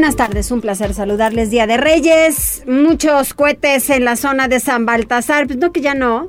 Buenas 0.00 0.16
tardes, 0.16 0.50
un 0.50 0.62
placer 0.62 0.94
saludarles 0.94 1.50
Día 1.50 1.66
de 1.66 1.76
Reyes, 1.76 2.62
muchos 2.66 3.34
cohetes 3.34 3.90
en 3.90 4.06
la 4.06 4.16
zona 4.16 4.48
de 4.48 4.58
San 4.58 4.86
Baltasar, 4.86 5.46
pues 5.46 5.58
no 5.58 5.72
que 5.72 5.82
ya 5.82 5.92
no. 5.92 6.28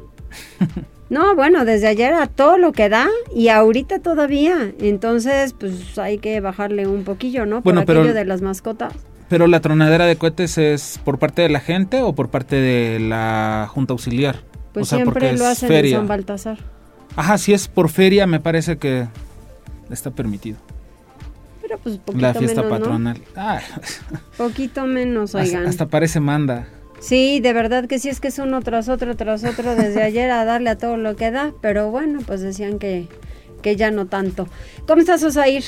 No, 1.10 1.36
bueno, 1.36 1.64
desde 1.66 1.88
ayer 1.88 2.14
a 2.14 2.28
todo 2.28 2.58
lo 2.58 2.72
que 2.74 2.88
da 2.88 3.08
y 3.36 3.50
ahorita 3.50 4.00
todavía. 4.00 4.72
Entonces, 4.80 5.52
pues 5.52 5.98
hay 5.98 6.20
que 6.20 6.40
bajarle 6.40 6.88
un 6.88 7.04
poquillo, 7.04 7.46
¿no? 7.46 7.58
Por 7.58 7.74
Bueno, 7.74 7.84
pero- 7.86 8.00
aquello 8.00 8.14
de 8.14 8.24
las 8.24 8.42
mascotas. 8.42 8.94
Pero 9.28 9.48
la 9.48 9.60
tronadera 9.60 10.06
de 10.06 10.16
cohetes 10.16 10.58
es 10.58 11.00
por 11.04 11.20
parte 11.20 11.42
de 11.42 11.50
la 11.50 11.60
gente 11.60 12.02
o 12.02 12.14
por 12.16 12.30
parte 12.30 12.56
de 12.58 13.00
la 13.02 13.68
Junta 13.70 13.92
Auxiliar. 13.94 14.40
Pues 14.74 14.88
o 14.88 14.96
sea, 14.98 15.04
porque 15.06 15.20
siempre 15.22 15.38
lo 15.44 15.50
hacen 15.50 15.68
feria. 15.70 15.92
en 15.92 15.98
San 15.98 16.08
Baltasar. 16.08 16.58
Ajá, 17.18 17.38
si 17.38 17.54
es 17.54 17.68
por 17.70 17.90
feria, 17.90 18.26
me 18.26 18.40
parece 18.40 18.78
que 18.78 19.08
está 19.90 20.12
permitido. 20.12 20.60
Pero 21.72 21.84
pues 21.84 21.98
poquito 22.00 22.22
La 22.22 22.34
fiesta 22.34 22.64
menos, 22.64 22.80
patronal. 22.80 23.22
Ah. 23.38 23.62
Poquito 24.38 24.86
menos, 24.86 25.36
oigan. 25.36 25.66
hasta 25.66 25.88
parece 25.88 26.20
manda. 26.20 26.68
Sí, 27.00 27.40
de 27.40 27.54
verdad 27.54 27.88
que 27.88 27.98
sí 27.98 28.10
es 28.10 28.20
que 28.20 28.28
es 28.28 28.40
uno 28.40 28.62
tras 28.62 28.90
otro, 28.90 29.16
tras 29.16 29.46
otro 29.46 29.76
desde 29.76 30.04
ayer 30.04 30.30
a 30.32 30.44
darle 30.44 30.70
a 30.70 30.78
todo 30.78 30.98
lo 30.98 31.16
que 31.16 31.32
da, 31.32 31.54
pero 31.62 31.90
bueno, 31.90 32.20
pues 32.26 32.42
decían 32.42 32.78
que, 32.78 33.08
que 33.62 33.78
ya 33.78 33.90
no 33.90 34.08
tanto. 34.08 34.50
¿Cómo 34.86 35.00
estás, 35.00 35.24
Osair? 35.24 35.64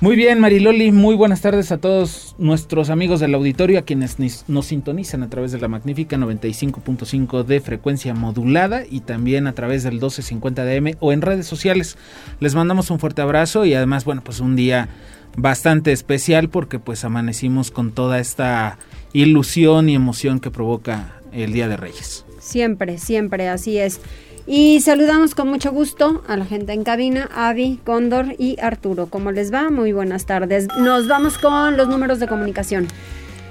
Muy 0.00 0.14
bien, 0.14 0.40
Mariloli, 0.40 0.92
muy 0.92 1.14
buenas 1.14 1.40
tardes 1.40 1.72
a 1.72 1.78
todos 1.78 2.34
nuestros 2.36 2.90
amigos 2.90 3.20
del 3.20 3.34
auditorio, 3.34 3.78
a 3.78 3.82
quienes 3.82 4.18
nos 4.46 4.66
sintonizan 4.66 5.22
a 5.22 5.30
través 5.30 5.52
de 5.52 5.58
la 5.58 5.68
magnífica 5.68 6.18
95.5 6.18 7.44
de 7.44 7.60
frecuencia 7.60 8.12
modulada 8.12 8.82
y 8.88 9.00
también 9.00 9.46
a 9.46 9.54
través 9.54 9.84
del 9.84 9.94
1250 9.94 10.64
DM 10.64 10.96
o 11.00 11.14
en 11.14 11.22
redes 11.22 11.46
sociales. 11.46 11.96
Les 12.40 12.54
mandamos 12.54 12.90
un 12.90 12.98
fuerte 12.98 13.22
abrazo 13.22 13.64
y 13.64 13.72
además, 13.72 14.04
bueno, 14.04 14.22
pues 14.22 14.40
un 14.40 14.54
día 14.54 14.90
bastante 15.36 15.92
especial 15.92 16.48
porque 16.48 16.78
pues 16.78 17.04
amanecimos 17.04 17.70
con 17.70 17.92
toda 17.92 18.18
esta 18.18 18.78
ilusión 19.12 19.88
y 19.88 19.94
emoción 19.94 20.40
que 20.40 20.50
provoca 20.50 21.20
el 21.32 21.52
Día 21.52 21.68
de 21.68 21.76
Reyes. 21.76 22.24
Siempre, 22.40 22.98
siempre, 22.98 23.48
así 23.48 23.78
es. 23.78 24.00
Y 24.46 24.80
saludamos 24.80 25.34
con 25.34 25.48
mucho 25.48 25.72
gusto 25.72 26.22
a 26.28 26.36
la 26.36 26.44
gente 26.44 26.72
en 26.72 26.84
cabina, 26.84 27.28
Avi, 27.34 27.80
Cóndor 27.84 28.36
y 28.38 28.56
Arturo. 28.60 29.06
¿Cómo 29.06 29.32
les 29.32 29.52
va? 29.52 29.70
Muy 29.70 29.92
buenas 29.92 30.24
tardes. 30.24 30.68
Nos 30.78 31.08
vamos 31.08 31.36
con 31.36 31.76
los 31.76 31.88
números 31.88 32.20
de 32.20 32.28
comunicación. 32.28 32.86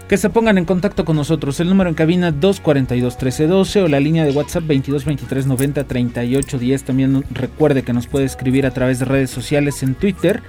Que 0.07 0.15
se 0.15 0.29
pongan 0.29 0.57
en 0.57 0.63
contacto 0.63 1.03
con 1.03 1.17
nosotros. 1.17 1.59
El 1.59 1.67
número 1.67 1.89
en 1.89 1.95
cabina 1.95 2.31
242-1312 2.31 3.83
o 3.83 3.89
la 3.89 3.99
línea 3.99 4.23
de 4.23 4.31
WhatsApp 4.31 4.63
2223903810. 4.65 6.83
También 6.83 7.25
recuerde 7.31 7.83
que 7.83 7.91
nos 7.91 8.07
puede 8.07 8.23
escribir 8.23 8.65
a 8.65 8.71
través 8.71 8.99
de 8.99 9.05
redes 9.05 9.31
sociales 9.31 9.83
en 9.83 9.95
Twitter. 9.95 10.41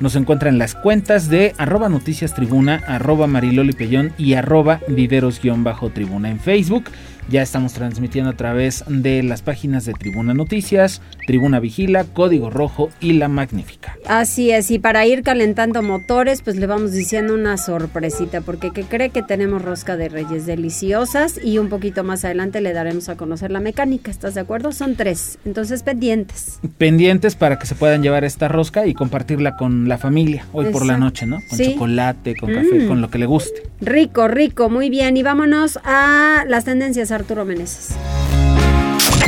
Nos 0.00 0.16
encuentra 0.16 0.48
en 0.48 0.58
las 0.58 0.74
cuentas 0.74 1.28
de 1.28 1.54
arroba 1.58 1.90
noticias 1.90 2.34
tribuna, 2.34 2.82
arroba 2.86 3.26
mariloli 3.26 3.74
pellón 3.74 4.14
y 4.16 4.32
arroba 4.32 4.80
viveros-tribuna 4.88 6.30
en 6.30 6.40
Facebook. 6.40 6.84
Ya 7.30 7.42
estamos 7.42 7.74
transmitiendo 7.74 8.30
a 8.30 8.36
través 8.36 8.82
de 8.88 9.22
las 9.22 9.40
páginas 9.40 9.84
de 9.84 9.92
Tribuna 9.92 10.34
Noticias, 10.34 11.00
Tribuna 11.28 11.60
Vigila, 11.60 12.02
Código 12.02 12.50
Rojo 12.50 12.90
y 13.00 13.12
La 13.12 13.28
Magnífica. 13.28 13.96
Así 14.08 14.50
es, 14.50 14.72
y 14.72 14.80
para 14.80 15.06
ir 15.06 15.22
calentando 15.22 15.80
motores, 15.80 16.42
pues 16.42 16.56
le 16.56 16.66
vamos 16.66 16.90
diciendo 16.90 17.34
una 17.34 17.56
sorpresita, 17.56 18.40
porque 18.40 18.72
que 18.72 18.82
cree 18.82 19.10
que 19.10 19.22
tenemos 19.22 19.62
rosca 19.62 19.96
de 19.96 20.08
reyes 20.08 20.44
deliciosas 20.44 21.38
y 21.44 21.58
un 21.58 21.68
poquito 21.68 22.02
más 22.02 22.24
adelante 22.24 22.60
le 22.60 22.72
daremos 22.72 23.08
a 23.08 23.16
conocer 23.16 23.52
la 23.52 23.60
mecánica, 23.60 24.10
¿estás 24.10 24.34
de 24.34 24.40
acuerdo? 24.40 24.72
Son 24.72 24.96
tres, 24.96 25.38
entonces 25.44 25.84
pendientes. 25.84 26.58
pendientes 26.78 27.36
para 27.36 27.60
que 27.60 27.66
se 27.66 27.76
puedan 27.76 28.02
llevar 28.02 28.24
esta 28.24 28.48
rosca 28.48 28.86
y 28.88 28.94
compartirla 28.94 29.54
con 29.56 29.88
la 29.88 29.98
familia 29.98 30.46
hoy 30.52 30.66
por 30.72 30.84
la 30.84 30.96
noche, 30.98 31.26
¿no? 31.26 31.36
Con 31.48 31.58
Sí. 31.58 31.74
chocolate, 31.74 32.34
con 32.34 32.52
café, 32.52 32.80
Mm. 32.80 32.88
con 32.88 33.00
lo 33.00 33.08
que 33.08 33.18
le 33.18 33.26
guste. 33.26 33.62
Rico, 33.80 34.26
rico, 34.26 34.68
muy 34.68 34.90
bien, 34.90 35.16
y 35.16 35.22
vámonos 35.22 35.78
a 35.84 36.44
las 36.48 36.64
tendencias, 36.64 37.10
Arturo 37.20 37.44
Meneses. 37.44 37.90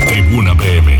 Tribuna 0.08 0.56
PM. 0.56 0.98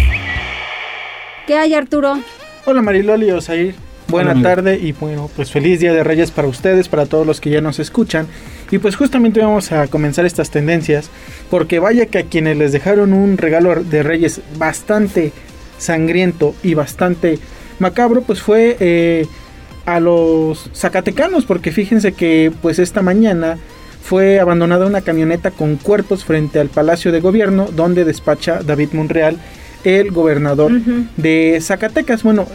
¿Qué 1.46 1.54
hay, 1.54 1.72
Arturo? 1.72 2.20
Hola 2.66 2.82
Mariloli 2.82 3.30
Osair, 3.30 3.74
buena 4.08 4.32
Hola, 4.32 4.42
tarde 4.42 4.78
y 4.78 4.92
bueno, 4.92 5.30
pues 5.34 5.50
feliz 5.50 5.80
Día 5.80 5.94
de 5.94 6.04
Reyes 6.04 6.30
para 6.30 6.48
ustedes, 6.48 6.88
para 6.88 7.06
todos 7.06 7.26
los 7.26 7.40
que 7.40 7.48
ya 7.48 7.62
nos 7.62 7.78
escuchan. 7.78 8.26
Y 8.70 8.76
pues 8.76 8.96
justamente 8.96 9.40
vamos 9.40 9.72
a 9.72 9.86
comenzar 9.86 10.26
estas 10.26 10.50
tendencias, 10.50 11.08
porque 11.50 11.78
vaya 11.78 12.04
que 12.04 12.18
a 12.18 12.24
quienes 12.24 12.58
les 12.58 12.72
dejaron 12.72 13.14
un 13.14 13.38
regalo 13.38 13.82
de 13.82 14.02
Reyes 14.02 14.42
bastante 14.58 15.32
sangriento 15.78 16.54
y 16.62 16.74
bastante 16.74 17.38
macabro, 17.78 18.20
pues 18.20 18.42
fue 18.42 18.76
eh, 18.80 19.26
a 19.86 19.98
los 19.98 20.70
zacatecanos, 20.74 21.46
porque 21.46 21.72
fíjense 21.72 22.12
que 22.12 22.52
pues 22.60 22.78
esta 22.78 23.00
mañana 23.00 23.56
fue 24.02 24.40
abandonada 24.40 24.86
una 24.86 25.00
camioneta 25.00 25.50
con 25.50 25.76
cuerpos 25.76 26.24
frente 26.24 26.60
al 26.60 26.68
Palacio 26.68 27.12
de 27.12 27.20
Gobierno, 27.20 27.68
donde 27.74 28.04
despacha 28.04 28.60
David 28.62 28.90
Monreal, 28.92 29.38
el 29.84 30.10
gobernador 30.10 30.72
de 31.16 31.58
Zacatecas. 31.60 32.22
Bueno, 32.22 32.46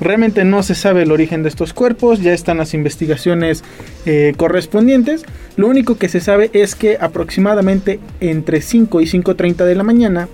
realmente 0.00 0.44
no 0.44 0.62
se 0.62 0.74
sabe 0.74 1.02
el 1.02 1.12
origen 1.12 1.42
de 1.42 1.48
estos 1.48 1.72
cuerpos, 1.72 2.20
ya 2.20 2.32
están 2.32 2.58
las 2.58 2.74
investigaciones 2.74 3.64
eh, 4.06 4.34
correspondientes. 4.36 5.24
Lo 5.56 5.68
único 5.68 5.96
que 5.96 6.08
se 6.08 6.20
sabe 6.20 6.50
es 6.52 6.74
que 6.74 6.98
aproximadamente 7.00 8.00
entre 8.20 8.60
5 8.60 9.00
y 9.00 9.06
5.30 9.06 9.64
de 9.64 9.74
la 9.74 9.82
mañana 9.82 10.28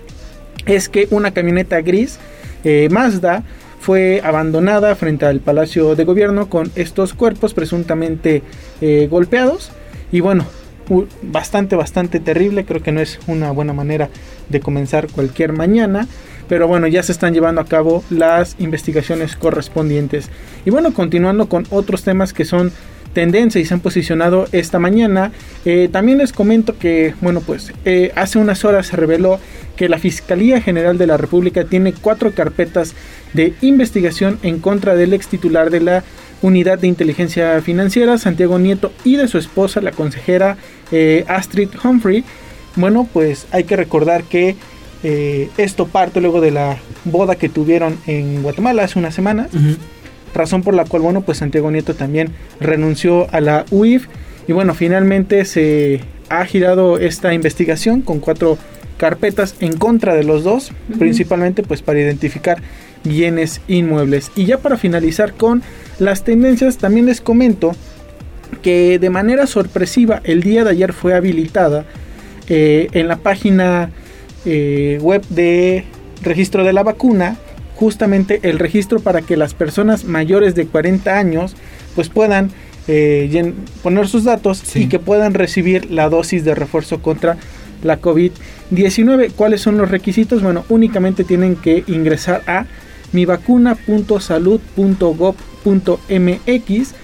es 0.66 0.88
que 0.88 1.08
una 1.10 1.32
camioneta 1.32 1.80
gris 1.80 2.18
eh, 2.64 2.88
Mazda 2.90 3.44
fue 3.80 4.20
abandonada 4.22 4.94
frente 4.94 5.24
al 5.24 5.40
Palacio 5.40 5.94
de 5.94 6.04
Gobierno 6.04 6.50
con 6.50 6.70
estos 6.74 7.14
cuerpos 7.14 7.54
presuntamente 7.54 8.42
eh, 8.80 9.08
golpeados. 9.10 9.72
Y 10.12 10.20
bueno, 10.20 10.44
bastante, 11.22 11.76
bastante 11.76 12.20
terrible. 12.20 12.64
Creo 12.64 12.82
que 12.82 12.92
no 12.92 13.00
es 13.00 13.18
una 13.26 13.50
buena 13.52 13.72
manera 13.72 14.08
de 14.48 14.60
comenzar 14.60 15.08
cualquier 15.08 15.52
mañana. 15.52 16.06
Pero 16.48 16.66
bueno, 16.66 16.88
ya 16.88 17.02
se 17.02 17.12
están 17.12 17.32
llevando 17.32 17.60
a 17.60 17.66
cabo 17.66 18.02
las 18.10 18.56
investigaciones 18.58 19.36
correspondientes. 19.36 20.28
Y 20.64 20.70
bueno, 20.70 20.92
continuando 20.92 21.48
con 21.48 21.66
otros 21.70 22.02
temas 22.02 22.32
que 22.32 22.44
son 22.44 22.72
tendencia 23.12 23.60
y 23.60 23.64
se 23.64 23.74
han 23.74 23.80
posicionado 23.80 24.46
esta 24.52 24.78
mañana. 24.78 25.32
Eh, 25.64 25.88
también 25.90 26.18
les 26.18 26.32
comento 26.32 26.76
que, 26.78 27.14
bueno, 27.20 27.40
pues 27.40 27.72
eh, 27.84 28.12
hace 28.16 28.38
unas 28.38 28.64
horas 28.64 28.88
se 28.88 28.96
reveló 28.96 29.38
que 29.76 29.88
la 29.88 29.98
Fiscalía 29.98 30.60
General 30.60 30.98
de 30.98 31.06
la 31.06 31.16
República 31.16 31.64
tiene 31.64 31.92
cuatro 31.92 32.32
carpetas 32.32 32.94
de 33.32 33.54
investigación 33.60 34.38
en 34.42 34.58
contra 34.58 34.94
del 34.94 35.12
ex 35.12 35.28
titular 35.28 35.70
de 35.70 35.80
la 35.80 36.04
Unidad 36.42 36.78
de 36.78 36.86
Inteligencia 36.86 37.60
Financiera, 37.62 38.18
Santiago 38.18 38.58
Nieto, 38.58 38.92
y 39.04 39.16
de 39.16 39.28
su 39.28 39.38
esposa, 39.38 39.80
la 39.80 39.92
consejera 39.92 40.56
eh, 40.92 41.24
Astrid 41.28 41.68
Humphrey. 41.82 42.24
Bueno, 42.76 43.08
pues 43.12 43.46
hay 43.50 43.64
que 43.64 43.76
recordar 43.76 44.24
que 44.24 44.56
eh, 45.02 45.48
esto 45.56 45.86
parte 45.86 46.20
luego 46.20 46.40
de 46.40 46.50
la 46.50 46.78
boda 47.04 47.36
que 47.36 47.48
tuvieron 47.48 47.98
en 48.06 48.42
Guatemala 48.42 48.84
hace 48.84 48.98
unas 48.98 49.14
semanas 49.14 49.48
razón 50.34 50.62
por 50.62 50.74
la 50.74 50.84
cual, 50.84 51.02
bueno, 51.02 51.22
pues 51.22 51.38
Santiago 51.38 51.70
Nieto 51.70 51.94
también 51.94 52.32
renunció 52.60 53.28
a 53.32 53.40
la 53.40 53.64
UIF 53.70 54.06
y 54.48 54.52
bueno, 54.52 54.74
finalmente 54.74 55.44
se 55.44 56.00
ha 56.28 56.44
girado 56.44 56.98
esta 56.98 57.34
investigación 57.34 58.02
con 58.02 58.20
cuatro 58.20 58.58
carpetas 58.96 59.54
en 59.60 59.76
contra 59.76 60.14
de 60.14 60.24
los 60.24 60.44
dos, 60.44 60.72
principalmente 60.98 61.62
pues 61.62 61.82
para 61.82 62.00
identificar 62.00 62.62
bienes 63.02 63.60
inmuebles. 63.66 64.30
Y 64.36 64.44
ya 64.44 64.58
para 64.58 64.76
finalizar 64.76 65.32
con 65.34 65.62
las 66.00 66.24
tendencias, 66.24 66.78
también 66.78 67.06
les 67.06 67.20
comento 67.20 67.72
que 68.62 68.98
de 68.98 69.10
manera 69.10 69.46
sorpresiva 69.46 70.20
el 70.24 70.42
día 70.42 70.64
de 70.64 70.70
ayer 70.70 70.92
fue 70.92 71.14
habilitada 71.14 71.84
eh, 72.48 72.88
en 72.92 73.06
la 73.06 73.16
página 73.16 73.90
eh, 74.44 74.98
web 75.00 75.22
de 75.28 75.84
registro 76.22 76.64
de 76.64 76.72
la 76.72 76.82
vacuna 76.82 77.36
justamente 77.76 78.40
el 78.42 78.58
registro 78.58 79.00
para 79.00 79.22
que 79.22 79.36
las 79.36 79.54
personas 79.54 80.04
mayores 80.04 80.54
de 80.54 80.66
40 80.66 81.16
años 81.16 81.54
pues 81.94 82.08
puedan 82.08 82.50
eh, 82.88 83.54
poner 83.82 84.08
sus 84.08 84.24
datos 84.24 84.58
Sí. 84.64 84.82
y 84.82 84.88
que 84.88 84.98
puedan 84.98 85.34
recibir 85.34 85.90
la 85.90 86.08
dosis 86.08 86.44
de 86.44 86.54
refuerzo 86.54 87.00
contra 87.00 87.36
la 87.82 88.00
COVID-19. 88.00 89.32
¿Cuáles 89.32 89.60
son 89.60 89.78
los 89.78 89.90
requisitos? 89.90 90.42
Bueno, 90.42 90.64
únicamente 90.68 91.24
tienen 91.24 91.56
que 91.56 91.84
ingresar 91.86 92.42
a 92.46 92.66
mivacuna.salud.gov.mx 95.64 96.94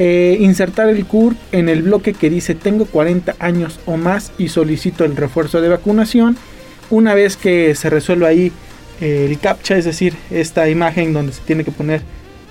eh, 0.00 0.38
insertar 0.40 0.88
el 0.88 1.04
CUR 1.06 1.36
en 1.52 1.68
el 1.68 1.82
bloque 1.82 2.14
que 2.14 2.28
dice 2.28 2.56
tengo 2.56 2.84
40 2.84 3.36
años 3.38 3.78
o 3.86 3.96
más 3.96 4.32
y 4.38 4.48
solicito 4.48 5.04
el 5.04 5.16
refuerzo 5.16 5.60
de 5.60 5.68
vacunación. 5.68 6.36
Una 6.90 7.14
vez 7.14 7.36
que 7.36 7.74
se 7.76 7.90
resuelva 7.90 8.28
ahí 8.28 8.50
eh, 9.00 9.26
el 9.30 9.38
captcha, 9.38 9.76
es 9.76 9.84
decir, 9.84 10.14
esta 10.30 10.68
imagen 10.68 11.12
donde 11.12 11.32
se 11.32 11.42
tiene 11.42 11.62
que 11.62 11.70
poner 11.70 12.02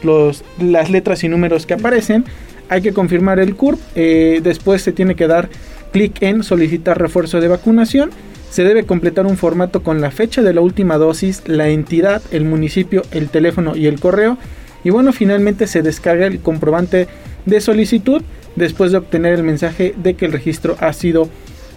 los, 0.04 0.44
las 0.58 0.90
letras 0.90 1.24
y 1.26 1.30
números 1.30 1.66
que 1.66 1.74
aparecen, 1.74 2.24
hay 2.70 2.82
que 2.82 2.94
confirmar 2.94 3.40
el 3.40 3.56
CURP, 3.56 3.80
eh, 3.96 4.40
después 4.42 4.82
se 4.82 4.94
tiene 4.94 5.16
que 5.16 5.28
dar 5.28 5.50
clic 5.92 6.22
en 6.22 6.44
solicitar 6.44 6.98
refuerzo 6.98 7.42
de 7.42 7.50
vacunación, 7.50 8.10
se 8.50 8.64
debe 8.64 8.86
completar 8.86 9.26
un 9.26 9.36
formato 9.36 9.84
con 9.84 10.00
la 10.00 10.12
fecha 10.12 10.42
de 10.42 10.54
la 10.54 10.62
última 10.62 10.98
dosis, 10.98 11.44
la 11.46 11.68
entidad, 11.70 12.22
el 12.32 12.46
municipio, 12.46 13.04
el 13.12 13.30
teléfono 13.30 13.76
y 13.76 13.88
el 13.88 14.00
correo, 14.00 14.38
y 14.84 14.90
bueno, 14.90 15.14
finalmente 15.14 15.68
se 15.68 15.82
descarga 15.82 16.28
el 16.28 16.40
comprobante 16.40 17.08
de 17.46 17.62
solicitud 17.62 18.22
después 18.56 18.92
de 18.92 18.98
obtener 18.98 19.34
el 19.34 19.44
mensaje 19.44 19.94
de 19.98 20.14
que 20.16 20.26
el 20.26 20.32
registro 20.32 20.76
ha 20.80 20.94
sido 20.94 21.30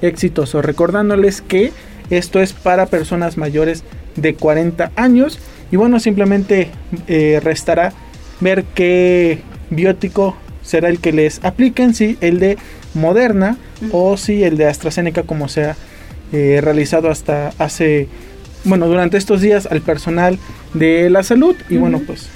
exitoso, 0.03 0.63
recordándoles 0.63 1.41
que 1.41 1.73
esto 2.11 2.41
es 2.41 2.53
para 2.53 2.87
personas 2.87 3.37
mayores 3.37 3.83
de 4.17 4.35
40 4.35 4.93
años. 4.97 5.39
Y 5.71 5.77
bueno, 5.77 5.99
simplemente 5.99 6.69
eh, 7.09 7.41
restará 7.43 7.93
ver 8.41 8.65
qué 8.75 9.41
biótico 9.71 10.37
será 10.63 10.89
el 10.89 10.99
que 10.99 11.13
les 11.13 11.45
apliquen, 11.45 11.95
si 11.95 12.19
el 12.21 12.39
de 12.39 12.59
Moderna 12.95 13.57
o 13.93 14.17
si 14.17 14.43
el 14.43 14.57
de 14.57 14.67
AstraZeneca 14.67 15.23
como 15.23 15.49
se 15.49 15.65
ha 15.65 15.77
eh, 16.33 16.61
realizado 16.63 17.11
hasta 17.11 17.53
hace, 17.59 18.09
bueno, 18.65 18.87
durante 18.87 19.17
estos 19.17 19.41
días 19.41 19.67
al 19.71 19.81
personal 19.81 20.39
de 20.75 21.11
la 21.11 21.23
salud. 21.23 21.57
Y 21.69 21.77
bueno, 21.77 22.01
pues 22.07 22.29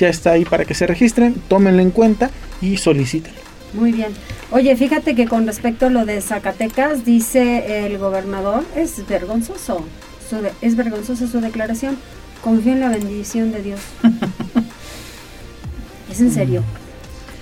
ya 0.00 0.08
está 0.08 0.32
ahí 0.32 0.44
para 0.44 0.64
que 0.64 0.74
se 0.74 0.86
registren, 0.86 1.34
tómenlo 1.48 1.82
en 1.82 1.90
cuenta 1.90 2.30
y 2.60 2.78
soliciten. 2.78 3.32
Muy 3.74 3.92
bien. 3.92 4.08
Oye, 4.50 4.74
fíjate 4.74 5.14
que 5.14 5.26
con 5.26 5.46
respecto 5.46 5.86
a 5.86 5.90
lo 5.90 6.04
de 6.04 6.20
Zacatecas, 6.20 7.04
dice 7.04 7.86
el 7.86 7.98
gobernador, 7.98 8.64
es 8.74 9.06
vergonzoso, 9.06 9.84
es 10.60 10.76
vergonzosa 10.76 11.28
su 11.28 11.40
declaración. 11.40 11.96
Confío 12.42 12.72
en 12.72 12.80
la 12.80 12.88
bendición 12.88 13.52
de 13.52 13.62
Dios. 13.62 13.80
es 16.10 16.20
en 16.20 16.32
serio. 16.32 16.64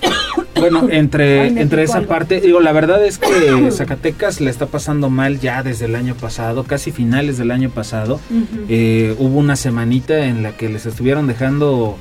Bueno, 0.55 0.89
entre, 0.91 1.47
entre 1.47 1.85
esa 1.85 2.03
parte, 2.03 2.41
digo, 2.41 2.59
la 2.59 2.73
verdad 2.73 3.05
es 3.05 3.19
que 3.19 3.71
Zacatecas 3.71 4.41
le 4.41 4.51
está 4.51 4.67
pasando 4.67 5.09
mal 5.09 5.39
ya 5.39 5.63
desde 5.63 5.85
el 5.85 5.95
año 5.95 6.17
pasado, 6.17 6.65
casi 6.65 6.91
finales 6.91 7.39
del 7.39 7.53
año 7.53 7.71
pasado. 7.71 8.21
Eh, 8.69 9.15
hubo 9.21 9.39
una 9.39 9.55
semanita 9.55 10.27
en 10.27 10.43
la 10.43 10.57
que 10.57 10.69
les 10.69 10.85
estuvieron 10.85 11.29
dejando 11.29 11.97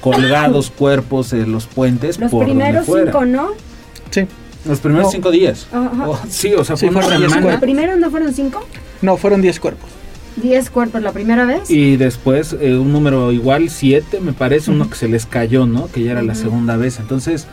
colgados 0.00 0.70
cuerpos 0.76 1.32
en 1.32 1.52
los 1.52 1.66
puentes. 1.66 2.18
Los 2.18 2.32
primeros 2.32 2.86
cinco, 2.86 3.24
¿no? 3.24 3.50
Sí. 4.10 4.26
Los 4.64 4.80
primeros 4.80 5.10
cinco 5.10 5.30
días. 5.30 5.66
Oh, 5.72 6.18
sí, 6.28 6.52
o 6.54 6.64
sea, 6.64 6.76
fue 6.76 6.88
una 6.88 7.02
semana. 7.02 7.40
¿Los 7.40 7.60
primeros 7.60 7.98
no 7.98 8.10
fueron 8.10 8.34
cinco? 8.34 8.66
No, 9.00 9.16
fueron 9.16 9.40
diez 9.40 9.58
cuerpos. 9.58 9.88
10 10.36 10.70
cuerpos 10.70 11.02
la 11.02 11.12
primera 11.12 11.44
vez. 11.44 11.70
Y 11.70 11.96
después 11.96 12.56
eh, 12.58 12.76
un 12.76 12.92
número 12.92 13.32
igual, 13.32 13.70
7, 13.70 14.20
me 14.20 14.32
parece, 14.32 14.70
uno 14.70 14.88
que 14.88 14.96
se 14.96 15.08
les 15.08 15.26
cayó, 15.26 15.66
¿no? 15.66 15.90
Que 15.90 16.02
ya 16.02 16.12
era 16.12 16.22
la 16.22 16.34
segunda 16.34 16.76
vez. 16.76 16.98
Entonces, 16.98 17.46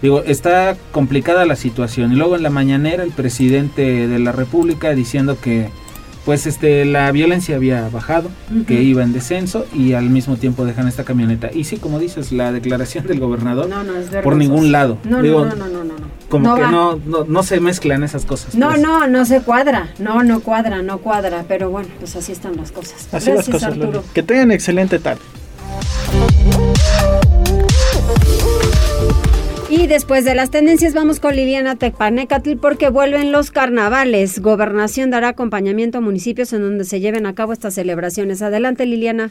digo, 0.00 0.22
está 0.22 0.76
complicada 0.92 1.44
la 1.46 1.56
situación. 1.56 2.12
Y 2.12 2.16
luego 2.16 2.36
en 2.36 2.42
la 2.42 2.50
mañanera 2.50 3.02
el 3.02 3.10
presidente 3.10 4.08
de 4.08 4.18
la 4.18 4.32
República 4.32 4.94
diciendo 4.94 5.38
que 5.40 5.68
pues 6.24 6.46
este 6.46 6.84
la 6.84 7.10
violencia 7.12 7.56
había 7.56 7.88
bajado, 7.88 8.30
que 8.66 8.82
iba 8.82 9.02
en 9.02 9.12
descenso 9.12 9.66
y 9.74 9.94
al 9.94 10.10
mismo 10.10 10.36
tiempo 10.36 10.64
dejan 10.64 10.88
esta 10.88 11.04
camioneta. 11.04 11.50
Y 11.52 11.64
sí, 11.64 11.76
como 11.76 11.98
dices, 11.98 12.32
la 12.32 12.52
declaración 12.52 13.06
del 13.06 13.20
gobernador 13.20 13.68
no, 13.68 13.82
no, 13.82 13.96
es 13.96 14.06
por 14.22 14.36
ningún 14.36 14.72
lado. 14.72 14.98
No, 15.04 15.22
no, 15.22 15.44
no, 15.44 15.66
no, 15.68 15.84
no, 15.84 15.94
Como 16.28 16.54
que 16.54 16.62
no, 16.62 16.96
no, 17.26 17.42
se 17.42 17.60
mezclan 17.60 18.02
esas 18.04 18.24
cosas. 18.24 18.54
No, 18.54 18.70
pues. 18.70 18.80
no, 18.80 19.06
no 19.08 19.24
se 19.24 19.40
cuadra. 19.40 19.88
No, 19.98 20.22
no 20.22 20.40
cuadra, 20.40 20.82
no 20.82 20.98
cuadra. 20.98 21.44
Pero 21.48 21.70
bueno, 21.70 21.88
pues 21.98 22.14
así 22.16 22.32
están 22.32 22.56
las 22.56 22.72
cosas. 22.72 23.08
Así 23.12 23.30
Gracias, 23.30 23.36
las 23.36 23.48
cosas, 23.48 23.72
Arturo. 23.72 24.04
Que 24.14 24.22
tengan 24.22 24.52
excelente 24.52 24.98
tarde. 24.98 25.20
Y 29.74 29.86
después 29.86 30.26
de 30.26 30.34
las 30.34 30.50
tendencias 30.50 30.92
vamos 30.92 31.18
con 31.18 31.34
Liliana 31.34 31.76
Tepanecatl 31.76 32.58
porque 32.60 32.90
vuelven 32.90 33.32
los 33.32 33.50
carnavales. 33.50 34.42
Gobernación 34.42 35.10
dará 35.10 35.28
acompañamiento 35.28 35.96
a 35.96 36.00
municipios 36.02 36.52
en 36.52 36.60
donde 36.60 36.84
se 36.84 37.00
lleven 37.00 37.24
a 37.24 37.34
cabo 37.34 37.54
estas 37.54 37.72
celebraciones. 37.72 38.42
Adelante 38.42 38.84
Liliana. 38.84 39.30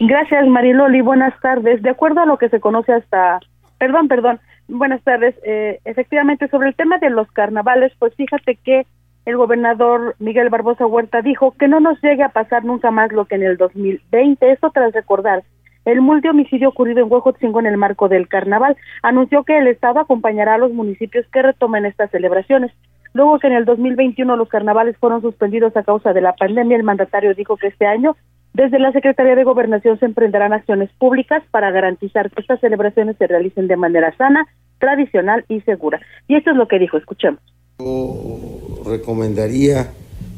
Gracias 0.00 0.48
Mariloli, 0.48 1.00
buenas 1.00 1.32
tardes. 1.40 1.80
De 1.80 1.90
acuerdo 1.90 2.22
a 2.22 2.26
lo 2.26 2.38
que 2.38 2.48
se 2.48 2.58
conoce 2.58 2.92
hasta, 2.92 3.38
perdón, 3.78 4.08
perdón, 4.08 4.40
buenas 4.66 5.00
tardes. 5.04 5.36
Eh, 5.44 5.78
efectivamente, 5.84 6.48
sobre 6.48 6.70
el 6.70 6.74
tema 6.74 6.98
de 6.98 7.10
los 7.10 7.30
carnavales, 7.30 7.92
pues 8.00 8.12
fíjate 8.16 8.56
que 8.56 8.84
el 9.26 9.36
gobernador 9.36 10.16
Miguel 10.18 10.48
Barbosa 10.48 10.86
Huerta 10.86 11.22
dijo 11.22 11.52
que 11.52 11.68
no 11.68 11.78
nos 11.78 12.02
llegue 12.02 12.24
a 12.24 12.30
pasar 12.30 12.64
nunca 12.64 12.90
más 12.90 13.12
lo 13.12 13.26
que 13.26 13.36
en 13.36 13.44
el 13.44 13.56
2020. 13.58 14.50
Esto 14.50 14.72
tras 14.72 14.92
recordar 14.92 15.44
el 15.84 16.00
multihomicidio 16.00 16.68
ocurrido 16.68 17.02
en 17.02 17.10
Huejotzingo 17.10 17.60
en 17.60 17.66
el 17.66 17.76
marco 17.76 18.08
del 18.08 18.28
carnaval. 18.28 18.76
Anunció 19.02 19.44
que 19.44 19.58
el 19.58 19.66
Estado 19.66 20.00
acompañará 20.00 20.54
a 20.54 20.58
los 20.58 20.72
municipios 20.72 21.26
que 21.32 21.42
retomen 21.42 21.86
estas 21.86 22.10
celebraciones. 22.10 22.72
Luego 23.12 23.38
que 23.38 23.48
en 23.48 23.54
el 23.54 23.64
2021 23.64 24.36
los 24.36 24.48
carnavales 24.48 24.96
fueron 24.98 25.20
suspendidos 25.20 25.76
a 25.76 25.82
causa 25.82 26.12
de 26.12 26.20
la 26.20 26.34
pandemia, 26.34 26.76
el 26.76 26.84
mandatario 26.84 27.34
dijo 27.34 27.56
que 27.56 27.68
este 27.68 27.86
año 27.86 28.16
desde 28.52 28.78
la 28.78 28.92
Secretaría 28.92 29.36
de 29.36 29.44
Gobernación 29.44 29.98
se 29.98 30.06
emprenderán 30.06 30.52
acciones 30.52 30.90
públicas 30.98 31.42
para 31.50 31.70
garantizar 31.70 32.30
que 32.30 32.40
estas 32.40 32.60
celebraciones 32.60 33.16
se 33.16 33.26
realicen 33.26 33.68
de 33.68 33.76
manera 33.76 34.14
sana, 34.16 34.46
tradicional 34.78 35.44
y 35.48 35.60
segura. 35.60 36.00
Y 36.26 36.36
esto 36.36 36.50
es 36.50 36.56
lo 36.56 36.66
que 36.66 36.78
dijo, 36.78 36.96
escuchemos. 36.96 37.40
Yo 37.78 38.82
recomendaría 38.84 39.90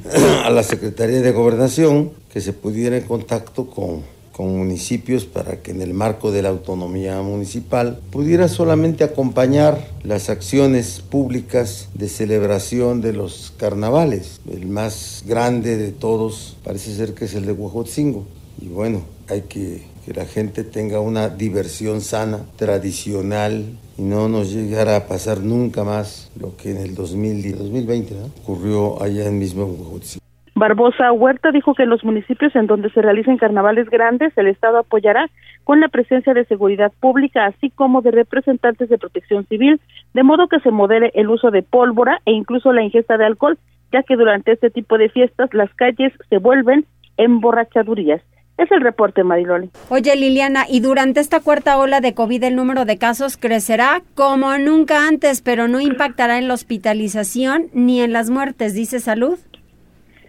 a 0.45 0.51
la 0.51 0.63
Secretaría 0.63 1.21
de 1.21 1.33
Gobernación 1.33 2.11
que 2.33 2.41
se 2.41 2.53
pudiera 2.53 2.97
en 2.97 3.07
contacto 3.07 3.67
con 3.69 4.03
con 4.33 4.57
municipios 4.57 5.25
para 5.25 5.63
que 5.63 5.71
en 5.71 5.83
el 5.83 5.95
marco 5.95 6.33
de 6.33 6.43
la 6.43 6.49
autonomía 6.49 7.21
municipal 7.23 8.01
pudiera 8.11 8.49
solamente 8.49 9.05
acompañar 9.05 9.89
las 10.03 10.31
acciones 10.31 11.01
públicas 11.01 11.89
de 11.95 12.09
celebración 12.09 13.01
de 13.01 13.13
los 13.13 13.53
carnavales. 13.57 14.41
El 14.51 14.67
más 14.67 15.23
grande 15.27 15.77
de 15.77 15.93
todos 15.93 16.57
parece 16.65 16.95
ser 16.95 17.15
que 17.15 17.27
es 17.27 17.35
el 17.35 17.47
de 17.47 17.53
Huajotzingo. 17.53 18.27
Y 18.61 18.69
bueno, 18.69 19.03
hay 19.29 19.43
que 19.43 19.93
que 20.05 20.13
la 20.13 20.27
gente 20.27 20.65
tenga 20.65 21.01
una 21.01 21.29
diversión 21.29 22.01
sana, 22.01 22.45
tradicional 22.57 23.79
y 23.97 24.03
no 24.03 24.29
nos 24.29 24.53
llegara 24.53 24.97
a 24.97 25.07
pasar 25.07 25.41
nunca 25.41 25.85
más 25.85 26.29
lo 26.39 26.57
que 26.57 26.73
en 26.73 26.79
el 26.79 26.95
2020 26.95 28.15
ocurrió 28.43 29.01
allá 29.01 29.27
en 29.27 29.39
mismo 29.39 29.65
Huajotzingo. 29.65 30.23
Barbosa 30.63 31.11
Huerta 31.11 31.51
dijo 31.51 31.75
que 31.75 31.83
en 31.83 31.91
los 31.91 32.05
municipios 32.05 32.55
en 32.55 32.69
donde 32.69 32.89
se 32.91 33.03
realicen 33.03 33.37
carnavales 33.37 33.91
grandes, 33.91 34.33
el 34.37 34.47
Estado 34.47 34.79
apoyará 34.79 35.29
con 35.65 35.81
la 35.81 35.89
presencia 35.89 36.35
de 36.35 36.45
seguridad 36.45 36.93
pública, 37.01 37.47
así 37.47 37.71
como 37.71 38.01
de 38.01 38.13
representantes 38.13 38.89
de 38.89 38.97
protección 38.97 39.45
civil, 39.49 39.81
de 40.15 40.23
modo 40.23 40.47
que 40.47 40.61
se 40.61 40.71
modere 40.71 41.11
el 41.15 41.31
uso 41.31 41.51
de 41.51 41.65
pólvora 41.65 42.21
e 42.27 42.31
incluso 42.31 42.73
la 42.73 42.85
ingesta 42.85 43.17
de 43.17 43.25
alcohol, 43.25 43.59
ya 43.93 44.05
que 44.05 44.15
durante 44.15 44.53
este 44.53 44.71
tipo 44.71 44.99
de 44.99 45.09
fiestas 45.09 45.53
las 45.53 45.75
calles 45.75 46.13
se 46.31 46.39
vuelven 46.39 46.87
emborrachadurías. 47.17 48.23
Es 48.57 48.71
el 48.71 48.83
reporte, 48.83 49.25
Mariloli. 49.25 49.69
Oye, 49.89 50.15
Liliana, 50.15 50.67
y 50.69 50.79
durante 50.79 51.19
esta 51.19 51.41
cuarta 51.41 51.77
ola 51.77 52.01
de 52.01 52.15
COVID 52.15 52.45
el 52.45 52.55
número 52.55 52.85
de 52.85 52.99
casos 52.99 53.37
crecerá 53.37 54.03
como 54.15 54.57
nunca 54.59 55.09
antes, 55.09 55.43
pero 55.43 55.67
no 55.67 55.81
impactará 55.81 56.39
en 56.39 56.47
la 56.47 56.55
hospitalización 56.55 57.67
ni 57.73 58.01
en 58.01 58.13
las 58.13 58.31
muertes, 58.31 58.75
dice 58.75 59.01
Salud. 59.01 59.41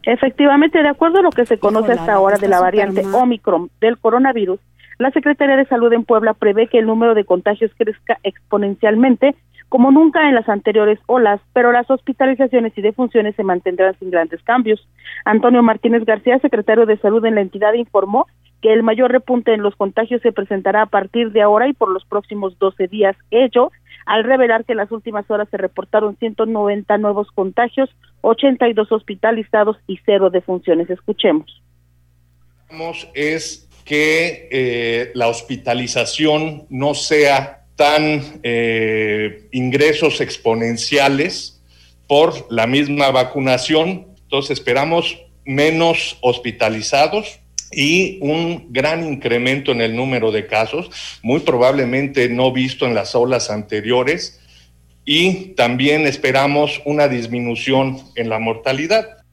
Efectivamente, 0.03 0.81
de 0.81 0.89
acuerdo 0.89 1.19
a 1.19 1.21
lo 1.23 1.31
que 1.31 1.45
se 1.45 1.57
conoce 1.57 1.93
hasta 1.93 2.13
ahora 2.13 2.37
de 2.37 2.49
la 2.49 2.59
variante 2.59 3.05
Omicron 3.05 3.69
del 3.79 3.97
coronavirus, 3.97 4.59
la 4.99 5.11
Secretaría 5.11 5.55
de 5.55 5.65
Salud 5.65 5.91
en 5.93 6.03
Puebla 6.03 6.33
prevé 6.33 6.67
que 6.67 6.79
el 6.79 6.85
número 6.85 7.15
de 7.15 7.25
contagios 7.25 7.71
crezca 7.77 8.19
exponencialmente 8.23 9.35
como 9.73 9.89
nunca 9.89 10.29
en 10.29 10.35
las 10.35 10.47
anteriores 10.49 10.99
olas, 11.07 11.41
pero 11.51 11.71
las 11.71 11.89
hospitalizaciones 11.89 12.77
y 12.77 12.81
defunciones 12.83 13.35
se 13.35 13.43
mantendrán 13.43 13.97
sin 13.97 14.11
grandes 14.11 14.39
cambios. 14.43 14.87
Antonio 15.25 15.63
Martínez 15.63 16.05
García, 16.05 16.37
secretario 16.37 16.85
de 16.85 16.97
Salud 16.97 17.25
en 17.25 17.33
la 17.33 17.41
entidad, 17.41 17.73
informó 17.73 18.27
que 18.61 18.71
el 18.71 18.83
mayor 18.83 19.11
repunte 19.11 19.51
en 19.51 19.63
los 19.63 19.75
contagios 19.75 20.21
se 20.21 20.31
presentará 20.31 20.83
a 20.83 20.85
partir 20.85 21.31
de 21.31 21.41
ahora 21.41 21.67
y 21.67 21.73
por 21.73 21.89
los 21.89 22.05
próximos 22.05 22.57
12 22.59 22.87
días. 22.87 23.15
Ello 23.31 23.71
al 24.05 24.23
revelar 24.23 24.65
que 24.65 24.73
en 24.73 24.77
las 24.77 24.91
últimas 24.91 25.29
horas 25.29 25.47
se 25.49 25.57
reportaron 25.57 26.17
190 26.17 26.97
nuevos 26.97 27.29
contagios, 27.31 27.89
82 28.21 28.91
hospitalizados 28.91 29.77
y 29.87 29.99
cero 30.05 30.29
defunciones. 30.29 30.89
Escuchemos. 30.89 31.61
Es 33.13 33.69
que 33.85 34.47
eh, 34.51 35.11
la 35.13 35.27
hospitalización 35.27 36.65
no 36.69 36.93
sea 36.93 37.65
tan 37.75 38.39
eh, 38.43 39.47
ingresos 39.51 40.21
exponenciales 40.21 41.61
por 42.07 42.47
la 42.51 42.67
misma 42.67 43.11
vacunación. 43.11 44.07
Entonces 44.23 44.57
esperamos 44.57 45.19
menos 45.45 46.17
hospitalizados, 46.21 47.39
y 47.75 48.19
un 48.21 48.67
gran 48.71 49.03
incremento 49.03 49.71
en 49.71 49.81
el 49.81 49.95
número 49.95 50.31
de 50.31 50.47
casos, 50.47 51.19
muy 51.23 51.41
probablemente 51.41 52.29
no 52.29 52.51
visto 52.51 52.85
en 52.85 52.95
las 52.95 53.15
olas 53.15 53.49
anteriores, 53.49 54.39
y 55.05 55.53
también 55.55 56.05
esperamos 56.07 56.81
una 56.85 57.07
disminución 57.07 57.97
en 58.15 58.29
la 58.29 58.39
mortalidad. 58.39 59.23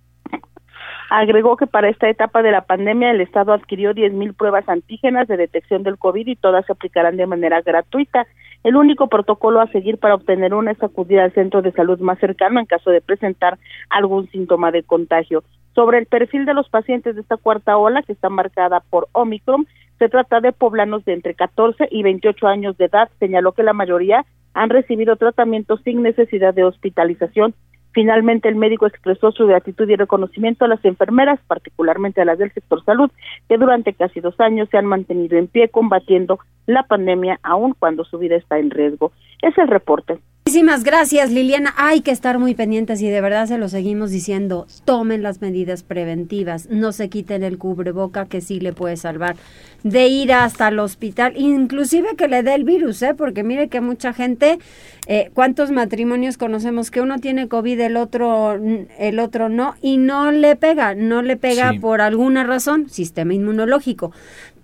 Agregó 1.10 1.56
que 1.56 1.66
para 1.66 1.88
esta 1.88 2.08
etapa 2.08 2.40
de 2.40 2.52
la 2.52 2.62
pandemia 2.62 3.10
el 3.10 3.20
Estado 3.20 3.52
adquirió 3.52 3.92
10.000 3.92 4.34
pruebas 4.36 4.68
antígenas 4.68 5.26
de 5.26 5.36
detección 5.36 5.82
del 5.82 5.98
COVID 5.98 6.26
y 6.26 6.36
todas 6.36 6.64
se 6.66 6.72
aplicarán 6.72 7.16
de 7.16 7.26
manera 7.26 7.62
gratuita. 7.62 8.26
El 8.62 8.76
único 8.76 9.08
protocolo 9.08 9.60
a 9.60 9.66
seguir 9.68 9.98
para 9.98 10.14
obtener 10.14 10.54
una 10.54 10.70
es 10.70 10.82
acudir 10.82 11.18
al 11.18 11.32
centro 11.32 11.62
de 11.62 11.72
salud 11.72 11.98
más 11.98 12.20
cercano 12.20 12.60
en 12.60 12.66
caso 12.66 12.90
de 12.90 13.00
presentar 13.00 13.58
algún 13.88 14.30
síntoma 14.30 14.70
de 14.70 14.84
contagio. 14.84 15.42
Sobre 15.74 15.98
el 15.98 16.06
perfil 16.06 16.46
de 16.46 16.54
los 16.54 16.68
pacientes 16.68 17.14
de 17.14 17.20
esta 17.20 17.36
cuarta 17.36 17.76
ola, 17.76 18.02
que 18.02 18.12
está 18.12 18.28
marcada 18.28 18.80
por 18.90 19.08
Omicron, 19.12 19.66
se 19.98 20.08
trata 20.08 20.40
de 20.40 20.52
poblanos 20.52 21.04
de 21.04 21.12
entre 21.12 21.34
14 21.34 21.88
y 21.90 22.02
28 22.02 22.46
años 22.46 22.76
de 22.78 22.86
edad. 22.86 23.10
Señaló 23.18 23.52
que 23.52 23.62
la 23.62 23.72
mayoría 23.72 24.24
han 24.54 24.70
recibido 24.70 25.16
tratamiento 25.16 25.76
sin 25.78 26.02
necesidad 26.02 26.54
de 26.54 26.64
hospitalización 26.64 27.54
Finalmente, 27.92 28.48
el 28.48 28.54
médico 28.54 28.86
expresó 28.86 29.32
su 29.32 29.46
gratitud 29.46 29.88
y 29.88 29.96
reconocimiento 29.96 30.64
a 30.64 30.68
las 30.68 30.84
enfermeras, 30.84 31.40
particularmente 31.48 32.20
a 32.20 32.24
las 32.24 32.38
del 32.38 32.52
sector 32.52 32.84
salud, 32.84 33.10
que 33.48 33.58
durante 33.58 33.94
casi 33.94 34.20
dos 34.20 34.38
años 34.38 34.68
se 34.70 34.78
han 34.78 34.86
mantenido 34.86 35.36
en 35.36 35.48
pie 35.48 35.68
combatiendo 35.68 36.38
la 36.66 36.84
pandemia, 36.84 37.40
aun 37.42 37.74
cuando 37.76 38.04
su 38.04 38.18
vida 38.18 38.36
está 38.36 38.58
en 38.58 38.70
riesgo. 38.70 39.12
Es 39.42 39.58
el 39.58 39.66
reporte. 39.66 40.18
Muchísimas 40.46 40.82
gracias, 40.84 41.30
Liliana. 41.30 41.74
Hay 41.76 42.00
que 42.00 42.10
estar 42.10 42.38
muy 42.38 42.54
pendientes 42.54 43.00
y 43.02 43.08
de 43.08 43.20
verdad 43.20 43.46
se 43.46 43.58
lo 43.58 43.68
seguimos 43.68 44.10
diciendo. 44.10 44.66
Tomen 44.84 45.22
las 45.22 45.40
medidas 45.40 45.82
preventivas, 45.82 46.68
no 46.70 46.92
se 46.92 47.08
quiten 47.08 47.44
el 47.44 47.58
cubreboca 47.58 48.24
que 48.24 48.40
sí 48.40 48.58
le 48.58 48.72
puede 48.72 48.96
salvar 48.96 49.36
de 49.82 50.08
ir 50.08 50.32
hasta 50.32 50.68
el 50.68 50.78
hospital, 50.78 51.34
inclusive 51.36 52.16
que 52.16 52.28
le 52.28 52.42
dé 52.42 52.54
el 52.54 52.64
virus, 52.64 53.02
¿eh? 53.02 53.14
porque 53.14 53.42
mire 53.42 53.68
que 53.68 53.80
mucha 53.80 54.12
gente, 54.12 54.58
eh, 55.06 55.30
¿cuántos 55.32 55.70
matrimonios 55.70 56.36
conocemos 56.36 56.90
que 56.90 57.00
uno 57.00 57.18
tiene 57.18 57.48
COVID, 57.48 57.80
el 57.80 57.96
otro, 57.96 58.58
el 58.98 59.18
otro 59.20 59.48
no, 59.48 59.74
y 59.80 59.96
no 59.96 60.32
le 60.32 60.56
pega, 60.56 60.94
no 60.94 61.22
le 61.22 61.36
pega 61.36 61.72
por 61.80 62.00
alguna 62.00 62.44
razón, 62.44 62.90
sistema 62.90 63.34
inmunológico, 63.34 64.12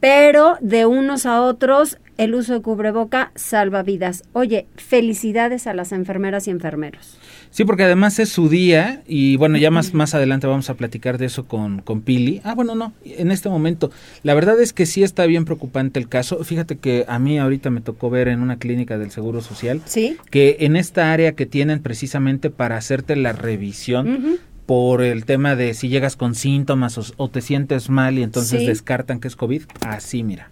pero 0.00 0.56
de 0.60 0.86
unos 0.86 1.26
a 1.26 1.42
otros 1.42 1.98
el 2.18 2.34
uso 2.34 2.54
de 2.54 2.62
cubreboca 2.62 3.30
salva 3.34 3.82
vidas. 3.82 4.24
Oye, 4.32 4.66
felicidades 4.76 5.66
a 5.66 5.74
las 5.74 5.92
enfermeras 5.92 6.48
y 6.48 6.50
enfermeros. 6.50 7.18
Sí, 7.50 7.64
porque 7.64 7.84
además 7.84 8.18
es 8.18 8.30
su 8.30 8.48
día 8.48 9.02
y 9.06 9.36
bueno, 9.36 9.58
ya 9.58 9.70
más, 9.70 9.94
más 9.94 10.14
adelante 10.14 10.46
vamos 10.46 10.70
a 10.70 10.74
platicar 10.74 11.18
de 11.18 11.26
eso 11.26 11.46
con, 11.46 11.80
con 11.80 12.02
Pili. 12.02 12.40
Ah, 12.44 12.54
bueno, 12.54 12.74
no, 12.74 12.92
en 13.04 13.30
este 13.30 13.48
momento. 13.48 13.90
La 14.22 14.34
verdad 14.34 14.60
es 14.60 14.72
que 14.72 14.86
sí 14.86 15.02
está 15.02 15.26
bien 15.26 15.44
preocupante 15.44 16.00
el 16.00 16.08
caso. 16.08 16.42
Fíjate 16.44 16.76
que 16.76 17.04
a 17.08 17.18
mí 17.18 17.38
ahorita 17.38 17.70
me 17.70 17.80
tocó 17.80 18.10
ver 18.10 18.28
en 18.28 18.40
una 18.40 18.58
clínica 18.58 18.98
del 18.98 19.10
Seguro 19.10 19.40
Social 19.40 19.82
¿Sí? 19.84 20.16
que 20.30 20.56
en 20.60 20.76
esta 20.76 21.12
área 21.12 21.32
que 21.32 21.46
tienen 21.46 21.80
precisamente 21.82 22.50
para 22.50 22.76
hacerte 22.76 23.16
la 23.16 23.32
revisión, 23.32 24.38
por 24.66 25.02
el 25.02 25.24
tema 25.24 25.54
de 25.54 25.74
si 25.74 25.88
llegas 25.88 26.16
con 26.16 26.34
síntomas 26.34 27.14
o, 27.16 27.28
te 27.28 27.40
sientes 27.40 27.88
mal 27.88 28.18
y 28.18 28.22
entonces 28.22 28.66
descartan 28.66 29.20
que 29.20 29.28
es 29.28 29.36
COVID, 29.36 29.62
así 29.80 30.22
mira. 30.22 30.50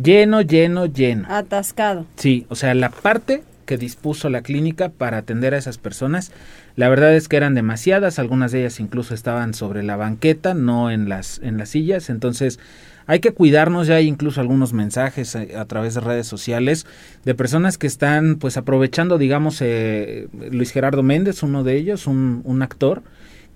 Lleno, 0.00 0.42
lleno, 0.42 0.84
lleno. 0.84 1.26
Atascado. 1.30 2.04
Sí, 2.16 2.46
o 2.50 2.54
sea, 2.54 2.74
la 2.74 2.90
parte 2.90 3.42
que 3.64 3.78
dispuso 3.78 4.28
la 4.28 4.42
clínica 4.42 4.90
para 4.90 5.16
atender 5.16 5.54
a 5.54 5.58
esas 5.58 5.78
personas, 5.78 6.32
la 6.76 6.90
verdad 6.90 7.14
es 7.14 7.28
que 7.28 7.38
eran 7.38 7.54
demasiadas, 7.54 8.18
algunas 8.18 8.52
de 8.52 8.60
ellas 8.60 8.78
incluso 8.78 9.14
estaban 9.14 9.54
sobre 9.54 9.82
la 9.82 9.96
banqueta, 9.96 10.52
no 10.52 10.90
en 10.90 11.08
las 11.08 11.40
en 11.42 11.56
las 11.56 11.70
sillas, 11.70 12.10
entonces 12.10 12.60
hay 13.06 13.20
que 13.20 13.32
cuidarnos, 13.32 13.86
ya 13.86 13.96
hay 13.96 14.08
incluso 14.08 14.40
algunos 14.40 14.72
mensajes 14.72 15.36
a, 15.36 15.44
a 15.60 15.64
través 15.64 15.94
de 15.94 16.00
redes 16.00 16.26
sociales 16.26 16.86
de 17.24 17.34
personas 17.34 17.78
que 17.78 17.86
están 17.86 18.36
pues 18.36 18.56
aprovechando, 18.56 19.18
digamos, 19.18 19.60
eh, 19.60 20.28
Luis 20.50 20.72
Gerardo 20.72 21.02
Méndez, 21.02 21.42
uno 21.42 21.64
de 21.64 21.76
ellos, 21.76 22.06
un, 22.06 22.42
un 22.44 22.62
actor, 22.62 23.02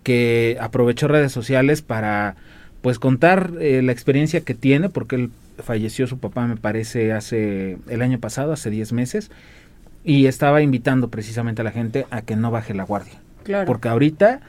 que 0.02 0.56
aprovechó 0.60 1.08
redes 1.08 1.32
sociales 1.32 1.82
para 1.82 2.36
pues 2.80 2.98
contar 2.98 3.52
eh, 3.60 3.82
la 3.82 3.92
experiencia 3.92 4.40
que 4.40 4.54
tiene, 4.54 4.88
porque 4.88 5.16
él 5.16 5.30
falleció 5.62 6.06
su 6.06 6.18
papá 6.18 6.46
me 6.46 6.56
parece 6.56 7.12
hace 7.12 7.76
el 7.88 8.02
año 8.02 8.18
pasado, 8.18 8.52
hace 8.52 8.70
10 8.70 8.92
meses, 8.92 9.30
y 10.04 10.26
estaba 10.26 10.62
invitando 10.62 11.08
precisamente 11.08 11.60
a 11.60 11.64
la 11.64 11.72
gente 11.72 12.06
a 12.10 12.22
que 12.22 12.36
no 12.36 12.50
baje 12.50 12.72
la 12.72 12.84
guardia. 12.84 13.20
Claro. 13.42 13.66
Porque 13.66 13.88
ahorita 13.88 14.40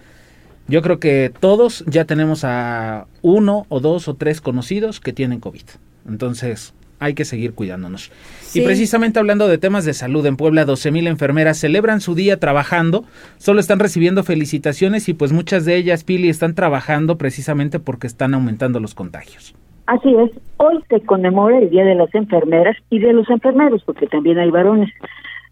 yo 0.68 0.82
creo 0.82 1.00
que 1.00 1.32
todos 1.40 1.84
ya 1.88 2.06
tenemos 2.06 2.44
a 2.44 3.08
uno 3.22 3.66
o 3.70 3.80
dos 3.80 4.08
o 4.08 4.16
tres 4.16 4.42
conocidos 4.42 5.00
que 5.00 5.14
tienen 5.14 5.40
COVID. 5.40 5.64
Entonces 6.08 6.74
hay 7.02 7.16
que 7.16 7.26
seguir 7.26 7.54
cuidándonos. 7.54 8.12
Y 8.54 8.62
precisamente 8.62 9.18
hablando 9.18 9.48
de 9.48 9.58
temas 9.58 9.86
de 9.86 9.94
salud, 9.94 10.24
en 10.28 10.38
Puebla 10.38 10.68
12.000 10.68 11.08
enfermeras 11.08 11.58
celebran 11.58 12.00
su 12.00 12.14
día 12.14 12.40
trabajando, 12.40 13.06
solo 13.38 13.60
están 13.60 13.80
recibiendo 13.80 14.24
felicitaciones 14.24 15.10
y 15.10 15.16
pues 15.16 15.34
muchas 15.34 15.66
de 15.66 15.78
ellas, 15.78 16.04
Pili, 16.04 16.30
están 16.30 16.54
trabajando 16.54 17.18
precisamente 17.18 17.80
porque 17.80 18.06
están 18.06 18.36
aumentando 18.36 18.80
los 18.80 18.94
contagios. 18.94 19.56
Así 19.88 20.14
es, 20.14 20.30
hoy 20.58 20.80
se 20.90 21.02
conmemora 21.02 21.58
el 21.58 21.72
Día 21.72 21.84
de 21.84 21.96
las 21.96 22.14
Enfermeras 22.14 22.78
y 22.92 23.00
de 23.00 23.14
los 23.14 23.28
enfermeros, 23.30 23.82
porque 23.84 24.06
también 24.06 24.38
hay 24.38 24.52
varones. 24.52 24.90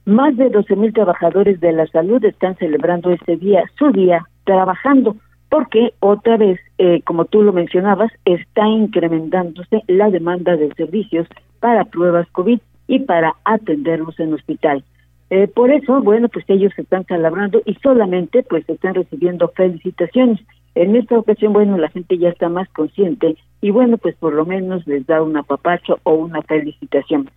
Más 0.10 0.36
de 0.38 0.52
12.000 0.52 0.92
trabajadores 0.96 1.60
de 1.60 1.72
la 1.72 1.86
salud 1.86 2.26
están 2.26 2.56
celebrando 2.58 3.12
este 3.12 3.38
día, 3.38 3.64
su 3.78 3.92
día, 3.92 4.26
trabajando, 4.44 5.16
porque 5.50 5.94
otra 6.00 6.36
vez, 6.36 6.60
eh, 6.80 7.04
como 7.06 7.26
tú 7.26 7.44
lo 7.44 7.54
mencionabas, 7.54 8.12
está 8.26 8.68
incrementándose 8.68 9.84
la 9.86 10.10
demanda 10.10 10.58
de 10.58 10.74
servicios 10.74 11.28
para 11.60 11.86
pruebas 11.86 12.28
COVID 12.32 12.60
y 12.88 13.00
para 13.02 13.36
atenderlos 13.46 14.20
en 14.20 14.34
hospital. 14.34 14.84
Eh, 15.30 15.48
por 15.48 15.70
eso, 15.70 16.02
bueno, 16.02 16.28
pues 16.28 16.44
ellos 16.48 16.74
se 16.76 16.82
están 16.82 17.06
celebrando 17.06 17.62
y 17.64 17.76
solamente 17.76 18.42
pues 18.42 18.68
están 18.68 18.96
recibiendo 18.96 19.50
felicitaciones. 19.50 20.40
En 20.74 20.96
esta 20.96 21.20
ocasión, 21.20 21.54
bueno, 21.54 21.78
la 21.78 21.90
gente 21.90 22.18
ya 22.18 22.30
está 22.30 22.50
más 22.50 22.68
consciente 22.70 23.38
y 23.62 23.70
bueno, 23.70 24.00
pues 24.00 24.16
por 24.16 24.34
lo 24.34 24.44
menos 24.44 24.88
les 24.88 25.06
da 25.06 25.22
un 25.22 25.38
apapacho 25.38 26.00
o 26.02 26.14
una 26.14 26.42
felicitación. 26.42 27.30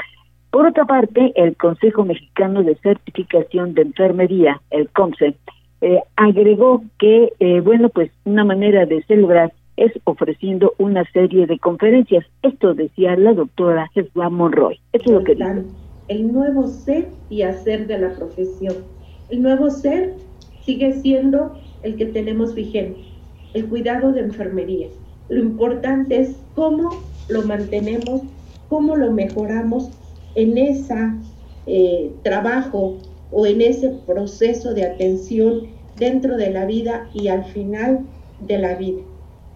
Por 0.53 0.67
otra 0.67 0.85
parte, 0.85 1.33
el 1.35 1.57
Consejo 1.57 2.05
Mexicano 2.05 2.63
de 2.63 2.77
Certificación 2.77 3.73
de 3.73 3.83
Enfermería, 3.83 4.61
el 4.71 4.87
COMCE, 4.91 5.35
eh, 5.81 6.01
agregó 6.17 6.85
que, 6.99 7.33
eh, 7.41 7.61
bueno, 7.61 7.89
pues 7.89 8.11
una 8.27 8.45
manera 8.45 8.85
de 8.85 9.03
celebrar 9.05 9.55
es 9.79 9.93
ofreciendo 10.05 10.75
una 10.77 11.11
serie 11.13 11.47
de 11.47 11.59
conferencias. 11.59 12.27
Esto 12.43 12.75
decía 12.75 13.17
la 13.17 13.33
doctora 13.33 13.89
Jesús 13.95 14.13
Monroy. 14.31 14.79
Esto 14.93 15.13
es 15.13 15.19
lo 15.21 15.25
que 15.25 15.37
dice. 15.37 15.65
El 16.09 16.31
nuevo 16.31 16.69
ser 16.69 17.09
y 17.31 17.41
hacer 17.43 17.87
de 17.87 17.99
la 17.99 18.11
profesión. 18.11 18.75
El 19.31 19.41
nuevo 19.41 19.71
ser 19.71 20.13
sigue 20.67 20.93
siendo 20.93 21.59
el 21.83 21.97
que 21.97 22.05
tenemos 22.05 22.55
vigente, 22.55 23.01
el 23.55 23.71
cuidado 23.71 24.13
de 24.13 24.21
enfermería. 24.21 24.89
Lo 25.31 25.41
importante 25.41 26.21
es 26.21 26.37
cómo 26.55 26.91
lo 27.31 27.41
mantenemos, 27.41 28.21
cómo 28.69 28.97
lo 28.97 29.11
mejoramos 29.13 29.91
en 30.35 30.59
ese 30.59 30.95
eh, 31.67 32.11
trabajo 32.23 32.99
o 33.31 33.47
en 33.47 33.61
ese 33.61 33.91
proceso 34.07 34.75
de 34.75 34.85
atención 34.85 35.69
dentro 35.99 36.37
de 36.37 36.51
la 36.51 36.67
vida 36.67 37.09
y 37.15 37.29
al 37.29 37.45
final 37.45 38.01
de 38.41 38.59
la 38.59 38.75
vida. 38.75 39.03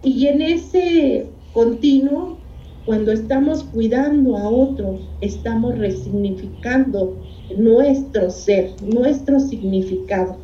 Y 0.03 0.27
en 0.29 0.43
ese 0.43 1.27
continuo, 1.53 2.39
cuando 2.85 3.13
estamos 3.13 3.65
cuidando 3.65 4.37
a 4.37 4.49
otros, 4.49 5.01
estamos 5.21 5.77
resignificando 5.79 7.17
nuestro 7.57 8.31
ser, 8.31 8.71
nuestro 8.83 9.41
significado. 9.41 10.37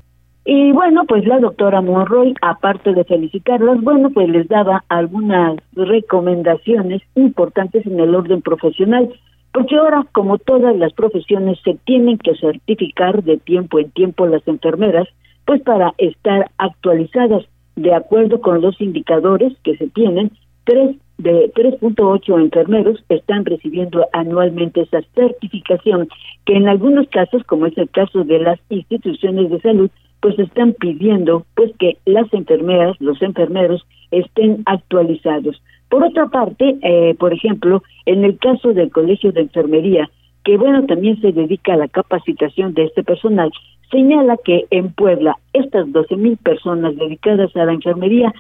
Y 0.45 0.73
bueno, 0.73 1.05
pues 1.07 1.25
la 1.25 1.39
doctora 1.39 1.81
Monroy, 1.81 2.35
aparte 2.43 2.93
de 2.93 3.05
felicitarlas, 3.05 3.81
bueno, 3.81 4.11
pues 4.11 4.29
les 4.29 4.49
daba 4.49 4.85
algunas 4.89 5.57
recomendaciones 5.75 7.01
importantes 7.15 7.87
en 7.87 8.01
el 8.01 8.15
orden 8.15 8.43
profesional 8.43 9.09
porque 9.53 9.77
ahora, 9.77 10.07
como 10.13 10.39
todas 10.39 10.77
las 10.77 10.93
profesiones, 10.95 11.59
se 11.63 11.75
tienen 11.85 12.19
que 12.19 12.35
certificar 12.37 13.23
de 13.23 13.37
tiempo 13.39 13.79
en 13.79 13.91
tiempo 13.91 14.27
las 14.27 14.47
enfermeras, 14.49 15.07
pues 15.45 15.63
para 15.63 15.93
estar 15.99 16.51
actualizadas 16.59 17.45
de 17.77 17.95
acuerdo 17.95 18.41
con 18.41 18.61
los 18.61 18.81
indicadores 18.81 19.53
que 19.63 19.77
se 19.77 19.89
tienen, 19.89 20.31
tres 20.65 20.97
de 21.19 21.53
3.8 21.55 22.41
enfermeros 22.41 23.05
están 23.09 23.45
recibiendo 23.45 24.07
anualmente 24.13 24.81
esa 24.81 25.03
certificación, 25.15 26.09
que 26.45 26.57
en 26.57 26.69
algunos 26.69 27.09
casos, 27.09 27.45
como 27.45 27.67
es 27.67 27.79
el 27.79 27.89
caso 27.91 28.25
de 28.25 28.41
las 28.41 28.59
instituciones 28.71 29.51
de 29.51 29.61
salud, 29.61 29.91
pues 30.23 30.39
están 30.39 30.73
pidiendo 30.75 31.45
pues 31.55 31.73
que 31.79 31.99
las 32.07 32.33
enfermeras, 32.33 32.97
los 33.01 33.21
enfermeros 33.21 33.85
estén 34.13 34.63
actualizados. 34.67 35.61
Por 35.91 36.05
otra 36.05 36.29
parte, 36.29 36.79
eh, 36.81 37.15
por 37.19 37.35
ejemplo, 37.35 37.83
en 38.07 38.25
el 38.25 38.39
caso 38.39 38.73
del 38.73 38.91
Colegio 38.91 39.33
de 39.33 39.43
Enfermería, 39.43 40.09
que 40.45 40.57
bueno, 40.57 40.87
también 40.87 41.21
se 41.21 41.33
dedica 41.33 41.75
a 41.75 41.77
la 41.77 41.89
capacitación 41.89 42.73
de 42.75 42.85
este 42.85 43.03
personal, 43.03 43.51
señala 43.91 44.37
que 44.43 44.65
en 44.71 44.93
Puebla 44.93 45.37
estas 45.53 45.91
12 45.93 46.17
mil 46.17 46.37
personas 46.37 46.97
dedicadas 46.97 47.55
a 47.57 47.65
la 47.65 47.73
enfermería 47.73 48.33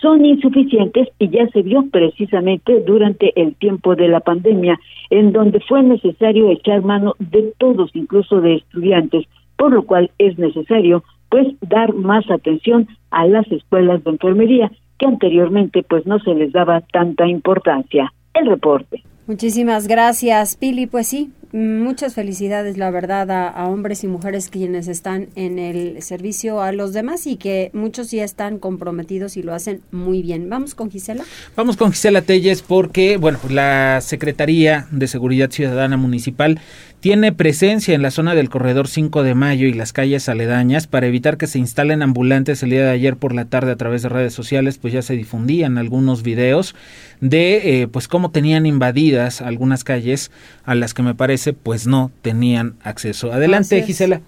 son 0.00 0.24
insuficientes 0.24 1.08
y 1.18 1.28
ya 1.28 1.46
se 1.48 1.62
vio 1.62 1.84
precisamente 1.90 2.80
durante 2.80 3.32
el 3.40 3.54
tiempo 3.56 3.96
de 3.96 4.08
la 4.08 4.20
pandemia, 4.20 4.78
en 5.10 5.32
donde 5.32 5.60
fue 5.60 5.82
necesario 5.82 6.50
echar 6.50 6.82
mano 6.82 7.14
de 7.18 7.52
todos, 7.58 7.90
incluso 7.94 8.40
de 8.40 8.56
estudiantes, 8.56 9.26
por 9.56 9.72
lo 9.72 9.82
cual 9.82 10.10
es 10.18 10.38
necesario 10.38 11.02
pues 11.30 11.46
dar 11.60 11.94
más 11.94 12.28
atención 12.30 12.88
a 13.10 13.26
las 13.26 13.50
escuelas 13.50 14.04
de 14.04 14.10
enfermería 14.10 14.70
que 14.98 15.06
anteriormente 15.06 15.82
pues 15.82 16.04
no 16.06 16.18
se 16.20 16.34
les 16.34 16.52
daba 16.52 16.82
tanta 16.92 17.26
importancia. 17.26 18.12
El 18.34 18.46
reporte. 18.46 19.02
Muchísimas 19.26 19.86
gracias, 19.86 20.56
Pili. 20.56 20.86
Pues 20.86 21.06
sí, 21.06 21.30
muchas 21.52 22.14
felicidades, 22.14 22.76
la 22.76 22.90
verdad, 22.90 23.30
a, 23.30 23.68
hombres 23.68 24.04
y 24.04 24.08
mujeres 24.08 24.50
quienes 24.50 24.88
están 24.88 25.28
en 25.36 25.58
el 25.58 26.02
servicio 26.02 26.60
a 26.60 26.72
los 26.72 26.92
demás 26.92 27.26
y 27.26 27.36
que 27.36 27.70
muchos 27.72 28.10
ya 28.10 28.24
están 28.24 28.58
comprometidos 28.58 29.36
y 29.36 29.42
lo 29.42 29.54
hacen 29.54 29.82
muy 29.90 30.22
bien. 30.22 30.48
¿Vamos 30.48 30.74
con 30.74 30.90
Gisela? 30.90 31.24
Vamos 31.56 31.76
con 31.76 31.92
Gisela 31.92 32.22
Telles 32.22 32.62
porque, 32.62 33.16
bueno, 33.16 33.38
pues 33.40 33.52
la 33.52 34.00
Secretaría 34.00 34.86
de 34.90 35.06
Seguridad 35.06 35.50
Ciudadana 35.50 35.96
Municipal 35.96 36.60
tiene 37.00 37.32
presencia 37.32 37.94
en 37.94 38.02
la 38.02 38.10
zona 38.10 38.34
del 38.34 38.50
corredor 38.50 38.86
5 38.86 39.22
de 39.22 39.34
mayo 39.34 39.66
y 39.66 39.72
las 39.72 39.92
calles 39.92 40.28
aledañas 40.28 40.86
para 40.86 41.06
evitar 41.06 41.38
que 41.38 41.46
se 41.46 41.58
instalen 41.58 42.02
ambulantes 42.02 42.62
el 42.62 42.70
día 42.70 42.84
de 42.84 42.90
ayer 42.90 43.16
por 43.16 43.34
la 43.34 43.46
tarde 43.46 43.72
a 43.72 43.76
través 43.76 44.02
de 44.02 44.10
redes 44.10 44.34
sociales, 44.34 44.78
pues 44.78 44.92
ya 44.92 45.00
se 45.00 45.16
difundían 45.16 45.78
algunos 45.78 46.22
videos 46.22 46.76
de 47.20 47.82
eh, 47.82 47.88
pues 47.88 48.06
cómo 48.06 48.30
tenían 48.30 48.66
invadidas 48.66 49.40
algunas 49.40 49.82
calles 49.82 50.30
a 50.64 50.74
las 50.74 50.92
que 50.92 51.02
me 51.02 51.14
parece 51.14 51.54
pues 51.54 51.86
no 51.86 52.10
tenían 52.22 52.74
acceso. 52.84 53.32
Adelante, 53.32 53.82
Gisela. 53.82 54.20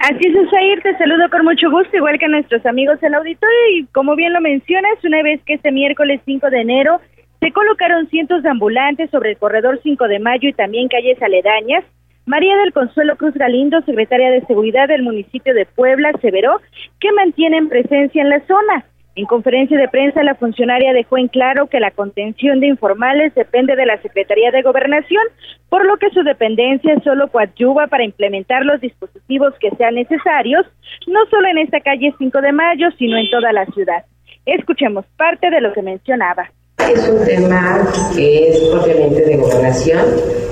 Así 0.00 0.18
es, 0.18 0.34
Usair, 0.34 0.82
te 0.82 0.98
saludo 0.98 1.30
con 1.30 1.44
mucho 1.44 1.70
gusto, 1.70 1.96
igual 1.96 2.18
que 2.18 2.24
a 2.26 2.28
nuestros 2.28 2.66
amigos 2.66 3.00
del 3.00 3.14
auditorio 3.14 3.58
y 3.76 3.86
como 3.92 4.16
bien 4.16 4.32
lo 4.32 4.40
mencionas, 4.40 4.92
una 5.04 5.22
vez 5.22 5.40
que 5.46 5.54
este 5.54 5.70
miércoles 5.70 6.20
5 6.26 6.50
de 6.50 6.60
enero 6.60 7.00
se 7.42 7.50
colocaron 7.50 8.08
cientos 8.08 8.44
de 8.44 8.50
ambulantes 8.50 9.10
sobre 9.10 9.30
el 9.30 9.36
corredor 9.36 9.80
5 9.82 10.06
de 10.06 10.20
mayo 10.20 10.48
y 10.48 10.52
también 10.52 10.86
calles 10.86 11.20
aledañas. 11.20 11.82
María 12.24 12.56
del 12.58 12.72
Consuelo 12.72 13.16
Cruz 13.16 13.34
Galindo, 13.34 13.82
secretaria 13.82 14.30
de 14.30 14.46
Seguridad 14.46 14.86
del 14.86 15.02
municipio 15.02 15.52
de 15.52 15.66
Puebla, 15.66 16.12
aseveró 16.14 16.60
que 17.00 17.10
mantienen 17.10 17.68
presencia 17.68 18.22
en 18.22 18.30
la 18.30 18.46
zona. 18.46 18.84
En 19.16 19.26
conferencia 19.26 19.76
de 19.76 19.88
prensa, 19.88 20.22
la 20.22 20.36
funcionaria 20.36 20.92
dejó 20.92 21.18
en 21.18 21.26
claro 21.26 21.66
que 21.66 21.80
la 21.80 21.90
contención 21.90 22.60
de 22.60 22.68
informales 22.68 23.34
depende 23.34 23.74
de 23.74 23.86
la 23.86 24.00
Secretaría 24.02 24.52
de 24.52 24.62
Gobernación, 24.62 25.24
por 25.68 25.84
lo 25.84 25.96
que 25.96 26.10
su 26.10 26.22
dependencia 26.22 26.94
solo 27.02 27.26
coadyuva 27.26 27.88
para 27.88 28.04
implementar 28.04 28.64
los 28.64 28.80
dispositivos 28.80 29.52
que 29.58 29.70
sean 29.70 29.96
necesarios, 29.96 30.64
no 31.08 31.26
solo 31.26 31.48
en 31.48 31.58
esta 31.58 31.80
calle 31.80 32.14
5 32.16 32.40
de 32.40 32.52
Mayo, 32.52 32.88
sino 32.98 33.16
en 33.16 33.28
toda 33.30 33.52
la 33.52 33.66
ciudad. 33.66 34.04
Escuchemos 34.46 35.04
parte 35.16 35.50
de 35.50 35.60
lo 35.60 35.72
que 35.72 35.82
mencionaba. 35.82 36.48
Es 36.90 37.08
un 37.08 37.24
tema 37.24 37.88
que 38.14 38.50
es 38.50 38.58
propiamente 38.68 39.22
de 39.22 39.36
gobernación, 39.36 40.00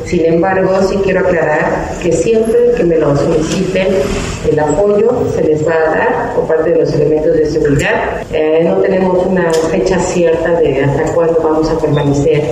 sin 0.04 0.24
embargo 0.24 0.80
sí 0.88 0.96
quiero 1.04 1.20
aclarar 1.20 1.90
que 2.02 2.12
siempre 2.12 2.72
que 2.76 2.84
me 2.84 2.96
lo 2.96 3.16
soliciten 3.16 3.88
el 4.50 4.58
apoyo 4.58 5.10
se 5.34 5.44
les 5.44 5.66
va 5.66 5.74
a 5.74 5.90
dar 5.90 6.34
por 6.34 6.46
parte 6.46 6.70
de 6.70 6.80
los 6.80 6.92
elementos 6.94 7.36
de 7.36 7.46
seguridad. 7.46 8.22
Eh, 8.32 8.62
no 8.64 8.76
tenemos 8.76 9.26
una 9.26 9.52
fecha 9.70 9.98
cierta 9.98 10.52
de 10.60 10.84
hasta 10.84 11.12
cuándo 11.12 11.40
vamos 11.42 11.68
a 11.70 11.78
permanecer 11.78 12.42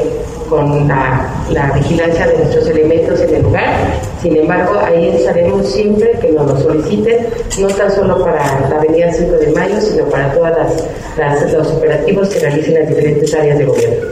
con 0.49 0.89
la, 0.89 1.29
la, 1.51 1.73
vigilancia 1.73 2.27
de 2.27 2.39
nuestros 2.39 2.69
elementos 2.69 3.21
en 3.21 3.35
el 3.35 3.43
lugar. 3.43 3.98
Sin 4.21 4.37
embargo, 4.37 4.79
ahí 4.81 5.09
estaremos 5.09 5.71
siempre 5.73 6.11
que 6.21 6.33
nos 6.33 6.47
lo 6.47 6.57
soliciten, 6.57 7.27
no 7.61 7.69
tan 7.69 7.91
solo 7.91 8.25
para 8.25 8.69
la 8.69 8.77
avenida 8.77 9.13
5 9.13 9.33
de 9.33 9.53
mayo, 9.53 9.81
sino 9.81 10.09
para 10.11 10.33
todas 10.33 10.91
las, 11.17 11.53
los 11.53 11.73
operativos 11.73 12.29
que 12.29 12.41
realicen 12.41 12.75
las 12.75 12.89
diferentes 12.89 13.33
áreas 13.35 13.59
de 13.59 13.65
gobierno. 13.65 14.09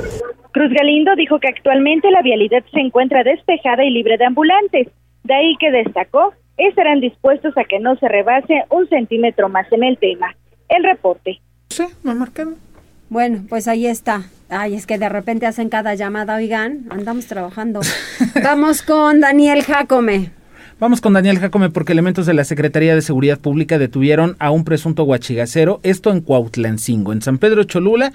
Cruz 0.53 0.73
Galindo 0.73 1.15
dijo 1.17 1.39
que 1.41 1.49
actualmente 1.49 2.11
la 2.11 2.23
vialidad 2.23 2.65
se 2.73 2.81
encuentra 2.81 3.25
despejada 3.25 3.85
y 3.85 3.91
libre 3.91 4.17
de 4.17 4.25
ambulantes. 4.25 4.89
De 5.25 5.35
ahí 5.35 5.57
que 5.59 5.71
destacó, 5.71 6.33
estarán 6.57 7.01
dispuestos 7.01 7.57
a 7.59 7.65
que 7.65 7.81
no 7.81 7.97
se 7.97 8.09
rebase 8.09 8.63
un 8.71 8.89
centímetro 8.89 9.49
más 9.49 9.71
en 9.73 9.83
el 9.83 9.99
tema. 9.99 10.35
El 10.69 10.85
reporte. 10.85 11.41
Sí, 11.69 11.85
me 12.04 12.15
marcaron. 12.15 12.54
Bueno, 13.11 13.41
pues 13.49 13.69
ahí 13.69 13.87
está. 13.87 14.23
Ay, 14.49 14.75
es 14.75 14.87
que 14.87 14.99
de 14.99 15.09
repente 15.09 15.47
hacen 15.47 15.69
cada 15.69 15.95
llamada, 15.95 16.37
oigan, 16.37 16.87
andamos 16.91 17.26
trabajando. 17.26 17.80
Vamos 18.43 18.82
con 18.82 19.21
Daniel 19.21 19.65
Jacome. 19.65 20.30
Vamos 20.78 21.00
con 21.00 21.15
Daniel 21.15 21.39
Jacome 21.39 21.71
porque 21.71 21.95
elementos 21.95 22.26
de 22.26 22.34
la 22.34 22.45
Secretaría 22.45 22.95
de 22.95 23.00
Seguridad 23.00 23.41
Pública 23.41 23.78
detuvieron 23.78 24.36
a 24.39 24.50
un 24.50 24.62
presunto 24.62 25.04
guachigacero, 25.04 25.80
esto 25.82 26.10
en 26.10 26.21
Cuautlancingo, 26.21 27.15
en 27.15 27.23
San 27.23 27.39
Pedro 27.39 27.65
Cholula, 27.65 28.12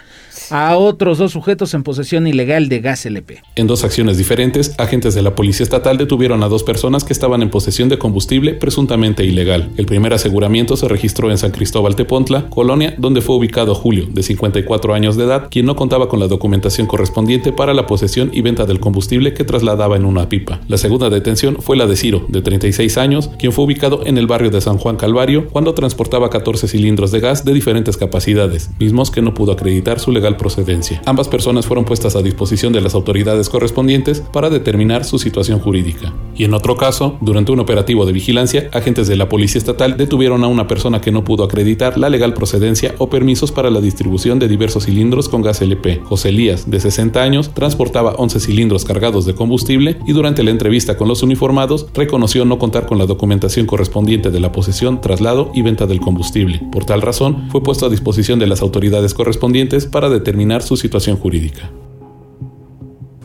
a 0.51 0.77
otros 0.77 1.17
dos 1.17 1.31
sujetos 1.31 1.73
en 1.73 1.81
posesión 1.81 2.27
ilegal 2.27 2.69
de 2.69 2.79
gas 2.79 3.03
LP. 3.07 3.41
En 3.55 3.65
dos 3.65 3.83
acciones 3.83 4.19
diferentes, 4.19 4.75
agentes 4.77 5.15
de 5.15 5.23
la 5.23 5.33
Policía 5.33 5.63
Estatal 5.63 5.97
detuvieron 5.97 6.43
a 6.43 6.49
dos 6.49 6.61
personas 6.61 7.03
que 7.03 7.13
estaban 7.13 7.41
en 7.41 7.49
posesión 7.49 7.89
de 7.89 7.97
combustible 7.97 8.53
presuntamente 8.53 9.25
ilegal. 9.25 9.71
El 9.77 9.87
primer 9.87 10.13
aseguramiento 10.13 10.77
se 10.77 10.87
registró 10.87 11.31
en 11.31 11.39
San 11.39 11.49
Cristóbal 11.49 11.95
Tepontla, 11.95 12.47
Colonia, 12.49 12.93
donde 12.99 13.21
fue 13.21 13.37
ubicado 13.37 13.73
Julio, 13.73 14.05
de 14.11 14.21
54 14.21 14.93
años 14.93 15.17
de 15.17 15.23
edad, 15.23 15.47
quien 15.49 15.65
no 15.65 15.75
contaba 15.75 16.07
con 16.07 16.19
la 16.19 16.27
documentación 16.27 16.85
correspondiente 16.85 17.51
para 17.53 17.73
la 17.73 17.87
posesión 17.87 18.29
y 18.31 18.41
venta 18.41 18.67
del 18.67 18.79
combustible 18.79 19.33
que 19.33 19.45
trasladaba 19.45 19.95
en 19.95 20.05
una 20.05 20.29
pipa. 20.29 20.59
La 20.67 20.77
segunda 20.77 21.09
detención 21.09 21.57
fue 21.59 21.75
la 21.75 21.87
de 21.87 21.95
Ciro, 21.95 22.27
de 22.27 22.50
36 22.51 22.97
años, 22.97 23.29
quien 23.39 23.53
fue 23.53 23.63
ubicado 23.63 24.05
en 24.05 24.17
el 24.17 24.27
barrio 24.27 24.51
de 24.51 24.59
San 24.59 24.77
Juan 24.77 24.97
Calvario 24.97 25.47
cuando 25.47 25.73
transportaba 25.73 26.29
14 26.29 26.67
cilindros 26.67 27.09
de 27.11 27.21
gas 27.21 27.45
de 27.45 27.53
diferentes 27.53 27.95
capacidades, 27.95 28.71
mismos 28.77 29.09
que 29.09 29.21
no 29.21 29.33
pudo 29.33 29.53
acreditar 29.53 30.01
su 30.01 30.11
legal 30.11 30.35
procedencia. 30.35 31.01
Ambas 31.05 31.29
personas 31.29 31.65
fueron 31.65 31.85
puestas 31.85 32.17
a 32.17 32.21
disposición 32.21 32.73
de 32.73 32.81
las 32.81 32.93
autoridades 32.93 33.47
correspondientes 33.47 34.19
para 34.19 34.49
determinar 34.49 35.05
su 35.05 35.17
situación 35.17 35.59
jurídica. 35.59 36.13
Y 36.35 36.43
en 36.43 36.53
otro 36.53 36.75
caso, 36.75 37.17
durante 37.21 37.53
un 37.53 37.61
operativo 37.61 38.05
de 38.05 38.11
vigilancia, 38.11 38.69
agentes 38.73 39.07
de 39.07 39.15
la 39.15 39.29
Policía 39.29 39.59
Estatal 39.59 39.95
detuvieron 39.95 40.43
a 40.43 40.47
una 40.47 40.67
persona 40.67 40.99
que 40.99 41.13
no 41.13 41.23
pudo 41.23 41.45
acreditar 41.45 41.97
la 41.97 42.09
legal 42.09 42.33
procedencia 42.33 42.95
o 42.97 43.09
permisos 43.09 43.53
para 43.53 43.69
la 43.69 43.79
distribución 43.79 44.39
de 44.39 44.49
diversos 44.49 44.87
cilindros 44.87 45.29
con 45.29 45.41
gas 45.41 45.61
LP. 45.61 46.01
José 46.03 46.29
Elías, 46.29 46.69
de 46.69 46.81
60 46.81 47.21
años, 47.23 47.53
transportaba 47.53 48.15
11 48.17 48.41
cilindros 48.41 48.83
cargados 48.83 49.25
de 49.25 49.35
combustible 49.35 49.99
y 50.05 50.11
durante 50.11 50.43
la 50.43 50.51
entrevista 50.51 50.97
con 50.97 51.07
los 51.07 51.23
uniformados 51.23 51.87
reconoció 51.93 52.40
no 52.45 52.59
contar 52.59 52.85
con 52.85 52.97
la 52.97 53.05
documentación 53.05 53.65
correspondiente 53.65 54.31
de 54.31 54.39
la 54.39 54.51
posesión, 54.51 55.01
traslado 55.01 55.51
y 55.53 55.61
venta 55.61 55.85
del 55.85 56.01
combustible. 56.01 56.61
Por 56.71 56.85
tal 56.85 57.01
razón, 57.01 57.49
fue 57.51 57.63
puesto 57.63 57.85
a 57.85 57.89
disposición 57.89 58.39
de 58.39 58.47
las 58.47 58.61
autoridades 58.61 59.13
correspondientes 59.13 59.85
para 59.85 60.09
determinar 60.09 60.61
su 60.61 60.77
situación 60.77 61.17
jurídica. 61.17 61.71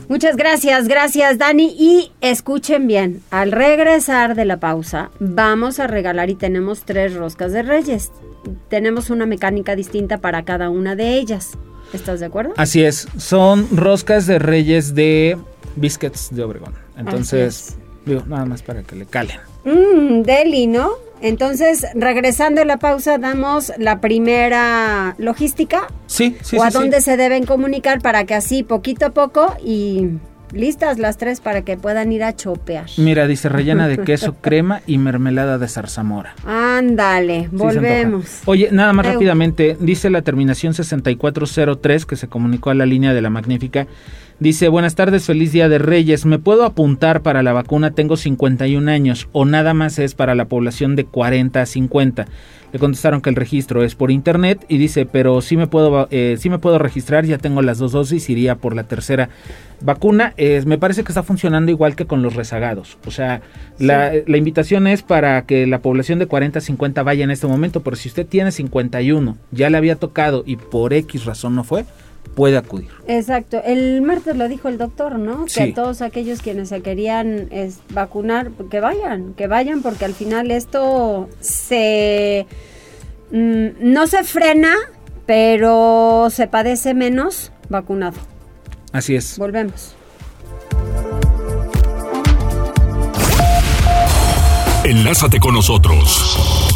Muchas 0.09 0.37
gracias, 0.37 0.87
gracias 0.87 1.37
Dani. 1.37 1.75
Y 1.77 2.11
escuchen 2.21 2.87
bien, 2.87 3.21
al 3.29 3.51
regresar 3.51 4.35
de 4.35 4.45
la 4.45 4.59
pausa, 4.59 5.11
vamos 5.19 5.79
a 5.79 5.87
regalar 5.87 6.29
y 6.29 6.35
tenemos 6.35 6.83
tres 6.85 7.13
roscas 7.13 7.51
de 7.51 7.61
reyes. 7.61 8.11
Tenemos 8.69 9.09
una 9.09 9.25
mecánica 9.25 9.75
distinta 9.75 10.19
para 10.19 10.45
cada 10.45 10.69
una 10.69 10.95
de 10.95 11.17
ellas. 11.17 11.57
¿Estás 11.93 12.21
de 12.21 12.25
acuerdo? 12.25 12.53
Así 12.55 12.83
es, 12.83 13.07
son 13.17 13.67
roscas 13.75 14.27
de 14.27 14.39
reyes 14.39 14.95
de 14.95 15.37
Biscuits 15.75 16.29
de 16.31 16.43
Obregón. 16.43 16.73
Entonces, 16.97 17.77
nada 18.27 18.45
más 18.45 18.61
para 18.61 18.83
que 18.83 18.95
le 18.95 19.05
calen. 19.05 19.39
Mmm, 19.65 20.21
deli, 20.23 20.67
¿no? 20.67 20.91
Entonces, 21.21 21.85
regresando 21.95 22.61
a 22.61 22.65
la 22.65 22.77
pausa, 22.77 23.17
damos 23.17 23.71
la 23.77 23.99
primera 24.01 25.15
logística. 25.17 25.87
Sí, 26.05 26.37
sí, 26.41 26.57
O 26.57 26.63
a 26.63 26.69
dónde 26.69 27.01
se 27.01 27.17
deben 27.17 27.45
comunicar 27.45 28.01
para 28.01 28.25
que 28.25 28.35
así, 28.35 28.63
poquito 28.63 29.07
a 29.07 29.09
poco 29.11 29.55
y 29.63 30.09
listas 30.53 30.99
las 30.99 31.17
tres 31.17 31.41
para 31.41 31.63
que 31.63 31.75
puedan 31.77 32.11
ir 32.11 32.23
a 32.23 32.35
chopear. 32.35 32.85
Mira, 32.97 33.27
dice 33.27 33.49
rellena 33.49 33.87
de 33.87 33.97
queso, 33.99 34.35
crema 34.41 34.81
y 34.85 34.97
mermelada 34.97 35.57
de 35.57 35.67
zarzamora. 35.67 36.35
Ándale, 36.45 37.49
volvemos. 37.51 38.41
Oye, 38.45 38.69
nada 38.71 38.93
más 38.93 39.05
rápidamente, 39.05 39.75
dice 39.79 40.09
la 40.09 40.21
terminación 40.21 40.73
6403 40.73 42.05
que 42.05 42.15
se 42.15 42.27
comunicó 42.27 42.69
a 42.69 42.75
la 42.75 42.85
línea 42.85 43.13
de 43.13 43.21
la 43.21 43.29
Magnífica 43.29 43.87
Dice, 44.39 44.67
buenas 44.67 44.93
tardes, 44.93 45.25
feliz 45.25 45.51
día 45.51 45.67
de 45.67 45.79
Reyes. 45.79 46.27
¿Me 46.27 46.37
puedo 46.37 46.63
apuntar 46.63 47.23
para 47.23 47.41
la 47.41 47.53
vacuna? 47.53 47.95
Tengo 47.95 48.17
51 48.17 48.91
años 48.91 49.27
o 49.31 49.45
nada 49.45 49.73
más 49.73 49.97
es 49.97 50.13
para 50.13 50.35
la 50.35 50.45
población 50.45 50.95
de 50.95 51.05
40 51.05 51.59
a 51.59 51.65
50. 51.65 52.27
Le 52.71 52.77
contestaron 52.77 53.21
que 53.21 53.31
el 53.31 53.35
registro 53.35 53.81
es 53.83 53.95
por 53.95 54.11
internet 54.11 54.63
y 54.67 54.77
dice, 54.77 55.07
pero 55.07 55.41
sí 55.41 55.57
me 55.57 55.65
puedo, 55.65 56.07
eh, 56.11 56.35
sí 56.37 56.51
me 56.51 56.59
puedo 56.59 56.77
registrar, 56.77 57.25
ya 57.25 57.39
tengo 57.39 57.63
las 57.63 57.79
dos 57.79 57.93
dosis, 57.93 58.29
iría 58.29 58.57
por 58.57 58.75
la 58.75 58.83
tercera 58.83 59.29
vacuna. 59.81 60.35
me 60.65 60.77
parece 60.77 61.03
que 61.03 61.11
está 61.11 61.23
funcionando 61.23 61.71
igual 61.71 61.95
que 61.95 62.05
con 62.05 62.21
los 62.21 62.35
rezagados. 62.35 62.99
O 63.07 63.11
sea, 63.11 63.41
la, 63.79 64.11
la, 64.27 64.37
invitación 64.37 64.85
es 64.85 65.01
para 65.01 65.41
que 65.47 65.65
la 65.65 65.79
población 65.79 66.19
de 66.19 66.27
40 66.27 66.59
a 66.59 66.61
50 66.61 67.01
vaya 67.01 67.23
en 67.23 67.31
este 67.31 67.47
momento, 67.47 67.81
pero 67.81 67.95
si 67.95 68.07
usted 68.09 68.27
tiene 68.27 68.51
51, 68.51 69.35
ya 69.49 69.71
le 69.71 69.77
había 69.77 69.95
tocado 69.95 70.43
y 70.45 70.57
por 70.57 70.93
X 70.93 71.25
razón 71.25 71.55
no 71.55 71.63
fue, 71.63 71.85
puede 72.27 72.57
acudir. 72.57 72.89
Exacto. 73.07 73.61
El 73.63 74.01
martes 74.01 74.35
lo 74.35 74.47
dijo 74.47 74.67
el 74.67 74.77
doctor, 74.77 75.17
¿no? 75.17 75.45
Que 75.45 75.73
todos 75.73 76.01
aquellos 76.01 76.41
quienes 76.41 76.69
se 76.69 76.81
querían 76.81 77.49
vacunar, 77.93 78.51
que 78.69 78.79
vayan, 78.79 79.33
que 79.33 79.47
vayan, 79.47 79.81
porque 79.81 80.05
al 80.05 80.13
final 80.13 80.51
esto 80.51 81.29
se... 81.39 82.45
Mm, 83.31 83.67
no 83.81 84.07
se 84.07 84.23
frena 84.23 84.73
pero 85.27 86.29
se 86.31 86.47
padece 86.47 86.95
menos 86.95 87.51
vacunado. 87.69 88.17
Así 88.93 89.15
es. 89.15 89.37
Volvemos. 89.37 89.93
Enlázate 94.85 95.39
con 95.39 95.53
nosotros. 95.53 96.66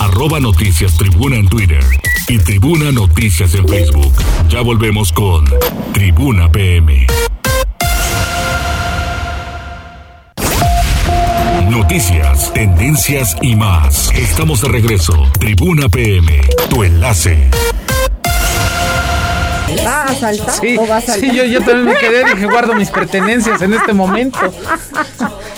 Arroba 0.00 0.40
Noticias 0.40 0.96
Tribuna 0.96 1.36
en 1.36 1.48
Twitter 1.48 1.82
y 2.28 2.38
Tribuna 2.38 2.92
Noticias 2.92 3.54
en 3.54 3.66
Facebook. 3.68 4.12
Ya 4.48 4.60
volvemos 4.60 5.12
con 5.12 5.44
Tribuna 5.92 6.50
PM. 6.50 7.06
Noticias, 11.70 12.52
tendencias 12.52 13.36
y 13.42 13.56
más. 13.56 14.10
Estamos 14.12 14.60
de 14.62 14.68
regreso. 14.68 15.14
Tribuna 15.38 15.88
PM, 15.88 16.40
tu 16.68 16.82
enlace. 16.84 17.48
¿Va 19.84 20.04
a 20.04 20.14
saltar 20.14 20.54
Sí, 20.60 20.76
o 20.78 20.86
va 20.86 20.98
a 20.98 21.00
saltar? 21.00 21.20
sí, 21.30 21.36
yo, 21.36 21.44
yo 21.44 21.58
también 21.60 21.84
me 21.86 21.96
quedé, 21.96 22.24
dije, 22.34 22.46
guardo 22.46 22.74
mis 22.74 22.88
pertenencias 22.90 23.60
en 23.62 23.74
este 23.74 23.92
momento. 23.92 24.38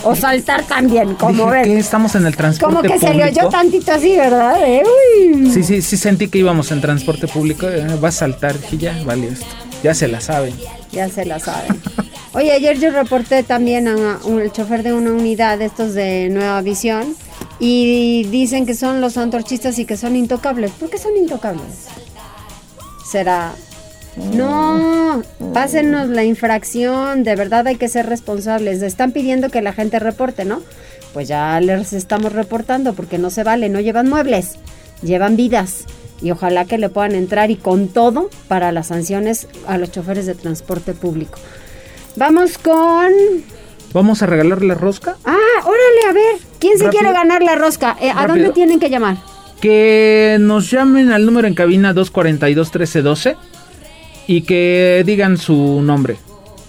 O 0.04 0.14
saltar 0.14 0.62
también, 0.64 1.14
como 1.14 1.46
ven. 1.46 1.64
¿qué? 1.64 1.78
Estamos 1.78 2.14
en 2.14 2.26
el 2.26 2.36
transporte 2.36 2.74
Como 2.76 2.82
que 2.82 2.98
se 2.98 3.12
le 3.14 3.24
oyó 3.24 3.32
público. 3.34 3.48
tantito 3.50 3.92
así, 3.92 4.16
¿verdad? 4.16 4.56
Eh, 4.66 4.82
uy. 5.34 5.50
Sí, 5.50 5.62
sí, 5.64 5.82
sí 5.82 5.96
sentí 5.96 6.28
que 6.28 6.38
íbamos 6.38 6.70
en 6.72 6.80
transporte 6.80 7.26
público. 7.28 7.66
eh, 7.68 7.86
va 8.02 8.08
a 8.08 8.12
saltar, 8.12 8.54
y 8.70 8.76
ya, 8.78 8.96
vale 9.04 9.28
esto. 9.28 9.46
Ya 9.82 9.94
se 9.94 10.08
la 10.08 10.20
saben. 10.20 10.54
Ya 10.92 11.08
se 11.08 11.24
la 11.24 11.38
saben. 11.38 11.80
Oye, 12.34 12.52
ayer 12.52 12.78
yo 12.78 12.90
reporté 12.90 13.42
también 13.42 13.88
a 13.88 14.18
un- 14.24 14.40
el 14.40 14.52
chofer 14.52 14.82
de 14.82 14.92
una 14.92 15.10
unidad 15.12 15.58
de 15.58 15.64
estos 15.66 15.94
de 15.94 16.28
Nueva 16.30 16.60
Visión 16.62 17.14
y 17.58 18.24
dicen 18.24 18.66
que 18.66 18.74
son 18.74 19.00
los 19.00 19.16
antorchistas 19.16 19.78
y 19.78 19.84
que 19.84 19.96
son 19.96 20.14
intocables. 20.16 20.70
¿Por 20.72 20.90
qué 20.90 20.98
son 20.98 21.16
intocables? 21.16 21.86
¿Será? 23.10 23.52
No, 24.34 25.22
pásenos 25.54 26.08
la 26.08 26.24
infracción, 26.24 27.24
de 27.24 27.36
verdad 27.36 27.66
hay 27.66 27.76
que 27.76 27.88
ser 27.88 28.06
responsables. 28.06 28.82
Están 28.82 29.12
pidiendo 29.12 29.48
que 29.48 29.62
la 29.62 29.72
gente 29.72 29.98
reporte, 29.98 30.44
¿no? 30.44 30.60
Pues 31.12 31.28
ya 31.28 31.60
les 31.60 31.92
estamos 31.92 32.32
reportando 32.32 32.94
porque 32.94 33.18
no 33.18 33.30
se 33.30 33.42
vale, 33.44 33.68
no 33.68 33.80
llevan 33.80 34.08
muebles, 34.08 34.56
llevan 35.02 35.36
vidas. 35.36 35.84
Y 36.20 36.32
ojalá 36.32 36.64
que 36.64 36.78
le 36.78 36.88
puedan 36.88 37.14
entrar 37.14 37.50
y 37.50 37.56
con 37.56 37.88
todo 37.88 38.28
para 38.48 38.72
las 38.72 38.88
sanciones 38.88 39.46
a 39.66 39.78
los 39.78 39.90
choferes 39.92 40.26
de 40.26 40.34
transporte 40.34 40.92
público. 40.92 41.38
Vamos 42.16 42.58
con... 42.58 43.12
¿Vamos 43.92 44.22
a 44.22 44.26
regalar 44.26 44.62
la 44.62 44.74
rosca? 44.74 45.16
Ah, 45.24 45.36
órale, 45.64 46.10
a 46.10 46.12
ver, 46.12 46.36
¿quién 46.58 46.76
se 46.76 46.84
Rápido. 46.84 47.00
quiere 47.00 47.14
ganar 47.14 47.42
la 47.42 47.54
rosca? 47.54 47.96
Eh, 48.00 48.10
¿A 48.14 48.26
dónde 48.26 48.50
tienen 48.50 48.80
que 48.80 48.90
llamar? 48.90 49.16
Que 49.60 50.36
nos 50.40 50.70
llamen 50.70 51.10
al 51.10 51.24
número 51.24 51.48
en 51.48 51.54
cabina 51.54 51.94
242-1312 51.94 53.36
y 54.28 54.42
que 54.42 55.02
digan 55.04 55.38
su 55.38 55.80
nombre. 55.82 56.18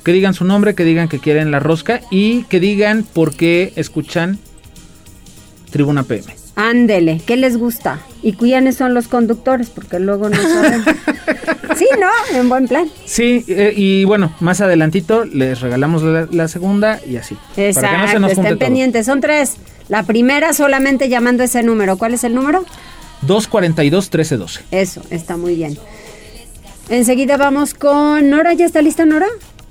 Que 0.03 0.13
digan 0.13 0.33
su 0.33 0.45
nombre, 0.45 0.73
que 0.73 0.85
digan 0.85 1.09
que 1.09 1.19
quieren 1.19 1.51
la 1.51 1.59
rosca 1.59 2.01
y 2.09 2.43
que 2.45 2.59
digan 2.59 3.03
por 3.03 3.35
qué 3.35 3.73
escuchan 3.75 4.39
Tribuna 5.69 6.03
PM. 6.03 6.33
Ándele, 6.55 7.21
¿qué 7.25 7.37
les 7.37 7.57
gusta? 7.57 7.99
¿Y 8.23 8.33
quiénes 8.33 8.75
son 8.77 8.93
los 8.93 9.07
conductores? 9.07 9.69
Porque 9.69 9.99
luego 9.99 10.29
no 10.29 10.41
saben. 10.41 10.83
sí, 11.77 11.85
¿no? 11.99 12.37
En 12.37 12.49
buen 12.49 12.67
plan. 12.67 12.89
Sí, 13.05 13.45
eh, 13.47 13.73
y 13.75 14.03
bueno, 14.05 14.33
más 14.39 14.61
adelantito 14.61 15.25
les 15.25 15.59
regalamos 15.61 16.01
la, 16.01 16.27
la 16.31 16.47
segunda 16.47 16.99
y 17.07 17.17
así. 17.17 17.37
Exacto, 17.55 17.89
para 17.89 17.97
que 17.97 18.05
no 18.05 18.11
se 18.11 18.19
nos 18.19 18.33
junte 18.33 18.49
estén 18.49 18.57
pendientes. 18.57 19.05
Son 19.05 19.21
tres. 19.21 19.57
La 19.89 20.03
primera 20.03 20.53
solamente 20.53 21.07
llamando 21.07 21.43
ese 21.43 21.61
número. 21.61 21.97
¿Cuál 21.97 22.13
es 22.13 22.23
el 22.23 22.33
número? 22.33 22.65
242-1312. 23.27 24.61
Eso, 24.71 25.01
está 25.09 25.37
muy 25.37 25.55
bien. 25.55 25.77
Enseguida 26.89 27.37
vamos 27.37 27.73
con 27.73 28.29
Nora. 28.29 28.53
¿Ya 28.53 28.65
está 28.65 28.81
lista, 28.81 29.05
Nora? 29.05 29.27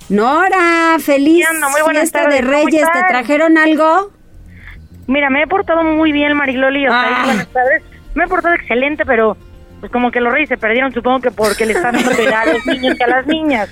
Nora, 0.09 0.97
feliz 1.01 1.45
¿Qué 1.47 1.55
onda? 1.55 1.69
Muy 1.69 1.83
buenas 1.83 2.03
fiesta 2.03 2.23
tardes, 2.23 2.41
de 2.41 2.47
¿cómo 2.47 2.53
Reyes. 2.65 2.87
¿Te 2.93 2.99
trajeron 3.09 3.59
algo? 3.59 4.11
Mira, 5.07 5.29
me 5.31 5.43
he 5.43 5.47
portado 5.47 5.83
muy 5.83 6.13
bien, 6.13 6.35
Mariloli. 6.37 6.87
O 6.87 6.91
sea, 6.91 7.23
Ah. 7.23 7.25
buenas 7.25 7.49
tardes. 7.49 7.83
Me 8.15 8.25
he 8.25 8.27
portado 8.29 8.55
excelente, 8.55 9.05
pero 9.05 9.37
pues 9.81 9.93
como 9.93 10.11
que 10.11 10.21
los 10.21 10.33
reyes 10.33 10.49
se 10.49 10.57
perdieron, 10.57 10.93
supongo 10.93 11.21
que 11.21 11.31
porque 11.31 11.65
le 11.67 11.73
están 11.75 11.95
a 11.97 12.01
los 12.47 12.67
niños 12.67 12.97
que 12.97 13.05
a 13.05 13.09
las 13.09 13.27
niñas. 13.27 13.69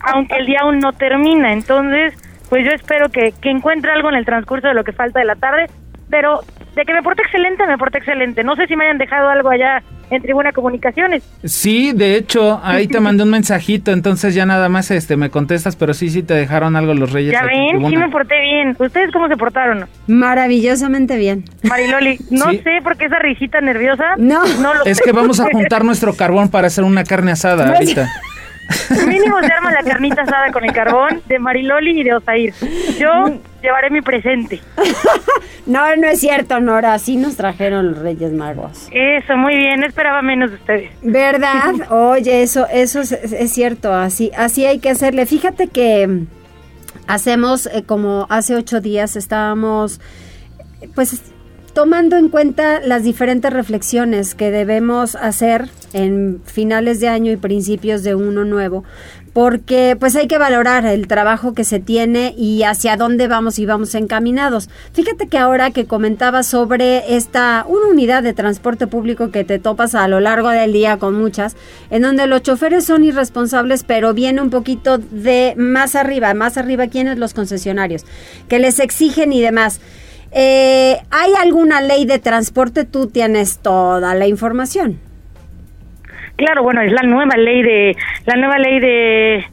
Aunque 0.00 0.36
el 0.36 0.46
día 0.46 0.60
aún 0.62 0.78
no 0.78 0.92
termina. 0.92 1.52
Entonces, 1.52 2.14
pues 2.48 2.64
yo 2.64 2.70
espero 2.72 3.08
que, 3.10 3.32
que 3.40 3.50
encuentre 3.50 3.90
algo 3.92 4.08
en 4.10 4.14
el 4.16 4.24
transcurso 4.24 4.68
de 4.68 4.74
lo 4.74 4.84
que 4.84 4.92
falta 4.92 5.18
de 5.18 5.24
la 5.26 5.36
tarde. 5.36 5.66
Pero 6.12 6.40
de 6.76 6.84
que 6.84 6.92
me 6.92 7.02
porte 7.02 7.22
excelente, 7.22 7.66
me 7.66 7.76
porte 7.78 7.98
excelente. 7.98 8.44
No 8.44 8.54
sé 8.54 8.66
si 8.68 8.76
me 8.76 8.84
hayan 8.84 8.98
dejado 8.98 9.28
algo 9.30 9.48
allá 9.50 9.82
en 10.10 10.20
Tribuna 10.20 10.52
Comunicaciones. 10.52 11.22
Sí, 11.42 11.92
de 11.92 12.16
hecho, 12.16 12.60
ahí 12.62 12.86
te 12.86 13.00
mandé 13.06 13.22
un 13.24 13.30
mensajito, 13.30 13.92
entonces 13.92 14.34
ya 14.34 14.44
nada 14.44 14.68
más 14.68 14.90
este 14.90 15.16
me 15.16 15.30
contestas, 15.30 15.74
pero 15.74 15.94
sí, 15.94 16.10
sí 16.10 16.22
te 16.22 16.34
dejaron 16.34 16.76
algo 16.76 16.92
los 16.92 17.12
reyes. 17.12 17.32
Ya 17.32 17.44
ven, 17.44 17.88
sí 17.88 17.96
me 17.96 18.10
porté 18.10 18.40
bien. 18.42 18.76
¿Ustedes 18.78 19.10
cómo 19.10 19.26
se 19.28 19.36
portaron? 19.38 19.86
Maravillosamente 20.06 21.16
bien. 21.16 21.44
Mariloli, 21.62 22.18
no 22.30 22.50
Sí. 22.50 22.58
sé 22.62 22.80
por 22.82 22.96
qué 22.98 23.06
esa 23.06 23.18
risita 23.20 23.60
nerviosa. 23.62 24.04
No. 24.18 24.42
no 24.60 24.74
lo 24.74 24.84
Es 24.84 24.98
sé. 24.98 25.04
que 25.04 25.12
vamos 25.12 25.40
a 25.40 25.44
juntar 25.50 25.84
nuestro 25.84 26.14
carbón 26.14 26.50
para 26.50 26.66
hacer 26.66 26.84
una 26.84 27.04
carne 27.04 27.32
asada 27.32 27.72
ahorita. 27.74 28.06
Mínimo 29.06 29.40
se 29.40 29.52
arma 29.52 29.72
la 29.72 29.82
carnita 29.82 30.22
asada 30.22 30.52
con 30.52 30.64
el 30.64 30.72
carbón 30.72 31.22
de 31.26 31.38
Mariloli 31.38 32.00
y 32.00 32.04
de 32.04 32.14
Osair. 32.14 32.54
Yo 32.98 33.24
llevaré 33.62 33.90
mi 33.90 34.00
presente. 34.00 34.60
No, 35.64 35.94
no 35.94 36.08
es 36.08 36.18
cierto, 36.18 36.58
Nora. 36.58 36.98
Sí 36.98 37.16
nos 37.16 37.36
trajeron 37.36 37.92
los 37.92 37.98
Reyes 38.00 38.32
Magos. 38.32 38.88
Eso, 38.90 39.36
muy 39.36 39.54
bien. 39.54 39.78
No 39.78 39.86
esperaba 39.86 40.20
menos 40.20 40.50
de 40.50 40.56
ustedes. 40.56 40.90
¿Verdad? 41.02 41.72
Oye, 41.90 42.42
eso, 42.42 42.66
eso 42.66 43.00
es, 43.00 43.12
es 43.12 43.52
cierto, 43.52 43.94
así, 43.94 44.32
así 44.36 44.66
hay 44.66 44.80
que 44.80 44.90
hacerle. 44.90 45.24
Fíjate 45.24 45.68
que 45.68 46.08
mm, 46.08 46.26
hacemos 47.06 47.66
eh, 47.66 47.84
como 47.86 48.26
hace 48.28 48.56
ocho 48.56 48.80
días 48.80 49.14
estábamos, 49.14 50.00
pues, 50.96 51.31
tomando 51.72 52.16
en 52.16 52.28
cuenta 52.28 52.80
las 52.80 53.02
diferentes 53.02 53.52
reflexiones 53.52 54.34
que 54.34 54.50
debemos 54.50 55.14
hacer 55.14 55.68
en 55.92 56.42
finales 56.44 57.00
de 57.00 57.08
año 57.08 57.32
y 57.32 57.36
principios 57.36 58.02
de 58.02 58.14
uno 58.14 58.44
nuevo, 58.44 58.84
porque 59.32 59.96
pues 59.98 60.14
hay 60.14 60.26
que 60.26 60.36
valorar 60.36 60.84
el 60.84 61.06
trabajo 61.06 61.54
que 61.54 61.64
se 61.64 61.80
tiene 61.80 62.34
y 62.36 62.62
hacia 62.64 62.96
dónde 62.96 63.28
vamos 63.28 63.58
y 63.58 63.64
vamos 63.64 63.94
encaminados. 63.94 64.68
Fíjate 64.92 65.28
que 65.28 65.38
ahora 65.38 65.70
que 65.70 65.86
comentaba 65.86 66.42
sobre 66.42 67.16
esta 67.16 67.64
una 67.66 67.86
unidad 67.86 68.22
de 68.22 68.34
transporte 68.34 68.86
público 68.86 69.30
que 69.30 69.44
te 69.44 69.58
topas 69.58 69.94
a 69.94 70.08
lo 70.08 70.20
largo 70.20 70.50
del 70.50 70.72
día 70.72 70.98
con 70.98 71.14
muchas, 71.14 71.56
en 71.90 72.02
donde 72.02 72.26
los 72.26 72.42
choferes 72.42 72.84
son 72.84 73.04
irresponsables, 73.04 73.84
pero 73.84 74.12
viene 74.12 74.42
un 74.42 74.50
poquito 74.50 74.98
de 74.98 75.54
más 75.56 75.94
arriba, 75.94 76.34
más 76.34 76.58
arriba 76.58 76.88
quiénes 76.88 77.16
los 77.16 77.32
concesionarios, 77.32 78.04
que 78.48 78.58
les 78.58 78.78
exigen 78.78 79.32
y 79.32 79.40
demás. 79.40 79.80
Eh, 80.34 80.96
¿Hay 81.10 81.32
alguna 81.40 81.80
ley 81.80 82.06
de 82.06 82.18
transporte? 82.18 82.84
Tú 82.84 83.08
tienes 83.08 83.58
toda 83.58 84.14
la 84.14 84.26
información. 84.26 84.98
Claro, 86.36 86.62
bueno, 86.62 86.80
es 86.80 86.92
la 86.92 87.02
nueva 87.02 87.36
ley 87.36 87.62
de 87.62 87.96
la 88.24 88.36
nueva 88.36 88.58
ley 88.58 88.80
de 88.80 89.44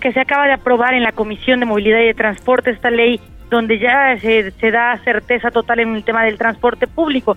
que 0.00 0.12
se 0.12 0.20
acaba 0.20 0.46
de 0.46 0.52
aprobar 0.52 0.94
en 0.94 1.02
la 1.02 1.12
Comisión 1.12 1.60
de 1.60 1.66
Movilidad 1.66 2.00
y 2.00 2.06
de 2.06 2.14
Transporte 2.14 2.70
esta 2.70 2.90
ley 2.90 3.20
donde 3.50 3.78
ya 3.78 4.18
se, 4.20 4.50
se 4.52 4.70
da 4.70 4.98
certeza 5.04 5.50
total 5.50 5.80
en 5.80 5.94
el 5.94 6.04
tema 6.04 6.24
del 6.24 6.38
transporte 6.38 6.86
público. 6.86 7.36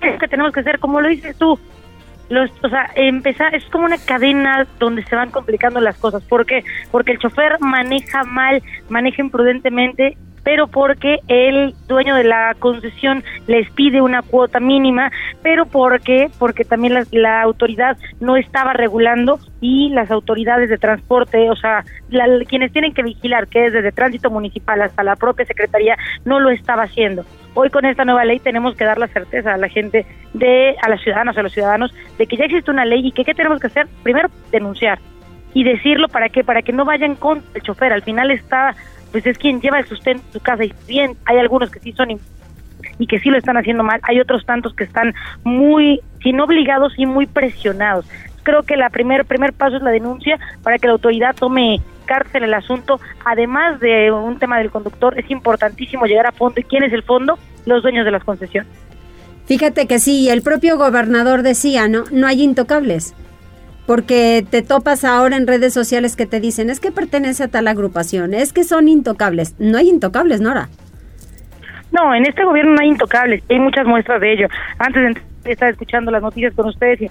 Es 0.00 0.18
que 0.18 0.28
tenemos 0.28 0.52
que 0.52 0.60
hacer, 0.60 0.78
como 0.78 1.00
lo 1.00 1.08
dices 1.08 1.36
tú, 1.36 1.58
los, 2.28 2.50
o 2.62 2.68
sea, 2.68 2.90
empezar, 2.94 3.54
es 3.54 3.64
como 3.66 3.86
una 3.86 3.98
cadena 3.98 4.66
donde 4.78 5.04
se 5.04 5.16
van 5.16 5.30
complicando 5.30 5.80
las 5.80 5.96
cosas. 5.96 6.22
¿Por 6.24 6.44
qué? 6.46 6.64
Porque 6.90 7.12
el 7.12 7.18
chofer 7.18 7.58
maneja 7.60 8.24
mal, 8.24 8.62
maneja 8.88 9.22
imprudentemente, 9.22 10.16
pero 10.46 10.68
porque 10.68 11.18
el 11.26 11.74
dueño 11.88 12.14
de 12.14 12.22
la 12.22 12.54
concesión 12.60 13.24
les 13.48 13.68
pide 13.72 14.00
una 14.00 14.22
cuota 14.22 14.60
mínima, 14.60 15.10
pero 15.42 15.66
porque 15.66 16.30
porque 16.38 16.64
también 16.64 16.94
la, 16.94 17.04
la 17.10 17.42
autoridad 17.42 17.96
no 18.20 18.36
estaba 18.36 18.72
regulando 18.72 19.40
y 19.60 19.88
las 19.88 20.08
autoridades 20.12 20.70
de 20.70 20.78
transporte, 20.78 21.50
o 21.50 21.56
sea, 21.56 21.82
la- 22.10 22.44
quienes 22.48 22.70
tienen 22.70 22.94
que 22.94 23.02
vigilar, 23.02 23.48
que 23.48 23.66
es 23.66 23.72
desde 23.72 23.90
tránsito 23.90 24.30
municipal 24.30 24.80
hasta 24.82 25.02
la 25.02 25.16
propia 25.16 25.44
secretaría, 25.46 25.96
no 26.24 26.38
lo 26.38 26.50
estaba 26.50 26.84
haciendo. 26.84 27.24
Hoy 27.54 27.68
con 27.70 27.84
esta 27.84 28.04
nueva 28.04 28.24
ley 28.24 28.38
tenemos 28.38 28.76
que 28.76 28.84
dar 28.84 28.98
la 28.98 29.08
certeza 29.08 29.52
a 29.54 29.56
la 29.56 29.68
gente, 29.68 30.06
de 30.32 30.76
a 30.80 30.88
las 30.88 31.00
ciudadanas, 31.00 31.36
a 31.36 31.42
los 31.42 31.52
ciudadanos, 31.52 31.92
de 32.18 32.26
que 32.28 32.36
ya 32.36 32.44
existe 32.44 32.70
una 32.70 32.84
ley 32.84 33.04
y 33.04 33.10
que 33.10 33.24
qué 33.24 33.34
tenemos 33.34 33.58
que 33.58 33.66
hacer, 33.66 33.88
primero 34.04 34.28
denunciar 34.52 35.00
y 35.54 35.64
decirlo 35.64 36.06
para 36.06 36.28
qué, 36.28 36.44
para 36.44 36.62
que 36.62 36.72
no 36.72 36.84
vayan 36.84 37.16
contra 37.16 37.50
el 37.54 37.62
chofer. 37.62 37.92
Al 37.92 38.02
final 38.02 38.30
está, 38.30 38.76
pues 39.16 39.24
es 39.28 39.38
quien 39.38 39.62
lleva 39.62 39.78
el 39.78 39.86
sustento 39.86 40.22
de 40.26 40.32
su 40.34 40.40
casa 40.40 40.62
y 40.62 40.74
bien, 40.86 41.16
hay 41.24 41.38
algunos 41.38 41.70
que 41.70 41.80
sí 41.80 41.90
son 41.92 42.20
y 42.98 43.06
que 43.06 43.18
sí 43.18 43.30
lo 43.30 43.38
están 43.38 43.56
haciendo 43.56 43.82
mal, 43.82 43.98
hay 44.02 44.20
otros 44.20 44.44
tantos 44.44 44.74
que 44.74 44.84
están 44.84 45.14
muy, 45.42 46.02
si 46.22 46.34
no 46.34 46.44
obligados, 46.44 46.92
y 46.98 47.06
muy 47.06 47.24
presionados. 47.24 48.04
Creo 48.42 48.64
que 48.64 48.76
la 48.76 48.90
primer 48.90 49.24
primer 49.24 49.54
paso 49.54 49.76
es 49.76 49.82
la 49.82 49.90
denuncia 49.90 50.38
para 50.62 50.76
que 50.76 50.86
la 50.86 50.92
autoridad 50.92 51.34
tome 51.34 51.80
cárcel 52.04 52.44
el 52.44 52.52
asunto. 52.52 53.00
Además 53.24 53.80
de 53.80 54.12
un 54.12 54.38
tema 54.38 54.58
del 54.58 54.70
conductor, 54.70 55.18
es 55.18 55.30
importantísimo 55.30 56.04
llegar 56.04 56.26
a 56.26 56.32
fondo. 56.32 56.60
¿Y 56.60 56.64
quién 56.64 56.82
es 56.82 56.92
el 56.92 57.02
fondo? 57.02 57.38
Los 57.64 57.82
dueños 57.82 58.04
de 58.04 58.10
las 58.10 58.22
concesiones. 58.22 58.70
Fíjate 59.46 59.86
que 59.86 59.98
sí, 59.98 60.28
el 60.28 60.42
propio 60.42 60.76
gobernador 60.76 61.40
decía, 61.40 61.88
¿no? 61.88 62.04
No 62.12 62.26
hay 62.26 62.42
intocables. 62.42 63.14
Porque 63.86 64.44
te 64.50 64.62
topas 64.62 65.04
ahora 65.04 65.36
en 65.36 65.46
redes 65.46 65.72
sociales 65.72 66.16
que 66.16 66.26
te 66.26 66.40
dicen, 66.40 66.70
es 66.70 66.80
que 66.80 66.92
pertenece 66.92 67.44
a 67.44 67.48
tal 67.48 67.68
agrupación, 67.68 68.34
es 68.34 68.52
que 68.52 68.64
son 68.64 68.88
intocables. 68.88 69.54
No 69.58 69.78
hay 69.78 69.88
intocables, 69.88 70.40
Nora. 70.40 70.68
No, 71.92 72.14
en 72.14 72.26
este 72.26 72.44
gobierno 72.44 72.74
no 72.74 72.80
hay 72.80 72.88
intocables, 72.88 73.42
hay 73.48 73.60
muchas 73.60 73.86
muestras 73.86 74.20
de 74.20 74.32
ello. 74.32 74.48
Antes 74.78 75.14
de 75.44 75.68
escuchando 75.68 76.10
las 76.10 76.22
noticias 76.22 76.52
con 76.54 76.66
ustedes 76.66 77.10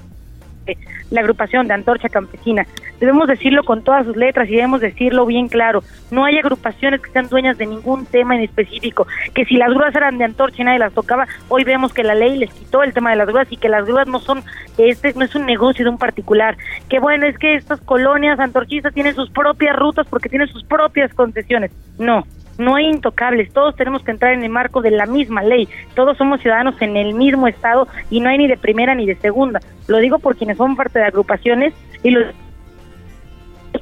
la 1.12 1.22
agrupación 1.22 1.68
de 1.68 1.74
Antorcha 1.74 2.10
Campesina. 2.10 2.66
Debemos 3.00 3.28
decirlo 3.28 3.64
con 3.64 3.84
todas 3.84 4.06
sus 4.06 4.16
letras 4.16 4.48
y 4.48 4.56
debemos 4.56 4.82
decirlo 4.82 5.26
bien 5.26 5.48
claro. 5.48 5.84
No 6.12 6.24
hay 6.26 6.38
agrupaciones 6.38 7.02
que 7.02 7.12
sean 7.12 7.28
dueñas 7.28 7.58
de 7.58 7.66
ningún 7.66 8.06
tema 8.06 8.36
en 8.36 8.44
específico. 8.44 9.06
Que 9.34 9.46
si 9.46 9.58
las 9.58 9.70
grúas 9.70 9.94
eran 9.96 10.18
de 10.18 10.24
Antorcha 10.24 10.62
y 10.62 10.66
nadie 10.66 10.80
las 10.80 10.94
tocaba, 10.94 11.28
hoy 11.50 11.64
vemos 11.64 11.94
que 11.94 12.04
la 12.04 12.16
ley 12.16 12.38
les 12.38 12.54
quitó 12.54 12.84
el 12.84 12.94
tema 12.94 13.12
de 13.12 13.18
las 13.18 13.28
grúas 13.28 13.48
y 13.52 13.58
que 13.58 13.70
las 13.70 13.86
grúas 13.86 14.08
no 14.08 14.20
son, 14.20 14.44
este 14.78 15.14
no 15.14 15.26
es 15.26 15.36
un 15.36 15.46
negocio 15.46 15.84
de 15.84 15.92
un 15.92 15.98
particular. 15.98 16.58
Que 16.90 17.00
bueno, 17.00 17.26
es 17.26 17.38
que 17.38 17.56
estas 17.56 17.82
colonias 17.82 18.40
antorchistas 18.40 18.94
tienen 18.94 19.16
sus 19.16 19.30
propias 19.30 19.76
rutas 19.76 20.08
porque 20.10 20.30
tienen 20.30 20.48
sus 20.48 20.64
propias 20.64 21.14
concesiones. 21.14 21.72
No, 22.00 22.24
no 22.58 22.76
hay 22.76 22.86
intocables, 22.86 23.52
todos 23.54 23.76
tenemos 23.76 24.04
que 24.04 24.12
entrar 24.12 24.34
en 24.34 24.44
el 24.44 24.50
marco 24.50 24.82
de 24.82 24.92
la 24.92 25.06
misma 25.06 25.44
ley, 25.44 25.68
todos 25.94 26.18
somos 26.18 26.42
ciudadanos 26.42 26.82
en 26.82 26.96
el 26.98 27.14
mismo 27.14 27.48
estado 27.48 27.88
y 28.10 28.20
no 28.20 28.30
hay 28.30 28.38
ni 28.38 28.48
de 28.48 28.58
primera 28.58 28.96
ni 28.96 29.06
de 29.06 29.16
segunda. 29.16 29.60
Lo 29.88 29.98
digo 29.98 30.20
por 30.20 30.36
quienes 30.36 30.58
son 30.58 30.76
parte 30.76 31.00
de 31.00 31.06
agrupaciones 31.06 31.74
y 32.04 32.12
los 32.12 32.34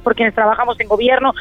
por 0.02 0.14
quienes 0.14 0.34
trabajamos 0.34 0.78
en 0.80 0.88
gobierno, 0.88 1.32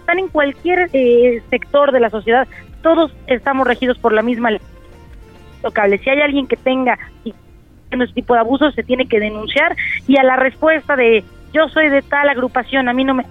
están 0.00 0.18
en 0.18 0.28
cualquier 0.28 0.88
eh, 0.92 1.42
sector 1.50 1.92
de 1.92 2.00
la 2.00 2.10
sociedad, 2.10 2.48
todos 2.82 3.12
estamos 3.26 3.66
regidos 3.66 3.98
por 3.98 4.12
la 4.12 4.22
misma 4.22 4.50
ley. 4.50 4.60
Si 6.02 6.10
hay 6.10 6.20
alguien 6.20 6.48
que 6.48 6.56
tenga 6.56 6.98
ese 7.90 8.12
tipo 8.14 8.34
de 8.34 8.40
abusos, 8.40 8.74
se 8.74 8.82
tiene 8.82 9.06
que 9.06 9.20
denunciar 9.20 9.76
y 10.08 10.16
a 10.16 10.24
la 10.24 10.36
respuesta 10.36 10.96
de 10.96 11.22
yo 11.52 11.68
soy 11.68 11.88
de 11.88 12.02
tal 12.02 12.28
agrupación, 12.28 12.88
a 12.88 12.92
mí 12.92 13.04
no 13.04 13.14
me 13.14 13.24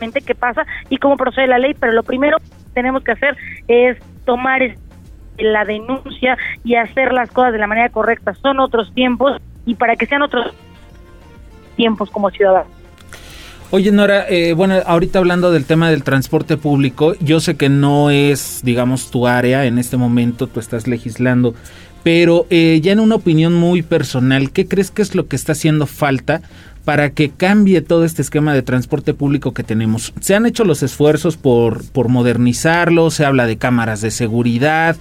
qué 0.00 0.34
pasa 0.34 0.66
y 0.88 0.96
cómo 0.96 1.16
procede 1.16 1.46
la 1.46 1.58
ley, 1.58 1.74
pero 1.78 1.92
lo 1.92 2.02
primero 2.02 2.38
que 2.38 2.44
tenemos 2.74 3.02
que 3.04 3.12
hacer 3.12 3.36
es 3.68 3.98
tomar 4.24 4.60
la 5.38 5.64
denuncia 5.64 6.36
y 6.64 6.74
hacer 6.74 7.12
las 7.12 7.30
cosas 7.30 7.52
de 7.52 7.58
la 7.58 7.66
manera 7.66 7.88
correcta. 7.90 8.34
Son 8.34 8.60
otros 8.60 8.92
tiempos 8.94 9.40
y 9.66 9.74
para 9.74 9.96
que 9.96 10.06
sean 10.06 10.22
otros 10.22 10.52
tiempos 11.76 12.10
como 12.10 12.30
ciudadanos. 12.30 12.80
Oye, 13.72 13.92
Nora, 13.92 14.26
eh, 14.28 14.52
bueno, 14.52 14.74
ahorita 14.84 15.20
hablando 15.20 15.52
del 15.52 15.64
tema 15.64 15.90
del 15.90 16.02
transporte 16.02 16.56
público, 16.56 17.14
yo 17.20 17.38
sé 17.38 17.56
que 17.56 17.68
no 17.68 18.10
es, 18.10 18.62
digamos, 18.64 19.12
tu 19.12 19.28
área 19.28 19.64
en 19.64 19.78
este 19.78 19.96
momento, 19.96 20.48
tú 20.48 20.58
estás 20.58 20.88
legislando, 20.88 21.54
pero 22.02 22.46
eh, 22.50 22.80
ya 22.82 22.90
en 22.90 22.98
una 22.98 23.14
opinión 23.14 23.54
muy 23.54 23.82
personal, 23.82 24.50
¿qué 24.50 24.66
crees 24.66 24.90
que 24.90 25.02
es 25.02 25.14
lo 25.14 25.28
que 25.28 25.36
está 25.36 25.52
haciendo 25.52 25.86
falta 25.86 26.42
para 26.84 27.10
que 27.10 27.30
cambie 27.30 27.80
todo 27.82 28.04
este 28.04 28.22
esquema 28.22 28.54
de 28.54 28.62
transporte 28.62 29.14
público 29.14 29.52
que 29.52 29.62
tenemos. 29.62 30.12
Se 30.20 30.34
han 30.34 30.46
hecho 30.46 30.64
los 30.64 30.82
esfuerzos 30.82 31.36
por, 31.36 31.84
por 31.90 32.08
modernizarlo, 32.08 33.10
se 33.10 33.24
habla 33.24 33.46
de 33.46 33.58
cámaras 33.58 34.00
de 34.00 34.10
seguridad. 34.10 34.96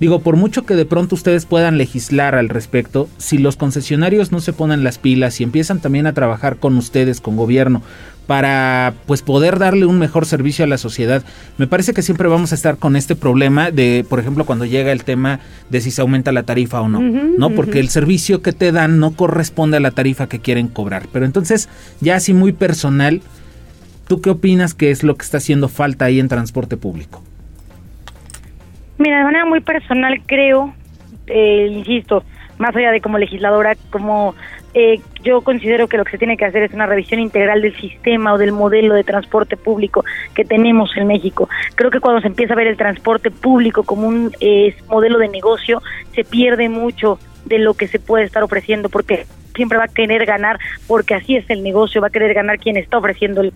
Digo, 0.00 0.20
por 0.20 0.36
mucho 0.36 0.66
que 0.66 0.74
de 0.74 0.86
pronto 0.86 1.14
ustedes 1.14 1.46
puedan 1.46 1.78
legislar 1.78 2.34
al 2.34 2.48
respecto, 2.48 3.08
si 3.16 3.38
los 3.38 3.56
concesionarios 3.56 4.32
no 4.32 4.40
se 4.40 4.52
ponen 4.52 4.82
las 4.82 4.98
pilas 4.98 5.40
y 5.40 5.44
empiezan 5.44 5.80
también 5.80 6.06
a 6.06 6.12
trabajar 6.12 6.56
con 6.56 6.76
ustedes, 6.76 7.20
con 7.20 7.36
gobierno, 7.36 7.82
para 8.26 8.94
pues 9.06 9.22
poder 9.22 9.58
darle 9.58 9.86
un 9.86 9.98
mejor 9.98 10.26
servicio 10.26 10.64
a 10.64 10.68
la 10.68 10.78
sociedad. 10.78 11.22
Me 11.58 11.66
parece 11.66 11.92
que 11.92 12.02
siempre 12.02 12.28
vamos 12.28 12.52
a 12.52 12.54
estar 12.54 12.78
con 12.78 12.96
este 12.96 13.16
problema 13.16 13.70
de, 13.70 14.04
por 14.08 14.18
ejemplo, 14.18 14.44
cuando 14.44 14.64
llega 14.64 14.92
el 14.92 15.04
tema 15.04 15.40
de 15.70 15.80
si 15.80 15.90
se 15.90 16.00
aumenta 16.00 16.32
la 16.32 16.44
tarifa 16.44 16.80
o 16.80 16.88
no, 16.88 17.00
¿no? 17.00 17.50
Porque 17.50 17.80
el 17.80 17.88
servicio 17.88 18.42
que 18.42 18.52
te 18.52 18.72
dan 18.72 18.98
no 18.98 19.12
corresponde 19.12 19.76
a 19.76 19.80
la 19.80 19.90
tarifa 19.90 20.28
que 20.28 20.40
quieren 20.40 20.68
cobrar. 20.68 21.04
Pero 21.12 21.26
entonces, 21.26 21.68
ya 22.00 22.16
así 22.16 22.32
muy 22.32 22.52
personal, 22.52 23.20
¿tú 24.08 24.20
qué 24.20 24.30
opinas 24.30 24.74
que 24.74 24.90
es 24.90 25.02
lo 25.02 25.16
que 25.16 25.22
está 25.22 25.38
haciendo 25.38 25.68
falta 25.68 26.06
ahí 26.06 26.18
en 26.18 26.28
transporte 26.28 26.76
público? 26.76 27.22
Mira, 28.98 29.18
de 29.18 29.24
manera 29.24 29.44
muy 29.44 29.60
personal 29.60 30.20
creo, 30.24 30.72
eh, 31.26 31.68
insisto, 31.70 32.24
más 32.58 32.74
allá 32.76 32.92
de 32.92 33.00
como 33.00 33.18
legisladora, 33.18 33.76
como 33.90 34.34
eh, 34.74 35.00
yo 35.22 35.40
considero 35.42 35.86
que 35.86 35.96
lo 35.96 36.04
que 36.04 36.10
se 36.10 36.18
tiene 36.18 36.36
que 36.36 36.44
hacer 36.44 36.64
es 36.64 36.74
una 36.74 36.86
revisión 36.86 37.20
integral 37.20 37.62
del 37.62 37.76
sistema 37.76 38.34
o 38.34 38.38
del 38.38 38.50
modelo 38.50 38.94
de 38.94 39.04
transporte 39.04 39.56
público 39.56 40.04
que 40.34 40.44
tenemos 40.44 40.90
en 40.96 41.06
México. 41.06 41.48
Creo 41.76 41.92
que 41.92 42.00
cuando 42.00 42.20
se 42.20 42.26
empieza 42.26 42.54
a 42.54 42.56
ver 42.56 42.66
el 42.66 42.76
transporte 42.76 43.30
público 43.30 43.84
como 43.84 44.08
un 44.08 44.32
eh, 44.40 44.74
modelo 44.88 45.18
de 45.18 45.28
negocio, 45.28 45.80
se 46.14 46.24
pierde 46.24 46.68
mucho 46.68 47.20
de 47.44 47.58
lo 47.58 47.74
que 47.74 47.86
se 47.86 48.00
puede 48.00 48.24
estar 48.24 48.42
ofreciendo, 48.42 48.88
porque 48.88 49.26
siempre 49.54 49.78
va 49.78 49.84
a 49.84 49.88
querer 49.88 50.26
ganar, 50.26 50.58
porque 50.88 51.14
así 51.14 51.36
es 51.36 51.48
el 51.50 51.62
negocio, 51.62 52.00
va 52.00 52.08
a 52.08 52.10
querer 52.10 52.34
ganar 52.34 52.58
quien 52.58 52.76
está 52.76 52.98
ofreciendo. 52.98 53.42
El... 53.42 53.52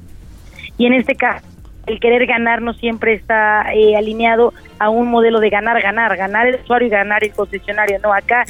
Y 0.76 0.86
en 0.86 0.92
este 0.92 1.16
caso, 1.16 1.44
el 1.88 1.98
querer 2.00 2.26
ganar 2.26 2.62
no 2.62 2.74
siempre 2.74 3.14
está 3.14 3.74
eh, 3.74 3.96
alineado 3.96 4.52
a 4.78 4.90
un 4.90 5.08
modelo 5.08 5.40
de 5.40 5.50
ganar, 5.50 5.82
ganar, 5.82 6.16
ganar 6.16 6.46
el 6.46 6.60
usuario 6.62 6.86
y 6.86 6.90
ganar 6.90 7.24
el 7.24 7.32
concesionario. 7.32 7.98
No, 8.02 8.12
acá 8.12 8.44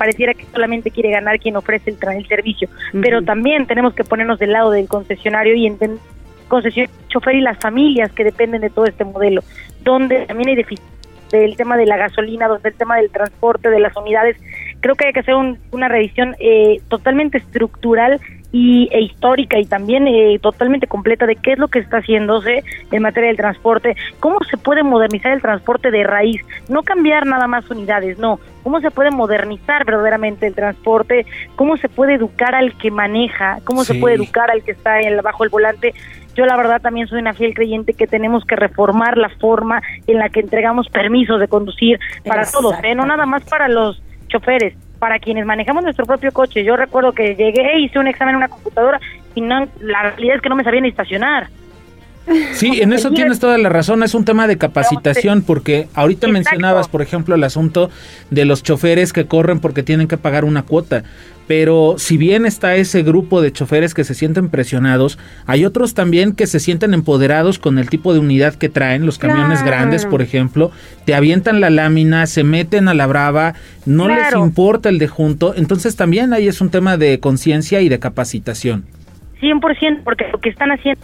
pareciera 0.00 0.32
que 0.32 0.46
solamente 0.46 0.90
quiere 0.90 1.10
ganar 1.10 1.38
quien 1.38 1.56
ofrece 1.56 1.90
el, 1.90 1.98
el 2.16 2.26
servicio, 2.26 2.70
pero 3.02 3.20
también 3.20 3.66
tenemos 3.66 3.92
que 3.92 4.02
ponernos 4.02 4.38
del 4.38 4.52
lado 4.52 4.70
del 4.70 4.88
concesionario 4.88 5.54
y 5.54 5.66
entender 5.66 6.00
concesionario, 6.48 6.96
chofer 7.08 7.34
y 7.34 7.42
las 7.42 7.58
familias 7.58 8.10
que 8.12 8.24
dependen 8.24 8.62
de 8.62 8.70
todo 8.70 8.86
este 8.86 9.04
modelo, 9.04 9.42
donde 9.84 10.24
también 10.24 10.48
hay 10.48 10.56
déficit 10.56 10.82
del 11.30 11.54
tema 11.54 11.76
de 11.76 11.84
la 11.84 11.98
gasolina, 11.98 12.48
donde 12.48 12.70
el 12.70 12.74
tema 12.74 12.96
del 12.96 13.10
transporte, 13.10 13.68
de 13.68 13.78
las 13.78 13.94
unidades, 13.94 14.38
creo 14.80 14.94
que 14.94 15.04
hay 15.04 15.12
que 15.12 15.20
hacer 15.20 15.34
una 15.34 15.88
revisión 15.88 16.34
eh, 16.38 16.80
totalmente 16.88 17.36
estructural 17.36 18.22
y, 18.52 18.88
e 18.92 19.00
histórica 19.02 19.58
y 19.58 19.64
también 19.64 20.06
eh, 20.06 20.38
totalmente 20.40 20.86
completa 20.86 21.26
de 21.26 21.36
qué 21.36 21.52
es 21.52 21.58
lo 21.58 21.68
que 21.68 21.78
está 21.78 21.98
haciéndose 21.98 22.64
en 22.90 23.02
materia 23.02 23.28
del 23.28 23.36
transporte, 23.36 23.96
cómo 24.18 24.38
se 24.50 24.56
puede 24.56 24.82
modernizar 24.82 25.32
el 25.32 25.42
transporte 25.42 25.90
de 25.90 26.04
raíz, 26.04 26.42
no 26.68 26.82
cambiar 26.82 27.26
nada 27.26 27.46
más 27.46 27.68
unidades, 27.70 28.18
no, 28.18 28.40
cómo 28.62 28.80
se 28.80 28.90
puede 28.90 29.10
modernizar 29.10 29.84
verdaderamente 29.84 30.46
el 30.46 30.54
transporte, 30.54 31.26
cómo 31.56 31.76
se 31.76 31.88
puede 31.88 32.14
educar 32.14 32.54
al 32.54 32.76
que 32.76 32.90
maneja, 32.90 33.58
cómo 33.64 33.84
se 33.84 33.94
puede 33.94 34.16
educar 34.16 34.50
al 34.50 34.62
que 34.62 34.72
está 34.72 35.00
en, 35.00 35.20
bajo 35.22 35.44
el 35.44 35.50
volante. 35.50 35.94
Yo 36.34 36.46
la 36.46 36.56
verdad 36.56 36.80
también 36.80 37.08
soy 37.08 37.20
una 37.20 37.34
fiel 37.34 37.54
creyente 37.54 37.92
que 37.92 38.06
tenemos 38.06 38.44
que 38.44 38.56
reformar 38.56 39.18
la 39.18 39.28
forma 39.28 39.82
en 40.06 40.18
la 40.18 40.28
que 40.28 40.40
entregamos 40.40 40.88
permisos 40.88 41.40
de 41.40 41.48
conducir 41.48 41.98
para 42.24 42.46
todos, 42.46 42.76
¿eh? 42.82 42.94
no 42.94 43.04
nada 43.04 43.26
más 43.26 43.42
para 43.44 43.68
los 43.68 44.00
choferes, 44.28 44.74
para 45.00 45.18
quienes 45.18 45.44
manejamos 45.46 45.82
nuestro 45.82 46.06
propio 46.06 46.30
coche. 46.30 46.62
Yo 46.62 46.76
recuerdo 46.76 47.12
que 47.12 47.34
llegué, 47.34 47.80
hice 47.80 47.98
un 47.98 48.06
examen 48.06 48.34
en 48.34 48.36
una 48.36 48.48
computadora 48.48 49.00
y 49.34 49.40
no, 49.40 49.66
la 49.80 50.02
realidad 50.02 50.36
es 50.36 50.42
que 50.42 50.48
no 50.48 50.54
me 50.54 50.62
sabía 50.62 50.82
ni 50.82 50.90
estacionar. 50.90 51.48
Sí, 52.52 52.80
en 52.80 52.92
eso 52.92 53.10
tienes 53.10 53.40
toda 53.40 53.58
la 53.58 53.68
razón, 53.68 54.02
es 54.02 54.14
un 54.14 54.24
tema 54.24 54.46
de 54.46 54.58
capacitación, 54.58 55.42
porque 55.42 55.88
ahorita 55.94 56.28
mencionabas, 56.28 56.88
por 56.88 57.02
ejemplo, 57.02 57.34
el 57.34 57.42
asunto 57.44 57.90
de 58.30 58.44
los 58.44 58.62
choferes 58.62 59.12
que 59.12 59.26
corren 59.26 59.60
porque 59.60 59.82
tienen 59.82 60.06
que 60.06 60.16
pagar 60.16 60.44
una 60.44 60.62
cuota. 60.62 61.02
Pero 61.48 61.96
si 61.98 62.16
bien 62.16 62.46
está 62.46 62.76
ese 62.76 63.02
grupo 63.02 63.42
de 63.42 63.50
choferes 63.50 63.92
que 63.92 64.04
se 64.04 64.14
sienten 64.14 64.50
presionados, 64.50 65.18
hay 65.46 65.64
otros 65.64 65.94
también 65.94 66.32
que 66.32 66.46
se 66.46 66.60
sienten 66.60 66.94
empoderados 66.94 67.58
con 67.58 67.78
el 67.78 67.90
tipo 67.90 68.12
de 68.12 68.20
unidad 68.20 68.54
que 68.54 68.68
traen, 68.68 69.04
los 69.04 69.18
camiones 69.18 69.64
grandes, 69.64 70.06
por 70.06 70.22
ejemplo, 70.22 70.70
te 71.06 71.14
avientan 71.14 71.60
la 71.60 71.70
lámina, 71.70 72.28
se 72.28 72.44
meten 72.44 72.86
a 72.86 72.94
la 72.94 73.08
brava, 73.08 73.54
no 73.84 74.06
les 74.06 74.32
importa 74.32 74.90
el 74.90 75.00
de 75.00 75.08
junto, 75.08 75.52
entonces 75.56 75.96
también 75.96 76.32
ahí 76.32 76.46
es 76.46 76.60
un 76.60 76.70
tema 76.70 76.96
de 76.96 77.18
conciencia 77.18 77.80
y 77.80 77.88
de 77.88 77.98
capacitación. 77.98 78.84
100%, 79.40 80.04
porque 80.04 80.26
lo 80.30 80.38
que 80.38 80.50
están 80.50 80.70
haciendo 80.70 81.00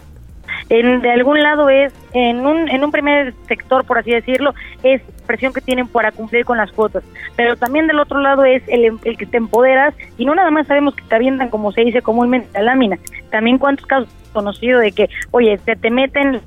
en, 0.69 1.01
de 1.01 1.11
algún 1.11 1.41
lado 1.41 1.69
es, 1.69 1.93
en 2.13 2.45
un, 2.45 2.69
en 2.69 2.83
un 2.83 2.91
primer 2.91 3.33
sector, 3.47 3.85
por 3.85 3.97
así 3.97 4.11
decirlo, 4.11 4.53
es 4.83 5.01
presión 5.25 5.53
que 5.53 5.61
tienen 5.61 5.87
para 5.87 6.11
cumplir 6.11 6.45
con 6.45 6.57
las 6.57 6.71
cuotas, 6.71 7.03
pero 7.35 7.55
también 7.55 7.87
del 7.87 7.99
otro 7.99 8.19
lado 8.19 8.43
es 8.45 8.63
el, 8.67 8.99
que 9.17 9.25
te 9.25 9.37
empoderas 9.37 9.93
y 10.17 10.25
no 10.25 10.35
nada 10.35 10.51
más 10.51 10.67
sabemos 10.67 10.95
que 10.95 11.03
te 11.03 11.15
avientan, 11.15 11.49
como 11.49 11.71
se 11.71 11.81
dice 11.81 12.01
comúnmente, 12.01 12.49
la 12.53 12.63
lámina, 12.63 12.97
también 13.29 13.57
cuántos 13.57 13.85
casos 13.85 14.09
conocido 14.33 14.79
de 14.79 14.91
que, 14.91 15.09
oye, 15.31 15.57
se 15.59 15.75
te 15.75 15.89
meten, 15.89 16.41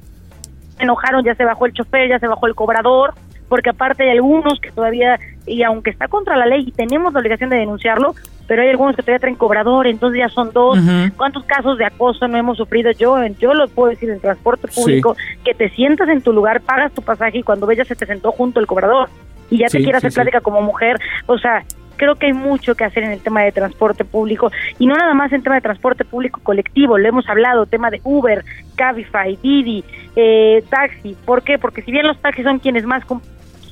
enojaron, 0.79 1.25
ya 1.25 1.35
se 1.35 1.45
bajó 1.45 1.67
el 1.67 1.73
chofer, 1.73 2.09
ya 2.09 2.19
se 2.19 2.29
bajó 2.29 2.47
el 2.47 2.55
cobrador, 2.55 3.15
porque 3.49 3.71
aparte 3.71 4.05
hay 4.05 4.11
algunos 4.11 4.61
que 4.61 4.71
todavía, 4.71 5.19
y 5.47 5.63
aunque 5.63 5.91
está 5.91 6.09
contra 6.09 6.37
la 6.37 6.47
ley 6.47 6.65
y 6.67 6.73
tenemos 6.73 7.13
la 7.13 7.19
obligación 7.19 7.51
de 7.51 7.57
denunciarlo, 7.57 8.15
pero 8.51 8.63
hay 8.63 8.71
algunos 8.71 8.97
que 8.97 9.03
todavía 9.03 9.21
traen 9.21 9.37
cobrador, 9.37 9.87
entonces 9.87 10.19
ya 10.19 10.29
son 10.29 10.51
dos. 10.53 10.77
¿Cuántos 11.17 11.45
casos 11.45 11.79
de 11.79 11.85
acoso 11.85 12.27
no 12.27 12.37
hemos 12.37 12.57
sufrido 12.57 12.91
yo? 12.91 13.17
Yo 13.39 13.55
lo 13.55 13.69
puedo 13.69 13.91
decir 13.91 14.11
en 14.11 14.19
transporte 14.19 14.67
público, 14.67 15.17
que 15.45 15.55
te 15.55 15.69
sientas 15.71 16.09
en 16.09 16.21
tu 16.21 16.33
lugar, 16.33 16.61
pagas 16.61 16.93
tu 16.93 17.01
pasaje 17.01 17.39
y 17.39 17.43
cuando 17.45 17.71
ya 17.71 17.85
se 17.85 17.95
te 17.95 18.07
sentó 18.07 18.33
junto 18.33 18.59
el 18.59 18.67
cobrador 18.67 19.09
y 19.51 19.59
ya 19.59 19.69
te 19.69 19.79
quiere 19.79 19.99
hacer 19.99 20.13
plática 20.13 20.41
como 20.41 20.63
mujer. 20.63 20.99
O 21.27 21.39
sea, 21.39 21.63
creo 21.95 22.17
que 22.17 22.27
hay 22.27 22.33
mucho 22.33 22.75
que 22.75 22.83
hacer 22.83 23.05
en 23.05 23.13
el 23.13 23.21
tema 23.21 23.43
de 23.43 23.53
transporte 23.53 24.05
público 24.05 24.51
y 24.81 24.87
no 24.89 24.97
nada 24.97 25.15
más 25.15 25.33
en 25.33 25.45
tema 25.45 25.55
de 25.55 25.61
transporte 25.61 26.05
público 26.05 26.41
colectivo, 26.43 26.99
lo 26.99 27.09
hemos 27.09 27.29
hablado, 27.29 27.67
tema 27.67 27.89
de 27.89 28.01
Uber, 28.03 28.45
Cabify, 28.75 29.39
Didi, 29.41 29.85
eh, 30.17 30.65
taxi. 30.69 31.17
¿Por 31.25 31.45
qué? 31.45 31.57
Porque 31.57 31.83
si 31.83 31.93
bien 31.93 32.05
los 32.05 32.19
taxis 32.19 32.45
son 32.45 32.59
quienes 32.59 32.85
más 32.85 33.05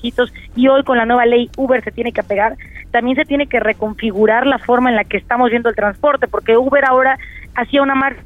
y 0.03 0.69
hoy 0.69 0.83
con 0.85 0.99
la 0.99 1.07
nueva 1.07 1.27
ley 1.27 1.51
Uber 1.57 1.83
se 1.83 1.93
tiene 1.93 2.13
que 2.13 2.21
apegar, 2.21 2.57
también 2.91 3.17
se 3.17 3.25
tiene 3.25 3.47
que 3.47 3.61
reconfigurar 3.61 4.47
la 4.47 4.59
forma 4.59 4.91
en 4.91 4.97
la 4.97 5.05
que 5.05 5.17
estamos 5.17 5.51
viendo 5.51 5.69
el 5.69 5.75
transporte, 5.75 6.27
porque 6.27 6.57
Uber 6.57 6.85
ahora 6.85 7.19
hacía 7.55 7.83
una 7.83 7.95
marcha 7.95 8.23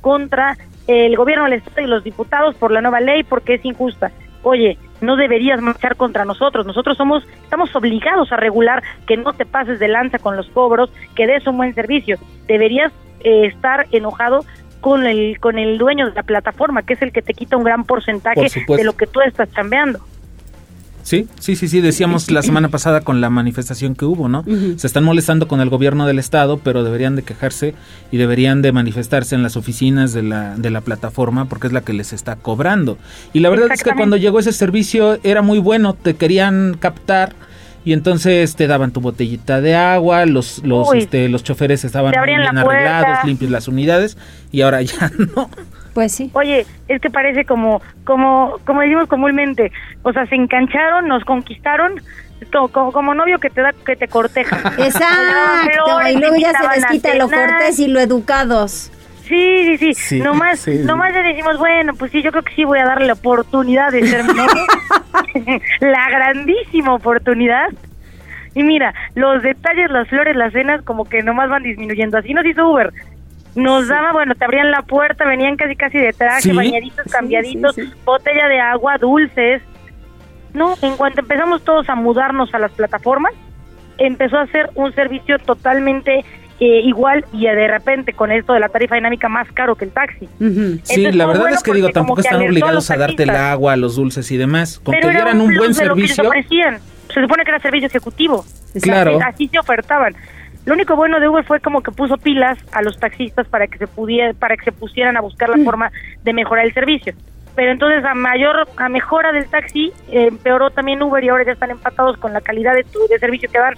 contra 0.00 0.56
el 0.86 1.16
gobierno 1.16 1.44
del 1.44 1.54
Estado 1.54 1.82
y 1.82 1.90
los 1.90 2.04
diputados 2.04 2.54
por 2.54 2.70
la 2.70 2.80
nueva 2.80 3.00
ley 3.00 3.22
porque 3.22 3.54
es 3.54 3.64
injusta. 3.64 4.10
Oye, 4.42 4.78
no 5.00 5.16
deberías 5.16 5.60
marchar 5.60 5.96
contra 5.96 6.24
nosotros. 6.24 6.66
Nosotros 6.66 6.96
somos, 6.96 7.24
estamos 7.42 7.74
obligados 7.76 8.32
a 8.32 8.36
regular 8.36 8.82
que 9.06 9.16
no 9.16 9.32
te 9.32 9.44
pases 9.44 9.78
de 9.78 9.88
lanza 9.88 10.18
con 10.18 10.36
los 10.36 10.48
cobros, 10.48 10.90
que 11.14 11.26
des 11.26 11.46
un 11.46 11.56
buen 11.58 11.74
servicio. 11.74 12.18
Deberías 12.46 12.92
eh, 13.20 13.46
estar 13.46 13.86
enojado 13.92 14.44
con 14.80 15.06
el 15.06 15.40
con 15.40 15.58
el 15.58 15.76
dueño 15.76 16.08
de 16.08 16.14
la 16.14 16.22
plataforma, 16.22 16.82
que 16.82 16.94
es 16.94 17.02
el 17.02 17.12
que 17.12 17.20
te 17.20 17.34
quita 17.34 17.56
un 17.56 17.64
gran 17.64 17.84
porcentaje 17.84 18.46
de 18.68 18.84
lo 18.84 18.96
que 18.96 19.06
tú 19.06 19.20
estás 19.20 19.52
chambeando. 19.52 19.98
Sí, 21.08 21.26
sí, 21.40 21.56
sí, 21.56 21.68
sí, 21.68 21.80
decíamos 21.80 22.30
la 22.30 22.42
semana 22.42 22.68
pasada 22.68 23.00
con 23.00 23.22
la 23.22 23.30
manifestación 23.30 23.94
que 23.94 24.04
hubo, 24.04 24.28
¿no? 24.28 24.44
Se 24.76 24.86
están 24.86 25.04
molestando 25.04 25.48
con 25.48 25.62
el 25.62 25.70
gobierno 25.70 26.06
del 26.06 26.18
estado, 26.18 26.58
pero 26.58 26.84
deberían 26.84 27.16
de 27.16 27.22
quejarse 27.22 27.74
y 28.12 28.18
deberían 28.18 28.60
de 28.60 28.72
manifestarse 28.72 29.34
en 29.34 29.42
las 29.42 29.56
oficinas 29.56 30.12
de 30.12 30.22
la, 30.22 30.54
de 30.56 30.68
la 30.68 30.82
plataforma 30.82 31.46
porque 31.46 31.68
es 31.68 31.72
la 31.72 31.80
que 31.80 31.94
les 31.94 32.12
está 32.12 32.36
cobrando. 32.36 32.98
Y 33.32 33.40
la 33.40 33.48
verdad 33.48 33.68
es 33.72 33.82
que 33.82 33.94
cuando 33.94 34.18
llegó 34.18 34.38
ese 34.38 34.52
servicio 34.52 35.18
era 35.22 35.40
muy 35.40 35.58
bueno, 35.60 35.94
te 35.94 36.12
querían 36.12 36.76
captar 36.78 37.34
y 37.86 37.94
entonces 37.94 38.54
te 38.54 38.66
daban 38.66 38.90
tu 38.90 39.00
botellita 39.00 39.62
de 39.62 39.76
agua, 39.76 40.26
los 40.26 40.62
los 40.62 40.92
este, 40.92 41.30
los 41.30 41.42
choferes 41.42 41.86
estaban 41.86 42.12
bien 42.12 42.58
arreglados, 42.58 43.24
limpios 43.24 43.50
las 43.50 43.66
unidades 43.66 44.18
y 44.52 44.60
ahora 44.60 44.82
ya 44.82 45.10
no. 45.34 45.48
Pues 45.98 46.12
sí. 46.12 46.30
Oye, 46.34 46.64
es 46.86 47.00
que 47.00 47.10
parece 47.10 47.44
como, 47.44 47.82
como, 48.04 48.60
como 48.64 48.82
decimos 48.82 49.08
comúnmente, 49.08 49.72
o 50.04 50.12
sea, 50.12 50.26
se 50.26 50.36
engancharon, 50.36 51.08
nos 51.08 51.24
conquistaron, 51.24 52.00
como, 52.52 52.92
como, 52.92 53.14
novio 53.14 53.40
que 53.40 53.50
te 53.50 53.62
da, 53.62 53.72
que 53.84 53.96
te 53.96 54.06
corteja. 54.06 54.58
Exacto, 54.78 56.08
y 56.08 56.16
luego 56.18 56.36
ya 56.36 56.52
se 56.52 56.68
les 56.76 56.86
quita 56.86 57.16
lo 57.16 57.28
cortés 57.28 57.80
y 57.80 57.88
lo 57.88 57.98
educados. 57.98 58.92
Sí, 59.24 59.76
sí, 59.76 59.92
sí, 59.92 60.20
nomás, 60.20 60.68
nomás 60.68 61.12
le 61.12 61.24
decimos, 61.24 61.58
bueno, 61.58 61.94
pues 61.94 62.12
sí, 62.12 62.22
yo 62.22 62.30
creo 62.30 62.44
que 62.44 62.54
sí 62.54 62.64
voy 62.64 62.78
a 62.78 62.84
darle 62.84 63.08
la 63.08 63.14
oportunidad 63.14 63.90
de 63.90 64.06
ser 64.06 64.24
novio. 64.36 64.66
la 65.80 66.10
grandísima 66.10 66.94
oportunidad. 66.94 67.70
Y 68.54 68.62
mira, 68.62 68.94
los 69.16 69.42
detalles, 69.42 69.90
las 69.90 70.08
flores, 70.08 70.36
las 70.36 70.52
cenas, 70.52 70.82
como 70.82 71.06
que 71.06 71.24
nomás 71.24 71.50
van 71.50 71.64
disminuyendo. 71.64 72.18
Así 72.18 72.32
nos 72.34 72.46
hizo 72.46 72.68
Uber 72.68 72.92
nos 73.58 73.88
daba, 73.88 74.12
bueno, 74.12 74.34
te 74.36 74.44
abrían 74.44 74.70
la 74.70 74.82
puerta, 74.82 75.24
venían 75.26 75.56
casi 75.56 75.74
casi 75.74 75.98
de 75.98 76.12
traje, 76.12 76.52
bañaditos, 76.52 77.10
cambiaditos, 77.10 77.76
botella 78.04 78.48
de 78.48 78.60
agua, 78.60 78.98
dulces. 78.98 79.62
No, 80.54 80.76
en 80.80 80.96
cuanto 80.96 81.20
empezamos 81.20 81.62
todos 81.62 81.88
a 81.88 81.94
mudarnos 81.94 82.54
a 82.54 82.58
las 82.58 82.70
plataformas, 82.72 83.34
empezó 83.98 84.38
a 84.38 84.46
ser 84.46 84.70
un 84.76 84.94
servicio 84.94 85.38
totalmente 85.40 86.24
eh, 86.60 86.80
igual 86.84 87.24
y 87.32 87.46
de 87.46 87.68
repente 87.68 88.12
con 88.12 88.30
esto 88.30 88.52
de 88.52 88.60
la 88.60 88.68
tarifa 88.68 88.94
dinámica 88.94 89.28
más 89.28 89.46
caro 89.52 89.74
que 89.74 89.86
el 89.86 89.90
taxi. 89.90 90.28
Sí, 90.84 91.10
la 91.12 91.26
verdad 91.26 91.50
es 91.50 91.62
que 91.62 91.72
digo, 91.72 91.88
tampoco 91.90 92.20
están 92.20 92.40
obligados 92.40 92.90
a, 92.92 92.96
darte 92.96 93.24
el 93.24 93.30
agua, 93.30 93.76
los 93.76 93.96
dulces 93.96 94.30
y 94.30 94.36
demás. 94.36 94.78
Con 94.78 94.94
que 94.94 95.10
dieran 95.10 95.40
un, 95.40 95.52
buen 95.54 95.74
servicio. 95.74 96.30
Se 97.12 97.22
supone 97.22 97.42
que 97.42 97.50
era 97.50 97.58
servicio 97.60 97.88
ejecutivo. 97.88 98.44
Claro. 98.80 99.18
Así 99.24 99.48
se 99.48 99.58
ofertaban. 99.58 100.14
Lo 100.68 100.74
único 100.74 100.96
bueno 100.96 101.18
de 101.18 101.26
Uber 101.30 101.46
fue 101.46 101.60
como 101.60 101.80
que 101.82 101.90
puso 101.92 102.18
pilas 102.18 102.58
a 102.72 102.82
los 102.82 103.00
taxistas 103.00 103.48
para 103.48 103.68
que 103.68 103.78
se 103.78 103.86
pudiera, 103.86 104.34
para 104.34 104.54
que 104.54 104.64
se 104.64 104.72
pusieran 104.72 105.16
a 105.16 105.22
buscar 105.22 105.48
la 105.48 105.56
mm. 105.56 105.64
forma 105.64 105.90
de 106.24 106.32
mejorar 106.34 106.66
el 106.66 106.74
servicio. 106.74 107.14
Pero 107.56 107.72
entonces 107.72 108.04
a 108.04 108.12
mayor, 108.12 108.68
a 108.76 108.90
mejora 108.90 109.32
del 109.32 109.48
taxi, 109.48 109.94
empeoró 110.10 110.68
también 110.68 111.02
Uber 111.02 111.24
y 111.24 111.30
ahora 111.30 111.46
ya 111.46 111.52
están 111.52 111.70
empatados 111.70 112.18
con 112.18 112.34
la 112.34 112.42
calidad 112.42 112.74
de, 112.74 112.84
de 113.08 113.18
servicio 113.18 113.48
que 113.50 113.58
dan. 113.58 113.76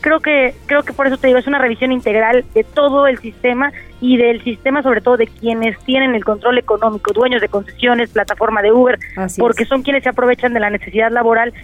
Creo 0.00 0.18
que, 0.18 0.56
creo 0.66 0.82
que 0.82 0.92
por 0.92 1.06
eso 1.06 1.18
te 1.18 1.28
digo, 1.28 1.38
es 1.38 1.46
una 1.46 1.58
revisión 1.58 1.92
integral 1.92 2.44
de 2.52 2.64
todo 2.64 3.06
el 3.06 3.18
sistema 3.18 3.72
y 4.00 4.16
del 4.16 4.42
sistema 4.42 4.82
sobre 4.82 5.02
todo 5.02 5.16
de 5.16 5.28
quienes 5.28 5.78
tienen 5.84 6.16
el 6.16 6.24
control 6.24 6.58
económico, 6.58 7.12
dueños 7.12 7.42
de 7.42 7.48
concesiones, 7.48 8.10
plataforma 8.10 8.60
de 8.60 8.72
Uber, 8.72 8.98
porque 9.38 9.66
son 9.66 9.82
quienes 9.82 10.02
se 10.02 10.08
aprovechan 10.08 10.52
de 10.52 10.58
la 10.58 10.70
necesidad 10.70 11.12
laboral 11.12 11.54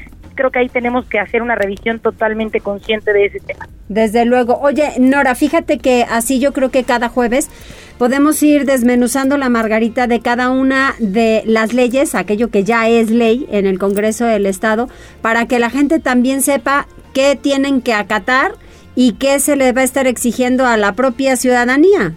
creo 0.41 0.51
que 0.51 0.59
ahí 0.61 0.71
tenemos 0.71 1.05
que 1.05 1.19
hacer 1.19 1.43
una 1.43 1.55
revisión 1.55 1.99
totalmente 1.99 2.61
consciente 2.61 3.13
de 3.13 3.27
ese 3.27 3.41
tema. 3.41 3.69
Desde 3.91 4.25
luego. 4.25 4.59
Oye, 4.63 4.95
Nora, 4.99 5.35
fíjate 5.35 5.77
que 5.77 6.07
así 6.09 6.41
yo 6.41 6.55
creo 6.55 6.71
que 6.71 6.83
cada 6.83 7.11
jueves 7.11 7.51
podemos 7.99 8.43
ir 8.43 8.65
desmenuzando 8.65 9.37
la 9.37 9.51
margarita 9.51 10.07
de 10.07 10.21
cada 10.21 10.49
una 10.51 10.95
de 10.99 11.43
las 11.45 11.75
leyes, 11.75 12.15
aquello 12.15 12.49
que 12.49 12.65
ya 12.65 12.89
es 12.89 13.11
ley 13.11 13.47
en 13.51 13.67
el 13.67 13.79
Congreso 13.79 14.25
del 14.25 14.47
Estado, 14.47 14.89
para 15.21 15.45
que 15.45 15.59
la 15.59 15.69
gente 15.69 15.99
también 15.99 16.41
sepa 16.41 16.87
qué 17.13 17.37
tienen 17.37 17.83
que 17.83 17.93
acatar 17.93 18.53
y 18.95 19.13
qué 19.13 19.41
se 19.41 19.57
les 19.57 19.77
va 19.77 19.83
a 19.83 19.85
estar 19.85 20.07
exigiendo 20.07 20.67
a 20.67 20.79
la 20.79 20.95
propia 20.95 21.37
ciudadanía. 21.37 22.15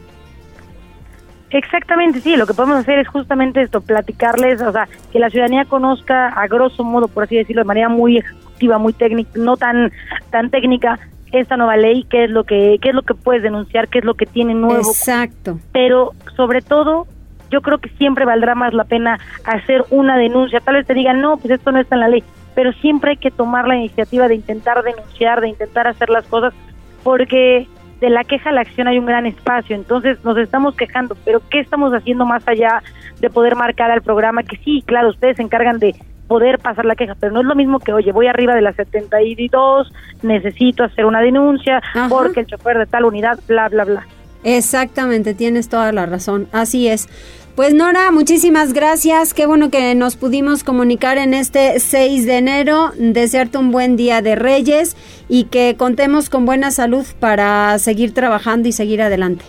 Exactamente, 1.54 2.20
sí, 2.20 2.36
lo 2.36 2.48
que 2.48 2.56
podemos 2.56 2.78
hacer 2.78 2.98
es 2.98 3.08
justamente 3.08 3.62
esto, 3.62 3.80
platicarles, 3.82 4.60
o 4.62 4.72
sea, 4.72 4.88
que 5.12 5.20
la 5.20 5.30
ciudadanía 5.30 5.66
conozca 5.66 6.30
a 6.30 6.48
grosso 6.48 6.84
modo, 6.84 7.08
por 7.08 7.24
así 7.24 7.36
decirlo, 7.36 7.62
de 7.62 7.68
manera 7.68 7.90
muy 7.90 8.18
ejecutiva, 8.18 8.80
muy 8.80 8.92
técnica, 8.92 9.30
no 9.36 9.56
tan 9.56 9.92
tan 10.32 10.50
técnica 10.50 11.00
esta 11.32 11.56
nueva 11.56 11.78
ley, 11.78 12.06
qué 12.10 12.26
es 12.26 12.32
lo 12.32 12.44
que 12.44 12.78
qué 12.82 12.90
es 12.90 12.96
lo 12.96 13.04
que 13.04 13.14
puedes 13.14 13.44
denunciar, 13.44 13.88
qué 13.88 14.00
es 14.00 14.06
lo 14.06 14.16
que 14.16 14.26
tiene 14.26 14.56
nuevo. 14.56 14.90
Exacto. 14.90 15.60
Pero 15.72 16.14
sobre 16.36 16.62
todo, 16.62 17.06
yo 17.52 17.62
creo 17.62 17.78
que 17.78 17.90
siempre 17.90 18.26
valdrá 18.26 18.56
más 18.56 18.74
la 18.74 18.86
pena 18.86 19.20
hacer 19.46 19.86
una 19.92 20.18
denuncia. 20.18 20.60
Tal 20.60 20.76
vez 20.76 20.88
te 20.88 20.96
digan, 20.96 21.22
"No, 21.22 21.38
pues 21.38 21.52
esto 21.52 21.72
no 21.72 21.80
está 21.80 21.96
en 21.96 22.02
la 22.02 22.08
ley", 22.08 22.24
pero 22.56 22.72
siempre 22.74 23.12
hay 23.12 23.18
que 23.18 23.30
tomar 23.30 23.68
la 23.68 23.76
iniciativa 23.76 24.28
de 24.28 24.36
intentar 24.36 24.82
denunciar, 24.82 25.40
de 25.40 25.50
intentar 25.50 25.86
hacer 25.86 26.10
las 26.10 26.26
cosas 26.26 26.52
porque 27.04 27.68
de 28.04 28.10
la 28.10 28.26
queja 28.26 28.50
a 28.50 28.52
la 28.54 28.60
acción 28.60 28.90
hay 28.90 29.00
un 29.00 29.06
gran 29.06 29.26
espacio, 29.26 29.78
entonces 29.78 30.22
nos 30.26 30.38
estamos 30.38 30.76
quejando, 30.76 31.16
pero 31.24 31.42
¿qué 31.50 31.62
estamos 31.62 31.94
haciendo 31.94 32.26
más 32.26 32.46
allá 32.46 32.84
de 33.22 33.30
poder 33.30 33.56
marcar 33.56 33.92
al 33.92 34.02
programa? 34.02 34.44
Que 34.44 34.58
sí, 34.58 34.84
claro, 34.86 35.08
ustedes 35.08 35.38
se 35.38 35.42
encargan 35.42 35.80
de 35.80 35.96
poder 36.28 36.60
pasar 36.60 36.84
la 36.84 36.98
queja, 36.98 37.16
pero 37.18 37.32
no 37.32 37.40
es 37.40 37.46
lo 37.46 37.56
mismo 37.56 37.80
que, 37.80 37.94
oye, 37.94 38.12
voy 38.12 38.28
arriba 38.28 38.56
de 38.56 38.62
las 38.62 38.76
72, 38.76 39.90
necesito 40.22 40.84
hacer 40.84 41.06
una 41.06 41.22
denuncia 41.22 41.82
porque 42.10 42.42
el 42.42 42.48
chofer 42.48 42.78
de 42.78 42.88
tal 42.88 43.06
unidad, 43.06 43.40
bla, 43.48 43.70
bla, 43.70 43.86
bla. 43.86 44.06
Exactamente, 44.44 45.34
tienes 45.34 45.70
toda 45.70 45.94
la 45.94 46.06
razón, 46.06 46.50
así 46.52 46.90
es. 46.90 47.08
Pues 47.56 47.76
Nora, 47.76 48.12
muchísimas 48.12 48.74
gracias. 48.74 49.36
Qué 49.36 49.46
bueno 49.46 49.70
que 49.70 49.94
nos 49.94 50.16
pudimos 50.16 50.64
comunicar 50.64 51.20
en 51.20 51.36
este 51.36 51.80
6 51.80 52.26
de 52.26 52.38
enero. 52.40 52.90
Desearte 52.98 53.60
un 53.60 53.72
buen 53.72 53.96
día 53.96 54.24
de 54.24 54.36
Reyes 54.36 54.98
y 55.30 55.44
que 55.44 55.76
contemos 55.78 56.32
con 56.32 56.48
buena 56.48 56.72
salud 56.72 57.06
para 57.20 57.78
seguir 57.78 58.12
trabajando 58.12 58.68
y 58.68 58.72
seguir 58.72 59.04
adelante. 59.04 59.46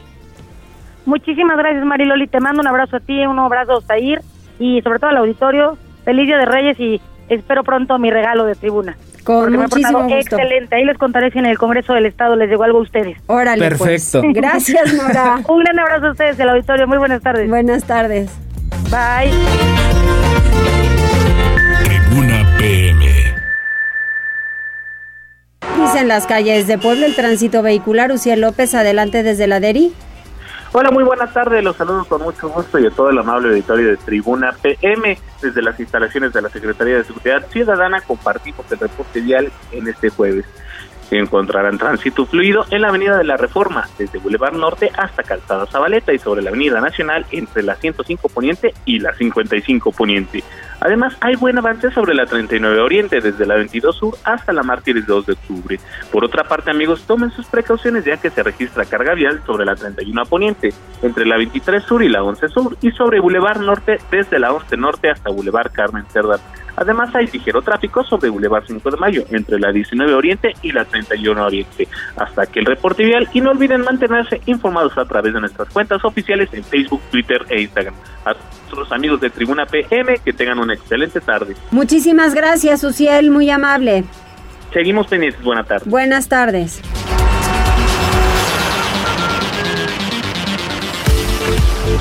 Muchísimas 1.06 1.56
gracias 1.56 1.82
Mariloli. 1.82 2.26
Te 2.26 2.40
mando 2.40 2.60
un 2.60 2.68
abrazo 2.68 2.96
a 2.96 3.00
ti, 3.00 3.24
un 3.24 3.38
abrazo 3.38 3.82
a 3.88 3.98
y 3.98 4.82
sobre 4.82 4.98
todo 4.98 5.08
al 5.08 5.16
auditorio. 5.16 5.78
Feliz 6.04 6.26
día 6.26 6.36
de 6.36 6.44
Reyes 6.44 6.78
y 6.78 7.00
espero 7.28 7.64
pronto 7.64 7.98
mi 7.98 8.10
regalo 8.10 8.44
de 8.44 8.54
tribuna. 8.54 8.96
Con 9.24 9.52
muchísimo 9.54 10.02
gusto. 10.02 10.16
Excelente. 10.16 10.76
Ahí 10.76 10.84
les 10.84 10.98
contaré 10.98 11.30
si 11.30 11.38
en 11.38 11.46
el 11.46 11.58
Congreso 11.58 11.94
del 11.94 12.06
Estado 12.06 12.36
les 12.36 12.48
llegó 12.50 12.64
algo 12.64 12.78
a 12.78 12.82
ustedes. 12.82 13.16
Órale, 13.26 13.70
pues. 13.70 14.10
Perfecto. 14.10 14.22
Gracias, 14.34 14.92
Nora. 14.94 15.40
Un 15.48 15.60
gran 15.60 15.78
abrazo 15.78 16.06
a 16.08 16.10
ustedes, 16.10 16.38
el 16.38 16.48
auditorio. 16.50 16.86
Muy 16.86 16.98
buenas 16.98 17.22
tardes. 17.22 17.48
Buenas 17.48 17.84
tardes. 17.84 18.30
Bye. 18.90 19.32
Tribuna 21.84 22.46
PM. 22.58 23.34
Dicen 25.80 26.08
las 26.08 26.26
calles 26.26 26.66
de 26.66 26.78
Puebla 26.78 27.06
el 27.06 27.16
tránsito 27.16 27.62
vehicular. 27.62 28.12
Uciel 28.12 28.42
López, 28.42 28.74
adelante 28.74 29.22
desde 29.22 29.46
la 29.46 29.60
DERI. 29.60 29.92
Hola, 30.76 30.90
muy 30.90 31.04
buenas 31.04 31.32
tardes. 31.32 31.62
Los 31.62 31.76
saludo 31.76 32.04
con 32.04 32.20
mucho 32.20 32.48
gusto 32.48 32.80
y 32.80 32.86
a 32.86 32.90
todo 32.90 33.08
el 33.08 33.16
amable 33.16 33.50
auditorio 33.50 33.90
de 33.90 33.96
Tribuna 33.96 34.56
PM. 34.60 35.16
Desde 35.40 35.62
las 35.62 35.78
instalaciones 35.78 36.32
de 36.32 36.42
la 36.42 36.48
Secretaría 36.48 36.96
de 36.96 37.04
Seguridad 37.04 37.46
Ciudadana 37.48 38.00
compartimos 38.00 38.66
el 38.72 38.80
reporte 38.80 39.20
vial 39.20 39.52
en 39.70 39.86
este 39.86 40.08
jueves 40.08 40.44
encontrarán 41.18 41.78
tránsito 41.78 42.26
fluido 42.26 42.64
en 42.70 42.82
la 42.82 42.88
Avenida 42.88 43.16
de 43.16 43.24
la 43.24 43.36
Reforma, 43.36 43.86
desde 43.98 44.18
Boulevard 44.18 44.54
Norte 44.54 44.90
hasta 44.96 45.22
Calzada 45.22 45.66
Zabaleta 45.66 46.12
y 46.12 46.18
sobre 46.18 46.42
la 46.42 46.50
Avenida 46.50 46.80
Nacional 46.80 47.26
entre 47.30 47.62
la 47.62 47.74
105 47.76 48.28
Poniente 48.28 48.74
y 48.84 48.98
la 48.98 49.12
55 49.12 49.92
Poniente. 49.92 50.42
Además, 50.80 51.16
hay 51.20 51.36
buen 51.36 51.56
avance 51.56 51.90
sobre 51.92 52.14
la 52.14 52.26
39 52.26 52.80
Oriente, 52.80 53.20
desde 53.20 53.46
la 53.46 53.54
22 53.54 53.96
Sur 53.96 54.14
hasta 54.24 54.52
la 54.52 54.62
Mártires 54.62 55.06
2 55.06 55.26
de 55.26 55.32
octubre. 55.32 55.80
Por 56.12 56.24
otra 56.24 56.44
parte, 56.44 56.70
amigos, 56.70 57.04
tomen 57.06 57.30
sus 57.30 57.46
precauciones 57.46 58.04
ya 58.04 58.18
que 58.18 58.30
se 58.30 58.42
registra 58.42 58.84
carga 58.84 59.14
vial 59.14 59.40
sobre 59.46 59.64
la 59.64 59.76
31 59.76 60.24
Poniente, 60.26 60.74
entre 61.02 61.24
la 61.24 61.38
23 61.38 61.82
Sur 61.82 62.02
y 62.02 62.08
la 62.08 62.22
11 62.22 62.48
Sur, 62.48 62.76
y 62.82 62.90
sobre 62.90 63.20
Boulevard 63.20 63.60
Norte, 63.60 63.98
desde 64.10 64.38
la 64.38 64.52
11 64.52 64.76
Norte 64.76 65.10
hasta 65.10 65.30
Boulevard 65.30 65.72
Carmen 65.72 66.04
Cerdán. 66.12 66.40
Además 66.76 67.14
hay 67.14 67.26
ligero 67.26 67.62
tráfico 67.62 68.04
sobre 68.04 68.28
Boulevard 68.30 68.64
5 68.66 68.90
de 68.90 68.96
Mayo 68.96 69.24
entre 69.30 69.58
la 69.58 69.72
19 69.72 70.14
Oriente 70.14 70.54
y 70.62 70.72
la 70.72 70.84
31 70.84 71.44
Oriente. 71.44 71.88
Hasta 72.16 72.42
aquí 72.42 72.58
el 72.58 72.66
reporte 72.66 73.04
vial 73.04 73.28
y 73.32 73.40
no 73.40 73.50
olviden 73.50 73.82
mantenerse 73.82 74.40
informados 74.46 74.96
a 74.98 75.04
través 75.04 75.34
de 75.34 75.40
nuestras 75.40 75.68
cuentas 75.68 76.04
oficiales 76.04 76.48
en 76.52 76.64
Facebook, 76.64 77.00
Twitter 77.10 77.44
e 77.48 77.62
Instagram. 77.62 77.94
A 78.24 78.34
nuestros 78.34 78.92
amigos 78.92 79.20
de 79.20 79.30
Tribuna 79.30 79.66
PM 79.66 80.18
que 80.24 80.32
tengan 80.32 80.58
una 80.58 80.74
excelente 80.74 81.20
tarde. 81.20 81.54
Muchísimas 81.70 82.34
gracias, 82.34 82.82
Uciel, 82.84 83.30
muy 83.30 83.50
amable. 83.50 84.04
Seguimos 84.72 85.06
pendientes. 85.06 85.42
Buenas 85.42 85.68
tardes. 85.68 85.88
Buenas 85.88 86.28
tardes. 86.28 86.82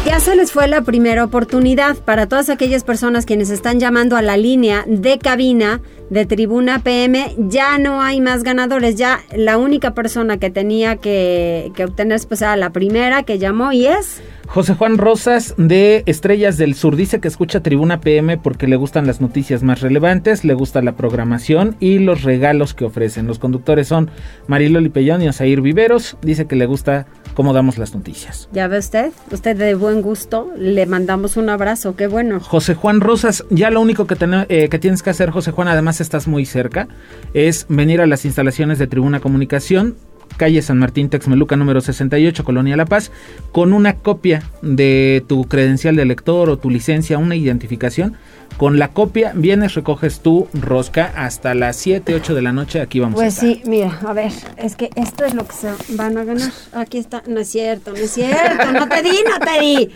Ya 0.05 0.19
se 0.19 0.35
les 0.35 0.51
fue 0.51 0.67
la 0.67 0.81
primera 0.81 1.23
oportunidad 1.23 1.97
para 1.97 2.27
todas 2.27 2.49
aquellas 2.49 2.83
personas 2.83 3.25
quienes 3.25 3.49
están 3.49 3.79
llamando 3.79 4.15
a 4.15 4.21
la 4.21 4.37
línea 4.37 4.85
de 4.87 5.17
cabina 5.17 5.81
de 6.09 6.25
Tribuna 6.25 6.79
PM. 6.79 7.35
Ya 7.37 7.77
no 7.77 8.01
hay 8.01 8.21
más 8.21 8.43
ganadores. 8.43 8.95
Ya 8.95 9.19
la 9.35 9.57
única 9.57 9.93
persona 9.93 10.37
que 10.37 10.49
tenía 10.49 10.95
que, 10.95 11.71
que 11.75 11.83
obtener 11.83 12.21
pues 12.27 12.41
era 12.41 12.55
la 12.55 12.69
primera 12.71 13.23
que 13.23 13.39
llamó 13.39 13.71
y 13.71 13.87
es... 13.87 14.21
José 14.53 14.75
Juan 14.75 14.99
Rosas 14.99 15.55
de 15.57 16.03
Estrellas 16.05 16.59
del 16.59 16.75
Sur 16.75 16.95
dice 16.95 17.19
que 17.19 17.27
escucha 17.27 17.61
Tribuna 17.61 18.01
PM 18.01 18.37
porque 18.37 18.67
le 18.67 18.75
gustan 18.75 19.07
las 19.07 19.19
noticias 19.19 19.63
más 19.63 19.81
relevantes, 19.81 20.45
le 20.45 20.53
gusta 20.53 20.83
la 20.83 20.95
programación 20.95 21.75
y 21.79 21.97
los 21.97 22.21
regalos 22.21 22.75
que 22.75 22.85
ofrecen. 22.85 23.25
Los 23.25 23.39
conductores 23.39 23.87
son 23.87 24.11
Mariloli 24.45 24.89
Pellón 24.89 25.23
y 25.23 25.27
Osair 25.27 25.61
Viveros. 25.61 26.17
Dice 26.21 26.45
que 26.45 26.55
le 26.55 26.67
gusta 26.67 27.07
cómo 27.33 27.51
damos 27.51 27.79
las 27.79 27.95
noticias. 27.95 28.47
Ya 28.51 28.67
ve 28.67 28.77
usted, 28.77 29.11
usted 29.31 29.57
de 29.57 29.73
buen 29.73 30.03
gusto, 30.03 30.51
le 30.55 30.85
mandamos 30.85 31.35
un 31.35 31.49
abrazo, 31.49 31.95
qué 31.95 32.05
bueno. 32.05 32.39
José 32.39 32.75
Juan 32.75 33.01
Rosas, 33.01 33.45
ya 33.49 33.71
lo 33.71 33.81
único 33.81 34.05
que, 34.05 34.15
eh, 34.49 34.69
que 34.69 34.77
tienes 34.77 35.01
que 35.01 35.09
hacer, 35.09 35.31
José 35.31 35.49
Juan, 35.49 35.67
además 35.67 35.99
estás 35.99 36.27
muy 36.27 36.45
cerca, 36.45 36.87
es 37.33 37.65
venir 37.69 38.01
a 38.01 38.05
las 38.05 38.23
instalaciones 38.23 38.77
de 38.77 38.85
Tribuna 38.85 39.19
Comunicación 39.19 39.95
calle 40.37 40.61
San 40.61 40.79
Martín 40.79 41.09
Texmeluca 41.09 41.55
número 41.55 41.81
68, 41.81 42.43
Colonia 42.43 42.77
La 42.77 42.85
Paz, 42.85 43.11
con 43.51 43.73
una 43.73 43.95
copia 43.95 44.43
de 44.61 45.23
tu 45.27 45.45
credencial 45.45 45.95
de 45.95 46.05
lector 46.05 46.49
o 46.49 46.57
tu 46.57 46.69
licencia, 46.69 47.17
una 47.17 47.35
identificación. 47.35 48.15
Con 48.57 48.77
la 48.77 48.89
copia 48.89 49.33
vienes, 49.35 49.73
recoges 49.73 50.19
tu 50.19 50.47
rosca 50.53 51.11
hasta 51.15 51.55
las 51.55 51.75
7, 51.77 52.13
8 52.13 52.35
de 52.35 52.41
la 52.41 52.51
noche. 52.51 52.81
Aquí 52.81 52.99
vamos 52.99 53.15
pues 53.15 53.25
a 53.25 53.27
estar. 53.29 53.49
Pues 53.49 53.63
sí, 53.63 53.69
mira, 53.69 53.99
a 54.05 54.13
ver, 54.13 54.31
es 54.57 54.75
que 54.75 54.91
esto 54.95 55.25
es 55.25 55.33
lo 55.33 55.47
que 55.47 55.53
se 55.53 55.71
van 55.95 56.17
a 56.17 56.23
ganar. 56.23 56.51
Aquí 56.71 56.99
está, 56.99 57.23
no 57.27 57.39
es 57.39 57.47
cierto, 57.47 57.91
no 57.91 57.97
es 57.97 58.11
cierto, 58.11 58.71
no 58.71 58.87
te 58.87 59.01
di, 59.01 59.17
no 59.27 59.39
te 59.39 59.59
di. 59.59 59.89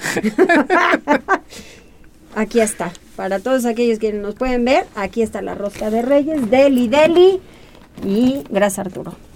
aquí 2.35 2.59
está, 2.59 2.91
para 3.15 3.39
todos 3.39 3.65
aquellos 3.65 3.99
que 3.99 4.11
nos 4.11 4.33
pueden 4.33 4.65
ver, 4.65 4.85
aquí 4.95 5.21
está 5.21 5.41
la 5.41 5.53
rosca 5.53 5.91
de 5.91 6.01
Reyes, 6.01 6.49
Deli 6.49 6.87
Deli. 6.87 7.39
Y 8.03 8.43
gracias 8.49 8.87
Arturo. 8.87 9.26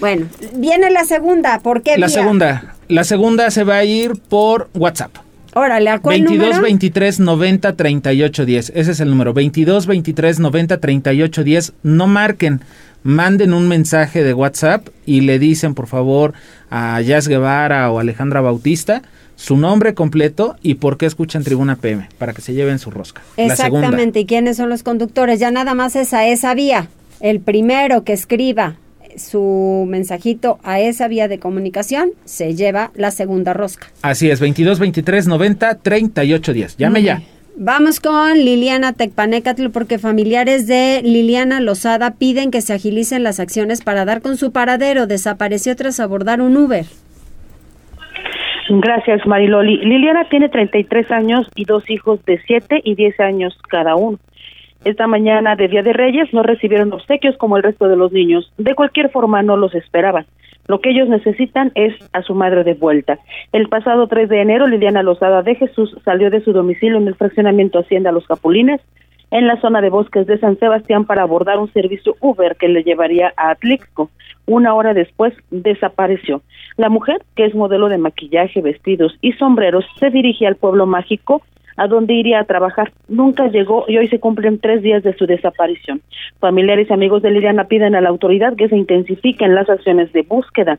Bueno, 0.00 0.26
viene 0.54 0.90
la 0.90 1.04
segunda. 1.04 1.58
¿Por 1.60 1.82
qué? 1.82 1.98
La 1.98 2.08
segunda. 2.08 2.74
La 2.88 3.04
segunda 3.04 3.50
se 3.50 3.64
va 3.64 3.76
a 3.76 3.84
ir 3.84 4.12
por 4.28 4.70
WhatsApp. 4.74 5.16
Órale, 5.54 5.90
¿a 5.90 5.98
cuál 5.98 6.20
22 6.20 6.46
número? 6.46 6.62
23 6.62 7.20
90 7.20 7.76
38 7.76 8.44
10. 8.44 8.72
Ese 8.74 8.90
es 8.92 9.00
el 9.00 9.10
número. 9.10 9.32
22 9.34 9.86
23 9.86 10.40
90 10.40 10.78
38 10.78 11.44
10. 11.44 11.72
No 11.82 12.06
marquen. 12.06 12.60
Manden 13.02 13.54
un 13.54 13.68
mensaje 13.68 14.22
de 14.22 14.34
WhatsApp 14.34 14.88
y 15.06 15.22
le 15.22 15.38
dicen, 15.38 15.74
por 15.74 15.86
favor, 15.86 16.34
a 16.70 17.00
Jazz 17.00 17.28
Guevara 17.28 17.90
o 17.90 17.98
Alejandra 18.00 18.40
Bautista 18.40 19.02
su 19.38 19.56
nombre 19.56 19.94
completo 19.94 20.56
y 20.62 20.74
por 20.74 20.98
qué 20.98 21.06
escuchan 21.06 21.44
Tribuna 21.44 21.76
PM, 21.76 22.08
para 22.18 22.32
que 22.32 22.42
se 22.42 22.54
lleven 22.54 22.80
su 22.80 22.90
rosca. 22.90 23.22
Exactamente. 23.36 24.18
¿Y 24.18 24.26
quiénes 24.26 24.56
son 24.56 24.68
los 24.68 24.82
conductores? 24.82 25.38
Ya 25.38 25.52
nada 25.52 25.74
más 25.74 25.94
es 25.94 26.12
a 26.12 26.26
esa 26.26 26.54
vía. 26.54 26.88
El 27.20 27.38
primero 27.40 28.02
que 28.02 28.12
escriba 28.12 28.74
su 29.16 29.86
mensajito 29.88 30.58
a 30.62 30.80
esa 30.80 31.08
vía 31.08 31.28
de 31.28 31.38
comunicación, 31.38 32.10
se 32.24 32.54
lleva 32.54 32.90
la 32.94 33.10
segunda 33.10 33.54
rosca. 33.54 33.88
Así 34.02 34.30
es, 34.30 34.40
22 34.40 34.78
23 34.78 35.26
90 35.26 35.74
38 35.76 36.52
10. 36.52 36.76
Llame 36.76 37.02
ya. 37.02 37.22
Vamos 37.60 37.98
con 37.98 38.34
Liliana 38.34 38.92
Tecpanecatl 38.92 39.70
porque 39.70 39.98
familiares 39.98 40.68
de 40.68 41.00
Liliana 41.02 41.60
Lozada 41.60 42.12
piden 42.12 42.52
que 42.52 42.60
se 42.60 42.72
agilicen 42.72 43.24
las 43.24 43.40
acciones 43.40 43.82
para 43.82 44.04
dar 44.04 44.22
con 44.22 44.36
su 44.36 44.52
paradero. 44.52 45.08
Desapareció 45.08 45.74
tras 45.74 45.98
abordar 45.98 46.40
un 46.40 46.56
Uber. 46.56 46.84
Gracias, 48.68 49.26
Mariloli. 49.26 49.78
Liliana 49.78 50.28
tiene 50.28 50.48
33 50.50 51.10
años 51.10 51.48
y 51.56 51.64
dos 51.64 51.88
hijos 51.90 52.24
de 52.26 52.38
7 52.46 52.82
y 52.84 52.94
10 52.94 53.18
años 53.18 53.58
cada 53.68 53.96
uno. 53.96 54.18
Esta 54.84 55.06
mañana 55.06 55.56
de 55.56 55.68
Día 55.68 55.82
de 55.82 55.92
Reyes 55.92 56.32
no 56.32 56.42
recibieron 56.42 56.92
obsequios 56.92 57.36
como 57.36 57.56
el 57.56 57.62
resto 57.62 57.88
de 57.88 57.96
los 57.96 58.12
niños. 58.12 58.52
De 58.58 58.74
cualquier 58.74 59.10
forma 59.10 59.42
no 59.42 59.56
los 59.56 59.74
esperaban. 59.74 60.26
Lo 60.68 60.80
que 60.80 60.90
ellos 60.90 61.08
necesitan 61.08 61.72
es 61.74 61.94
a 62.12 62.22
su 62.22 62.34
madre 62.34 62.62
de 62.62 62.74
vuelta. 62.74 63.18
El 63.52 63.68
pasado 63.68 64.06
3 64.06 64.28
de 64.28 64.40
enero, 64.42 64.66
Liliana 64.66 65.02
Lozada 65.02 65.42
de 65.42 65.56
Jesús 65.56 65.96
salió 66.04 66.30
de 66.30 66.42
su 66.42 66.52
domicilio 66.52 66.98
en 66.98 67.08
el 67.08 67.16
fraccionamiento 67.16 67.78
Hacienda 67.78 68.12
Los 68.12 68.26
Capulines, 68.26 68.80
en 69.30 69.46
la 69.46 69.60
zona 69.60 69.80
de 69.80 69.90
bosques 69.90 70.26
de 70.26 70.38
San 70.38 70.58
Sebastián, 70.58 71.06
para 71.06 71.22
abordar 71.22 71.58
un 71.58 71.72
servicio 71.72 72.16
Uber 72.20 72.56
que 72.56 72.68
le 72.68 72.82
llevaría 72.84 73.32
a 73.36 73.50
Atlixco. 73.50 74.10
Una 74.46 74.74
hora 74.74 74.94
después 74.94 75.34
desapareció. 75.50 76.42
La 76.76 76.88
mujer, 76.88 77.22
que 77.34 77.46
es 77.46 77.54
modelo 77.54 77.88
de 77.88 77.98
maquillaje, 77.98 78.60
vestidos 78.60 79.16
y 79.20 79.32
sombreros, 79.32 79.84
se 79.98 80.10
dirigía 80.10 80.48
al 80.48 80.56
pueblo 80.56 80.86
mágico 80.86 81.42
a 81.78 81.86
dónde 81.86 82.14
iría 82.14 82.40
a 82.40 82.44
trabajar. 82.44 82.92
Nunca 83.08 83.46
llegó 83.46 83.84
y 83.88 83.96
hoy 83.96 84.08
se 84.08 84.20
cumplen 84.20 84.58
tres 84.58 84.82
días 84.82 85.02
de 85.02 85.14
su 85.14 85.26
desaparición. 85.26 86.02
Familiares 86.40 86.88
y 86.90 86.92
amigos 86.92 87.22
de 87.22 87.30
Liliana 87.30 87.64
piden 87.64 87.94
a 87.94 88.00
la 88.00 88.10
autoridad 88.10 88.56
que 88.56 88.68
se 88.68 88.76
intensifiquen 88.76 89.54
las 89.54 89.70
acciones 89.70 90.12
de 90.12 90.22
búsqueda. 90.22 90.78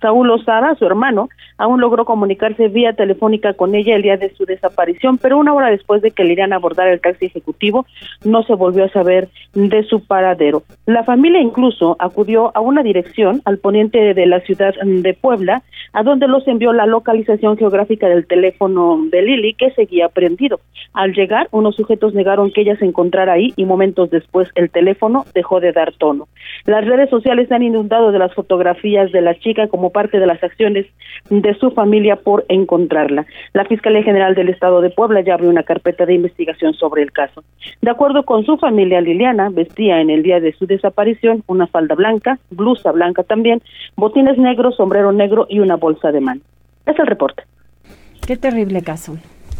Saúl 0.00 0.30
Osada, 0.30 0.74
su 0.76 0.86
hermano, 0.86 1.28
aún 1.56 1.80
logró 1.80 2.04
comunicarse 2.04 2.68
vía 2.68 2.92
telefónica 2.92 3.52
con 3.54 3.74
ella 3.74 3.96
el 3.96 4.02
día 4.02 4.16
de 4.16 4.34
su 4.34 4.44
desaparición, 4.44 5.18
pero 5.18 5.38
una 5.38 5.54
hora 5.54 5.70
después 5.70 6.02
de 6.02 6.10
que 6.10 6.24
Liliana 6.24 6.56
abordara 6.56 6.92
el 6.92 7.00
taxi 7.00 7.26
ejecutivo, 7.26 7.86
no 8.24 8.42
se 8.44 8.54
volvió 8.54 8.84
a 8.84 8.90
saber 8.90 9.28
de 9.54 9.82
su 9.84 10.04
paradero. 10.04 10.62
La 10.86 11.04
familia 11.04 11.40
incluso 11.40 11.96
acudió 11.98 12.56
a 12.56 12.60
una 12.60 12.82
dirección 12.82 13.42
al 13.44 13.58
poniente 13.58 14.14
de 14.14 14.26
la 14.26 14.40
ciudad 14.40 14.74
de 14.82 15.14
Puebla, 15.14 15.62
a 15.92 16.02
donde 16.02 16.28
los 16.28 16.46
envió 16.46 16.72
la 16.72 16.86
localización 16.86 17.56
geográfica 17.56 18.08
del 18.08 18.26
teléfono 18.26 18.98
de 19.10 19.22
Lili, 19.22 19.54
que 19.54 19.70
seguía 19.72 20.08
prendido. 20.08 20.60
Al 20.92 21.12
llegar, 21.12 21.48
unos 21.50 21.76
sujetos 21.76 22.14
negaron 22.14 22.50
que 22.50 22.62
ella 22.62 22.76
se 22.76 22.84
encontrara 22.84 23.32
ahí 23.32 23.52
y 23.56 23.64
momentos 23.64 24.10
después 24.10 24.48
el 24.54 24.70
teléfono 24.70 25.24
dejó 25.34 25.60
de 25.60 25.72
dar 25.72 25.92
tono. 25.94 26.28
Las 26.66 26.84
redes 26.84 27.10
sociales 27.10 27.50
han 27.52 27.62
inundado 27.62 28.12
de 28.12 28.18
las 28.18 28.34
fotografías 28.34 29.10
de 29.12 29.20
la 29.20 29.34
chica 29.38 29.68
como 29.68 29.87
parte 29.90 30.18
de 30.18 30.26
las 30.26 30.42
acciones 30.42 30.86
de 31.30 31.54
su 31.54 31.70
familia 31.70 32.16
por 32.16 32.44
encontrarla. 32.48 33.26
La 33.52 33.64
Fiscalía 33.64 34.02
General 34.02 34.34
del 34.34 34.48
Estado 34.48 34.80
de 34.80 34.90
Puebla 34.90 35.20
ya 35.20 35.34
abrió 35.34 35.50
una 35.50 35.62
carpeta 35.62 36.06
de 36.06 36.14
investigación 36.14 36.74
sobre 36.74 37.02
el 37.02 37.12
caso. 37.12 37.44
De 37.82 37.90
acuerdo 37.90 38.24
con 38.24 38.44
su 38.44 38.56
familia, 38.58 39.00
Liliana 39.00 39.50
vestía 39.50 40.00
en 40.00 40.10
el 40.10 40.22
día 40.22 40.40
de 40.40 40.52
su 40.52 40.66
desaparición 40.66 41.42
una 41.46 41.66
falda 41.66 41.94
blanca, 41.94 42.38
blusa 42.50 42.92
blanca 42.92 43.22
también, 43.22 43.62
botines 43.96 44.38
negros, 44.38 44.76
sombrero 44.76 45.12
negro 45.12 45.46
y 45.48 45.60
una 45.60 45.76
bolsa 45.76 46.12
de 46.12 46.20
mano. 46.20 46.40
Es 46.86 46.98
el 46.98 47.06
reporte. 47.06 47.42
Qué 48.26 48.36
terrible 48.36 48.82
caso. 48.82 49.16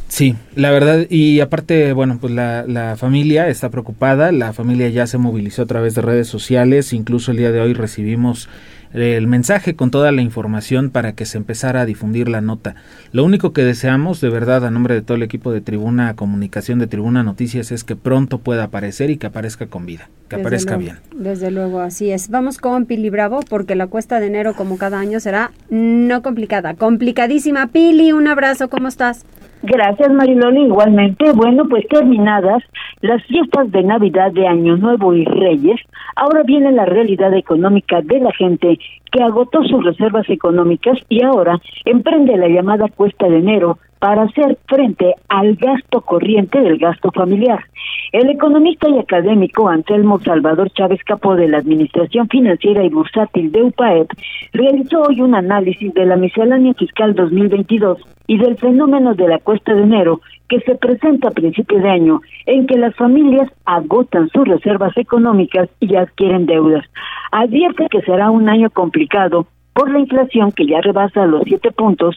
Sí, 0.09 0.35
la 0.55 0.71
verdad, 0.71 1.07
y 1.11 1.41
aparte, 1.41 1.93
bueno, 1.93 2.17
pues 2.19 2.33
la, 2.33 2.65
la, 2.67 2.97
familia 2.97 3.49
está 3.49 3.69
preocupada, 3.69 4.33
la 4.33 4.55
familia 4.55 4.89
ya 4.89 5.07
se 5.07 5.19
movilizó 5.19 5.63
a 5.63 5.67
través 5.67 5.95
de 5.95 6.01
redes 6.01 6.27
sociales, 6.27 6.95
incluso 6.95 7.31
el 7.31 7.37
día 7.37 7.53
de 7.53 7.61
hoy 7.61 7.75
recibimos 7.75 8.49
el 8.93 9.27
mensaje 9.27 9.77
con 9.77 9.91
toda 9.91 10.13
la 10.13 10.23
información 10.23 10.91
para 10.91 11.13
que 11.13 11.27
se 11.27 11.39
empezara 11.39 11.83
a 11.83 11.87
difundir 11.87 12.29
la 12.29 12.41
nota. 12.41 12.75
Lo 13.13 13.25
único 13.25 13.53
que 13.53 13.65
deseamos, 13.65 14.21
de 14.21 14.31
verdad, 14.31 14.65
a 14.65 14.71
nombre 14.71 14.95
de 14.95 15.03
todo 15.03 15.17
el 15.17 15.23
equipo 15.23 15.53
de 15.53 15.61
Tribuna 15.61 16.15
Comunicación, 16.15 16.79
de 16.79 16.87
Tribuna 16.87 17.23
Noticias, 17.23 17.73
es 17.73 17.85
que 17.85 17.97
pronto 17.97 18.39
pueda 18.39 18.65
aparecer 18.65 19.11
y 19.11 19.17
que 19.17 19.27
aparezca 19.27 19.67
con 19.67 19.87
vida, 19.87 20.09
que 20.29 20.37
desde 20.37 20.47
aparezca 20.47 20.77
luego, 20.77 20.99
bien. 21.13 21.25
Desde 21.25 21.51
luego, 21.51 21.81
así 21.81 22.11
es. 22.11 22.29
Vamos 22.29 22.59
con 22.59 22.87
Pili 22.87 23.11
Bravo, 23.11 23.41
porque 23.49 23.75
la 23.75 23.87
cuesta 23.87 24.21
de 24.21 24.27
enero, 24.27 24.55
como 24.55 24.79
cada 24.79 24.99
año, 24.99 25.21
será 25.21 25.53
no 25.71 26.23
complicada, 26.23 26.75
complicadísima. 26.75 27.69
Pili, 27.69 28.13
un 28.13 28.29
abrazo, 28.29 28.69
¿cómo 28.69 28.89
estás? 28.89 29.25
Gracias, 29.69 30.11
Mariloli. 30.11 30.65
Igualmente, 30.65 31.31
bueno, 31.33 31.69
pues 31.69 31.87
terminadas 31.89 32.63
las 33.03 33.23
fiestas 33.25 33.71
de 33.71 33.83
Navidad, 33.83 34.33
de 34.33 34.47
Año 34.47 34.77
Nuevo 34.77 35.13
y 35.13 35.27
Reyes, 35.27 35.79
ahora 36.17 36.43
viene 36.43 36.73
la 36.73 36.87
realidad 36.87 37.35
económica 37.35 38.01
de 38.01 38.19
la 38.19 38.33
gente 38.33 38.79
que 39.13 39.23
agotó 39.23 39.63
sus 39.65 39.85
reservas 39.85 40.29
económicas 40.31 40.99
y 41.11 41.23
ahora 41.23 41.61
emprende 41.85 42.37
la 42.39 42.49
llamada 42.49 42.89
cuesta 42.89 43.29
de 43.29 43.39
enero 43.39 43.79
para 43.99 44.23
hacer 44.23 44.59
frente 44.67 45.15
al 45.29 45.57
gasto 45.57 46.01
corriente 46.01 46.61
del 46.61 46.79
gasto 46.79 47.11
familiar. 47.13 47.65
El 48.13 48.31
economista 48.31 48.89
y 48.89 48.99
académico 48.99 49.69
Anselmo 49.69 50.21
Salvador 50.21 50.71
Chávez 50.71 51.01
Capó 51.05 51.35
de 51.35 51.49
la 51.49 51.59
Administración 51.59 52.29
Financiera 52.29 52.83
y 52.85 52.89
Bursátil 52.89 53.53
de 53.53 53.63
UPAEP 53.63 54.09
realizó 54.53 55.03
hoy 55.03 55.21
un 55.21 55.35
análisis 55.35 55.93
de 55.93 56.07
la 56.07 56.17
miscelánea 56.17 56.75
fiscal 56.75 57.15
2022 57.15 57.99
y 58.27 58.39
del 58.39 58.57
fenómeno 58.57 59.15
de 59.15 59.29
la 59.29 59.39
cuesta 59.39 59.75
de 59.75 59.83
enero 59.83 60.21
que 60.49 60.61
se 60.61 60.75
presenta 60.77 61.29
a 61.29 61.33
principio 61.33 61.79
de 61.79 61.91
año 61.91 62.21
en 62.47 62.67
que 62.67 62.79
las 62.79 62.95
familias 62.97 63.51
agotan 63.65 64.29
sus 64.31 64.47
reservas 64.47 64.97
económicas 64.97 65.69
y 65.81 65.95
adquieren 65.97 66.47
deudas. 66.47 66.85
Advierte 67.33 67.89
que 67.91 68.01
será 68.03 68.31
un 68.31 68.49
año 68.49 68.71
complicado 68.71 69.47
por 69.75 69.91
la 69.91 69.99
inflación 69.99 70.53
que 70.53 70.67
ya 70.67 70.81
rebasa 70.81 71.27
los 71.27 71.43
siete 71.45 71.71
puntos 71.71 72.17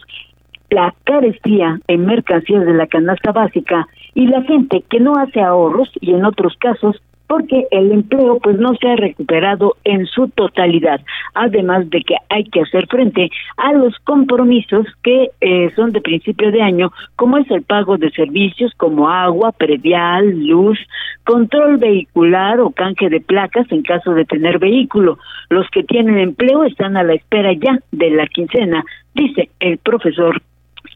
la 0.72 0.94
carestía 1.04 1.78
en 1.86 2.06
mercancías 2.06 2.64
de 2.64 2.74
la 2.74 2.86
canasta 2.86 3.30
básica 3.30 3.86
y 4.14 4.26
la 4.26 4.42
gente 4.42 4.82
que 4.88 5.00
no 5.00 5.14
hace 5.16 5.40
ahorros 5.40 5.90
y 6.00 6.12
en 6.12 6.24
otros 6.24 6.56
casos 6.58 6.96
porque 7.26 7.66
el 7.70 7.92
empleo 7.92 8.40
pues 8.40 8.58
no 8.58 8.74
se 8.74 8.88
ha 8.88 8.96
recuperado 8.96 9.76
en 9.84 10.04
su 10.04 10.28
totalidad, 10.28 11.00
además 11.32 11.88
de 11.88 12.02
que 12.02 12.16
hay 12.28 12.44
que 12.44 12.60
hacer 12.60 12.86
frente 12.88 13.30
a 13.56 13.72
los 13.72 13.98
compromisos 14.00 14.86
que 15.02 15.30
eh, 15.40 15.70
son 15.74 15.92
de 15.92 16.02
principio 16.02 16.50
de 16.52 16.60
año, 16.60 16.92
como 17.16 17.38
es 17.38 17.50
el 17.50 17.62
pago 17.62 17.96
de 17.96 18.10
servicios 18.10 18.72
como 18.76 19.08
agua, 19.08 19.52
predial, 19.52 20.46
luz, 20.46 20.78
control 21.24 21.78
vehicular 21.78 22.60
o 22.60 22.70
canje 22.70 23.08
de 23.08 23.20
placas 23.22 23.66
en 23.72 23.82
caso 23.82 24.12
de 24.12 24.26
tener 24.26 24.58
vehículo. 24.58 25.18
Los 25.48 25.66
que 25.70 25.84
tienen 25.84 26.18
empleo 26.18 26.64
están 26.64 26.98
a 26.98 27.02
la 27.02 27.14
espera 27.14 27.54
ya 27.54 27.78
de 27.92 28.10
la 28.10 28.26
quincena, 28.26 28.84
dice 29.14 29.48
el 29.60 29.78
profesor 29.78 30.42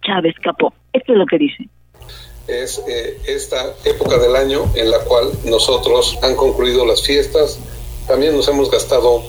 Chávez 0.05 0.35
Capó. 0.43 0.73
Esto 0.93 1.13
es 1.13 1.19
lo 1.19 1.27
que 1.27 1.39
dice 1.39 1.69
es 2.49 2.81
eh, 2.87 3.19
esta 3.27 3.75
época 3.85 4.19
del 4.19 4.37
año 4.37 4.71
en 4.75 4.91
la 4.91 5.01
cual 5.01 5.33
nosotros 5.45 6.17
han 6.23 6.37
concluido 6.37 6.87
las 6.87 7.03
fiestas, 7.03 7.59
también 8.07 8.37
nos 8.37 8.47
hemos 8.49 8.71
gastado 8.71 9.23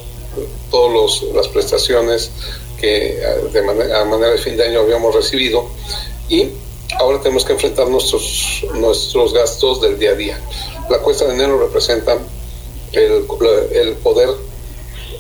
todas 0.70 1.24
las 1.34 1.48
prestaciones 1.48 2.32
que 2.80 3.20
de 3.52 3.62
manera, 3.64 4.02
a 4.02 4.06
manera 4.06 4.32
de 4.32 4.38
fin 4.38 4.56
de 4.56 4.68
año 4.68 4.82
habíamos 4.82 5.16
recibido 5.16 5.68
y 6.30 6.50
ahora 7.00 7.20
tenemos 7.22 7.44
que 7.44 7.54
enfrentar 7.54 7.88
nuestros, 7.88 8.66
nuestros 8.76 9.34
gastos 9.34 9.82
del 9.82 9.98
día 9.98 10.12
a 10.12 10.16
día. 10.16 10.40
La 10.90 11.00
cuesta 11.00 11.26
de 11.26 11.34
enero 11.34 11.60
representa 11.60 12.18
el, 12.94 13.24
poder 14.04 14.30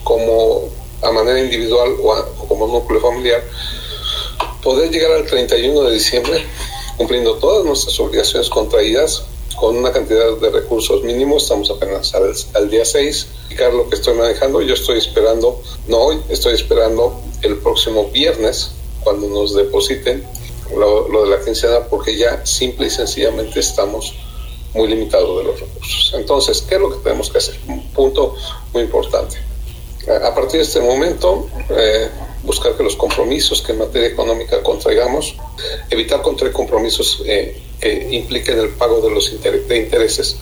como 0.04 0.70
a 1.02 1.12
manera 1.12 1.40
individual 1.40 1.96
o, 2.02 2.14
o 2.14 2.48
como 2.48 2.68
núcleo 2.68 3.02
familiar, 3.02 3.44
poder 4.64 4.92
llegar 4.92 5.12
al 5.12 5.26
31 5.26 5.84
de 5.84 5.94
diciembre 5.94 6.46
cumpliendo 6.98 7.36
todas 7.36 7.64
nuestras 7.66 8.00
obligaciones 8.00 8.50
contraídas 8.50 9.24
con 9.56 9.76
una 9.78 9.92
cantidad 9.92 10.38
de 10.38 10.50
recursos 10.50 11.04
mínimos. 11.04 11.44
Estamos 11.44 11.70
apenas 11.70 12.14
al, 12.54 12.70
día 12.70 12.86
6. 12.86 13.28
lo 13.72 13.90
que 13.90 13.96
estoy 13.96 14.16
manejando, 14.16 14.62
yo 14.62 14.74
estoy 14.74 14.98
esperando, 14.98 15.62
no 15.88 15.98
hoy, 15.98 16.22
estoy 16.30 16.56
esperando 16.56 17.20
el 17.42 17.58
próximo 17.58 18.10
viernes 18.10 18.72
cuando 19.04 19.28
nos 19.28 19.56
depositen 19.56 20.24
lo, 20.76 21.08
lo 21.08 21.24
de 21.24 21.38
la 21.38 21.44
quincena 21.44 21.88
porque 21.90 22.18
ya 22.18 22.46
simple 22.46 22.88
y 22.88 22.90
sencillamente 22.90 23.60
estamos 23.60 24.14
muy 24.74 24.88
limitados 24.88 25.38
de 25.40 25.44
los 25.46 25.60
recursos. 25.60 26.14
Entonces, 26.16 26.62
¿qué 26.62 26.76
es 26.76 26.82
lo 26.82 26.90
que 26.90 26.98
tenemos 26.98 27.30
que 27.30 27.38
hacer? 27.38 27.60
Un 27.68 27.88
punto 27.90 28.36
muy 28.74 28.84
importante. 28.84 29.38
A 30.24 30.34
partir 30.34 30.60
de 30.60 30.66
este 30.66 30.80
momento, 30.80 31.48
eh, 31.70 32.10
buscar 32.48 32.76
que 32.76 32.84
los 32.84 32.96
compromisos 32.96 33.62
que 33.62 33.74
en 33.74 33.80
materia 33.80 34.08
económica 34.08 34.64
contraigamos, 34.64 35.38
evitar 35.92 36.24
contraer 36.24 36.54
compromisos 36.54 37.24
eh, 37.28 37.62
que 37.80 38.08
impliquen 38.16 38.58
el 38.58 38.70
pago 38.70 39.02
de 39.02 39.14
los 39.14 39.42
de 39.42 39.78
intereses. 39.78 40.40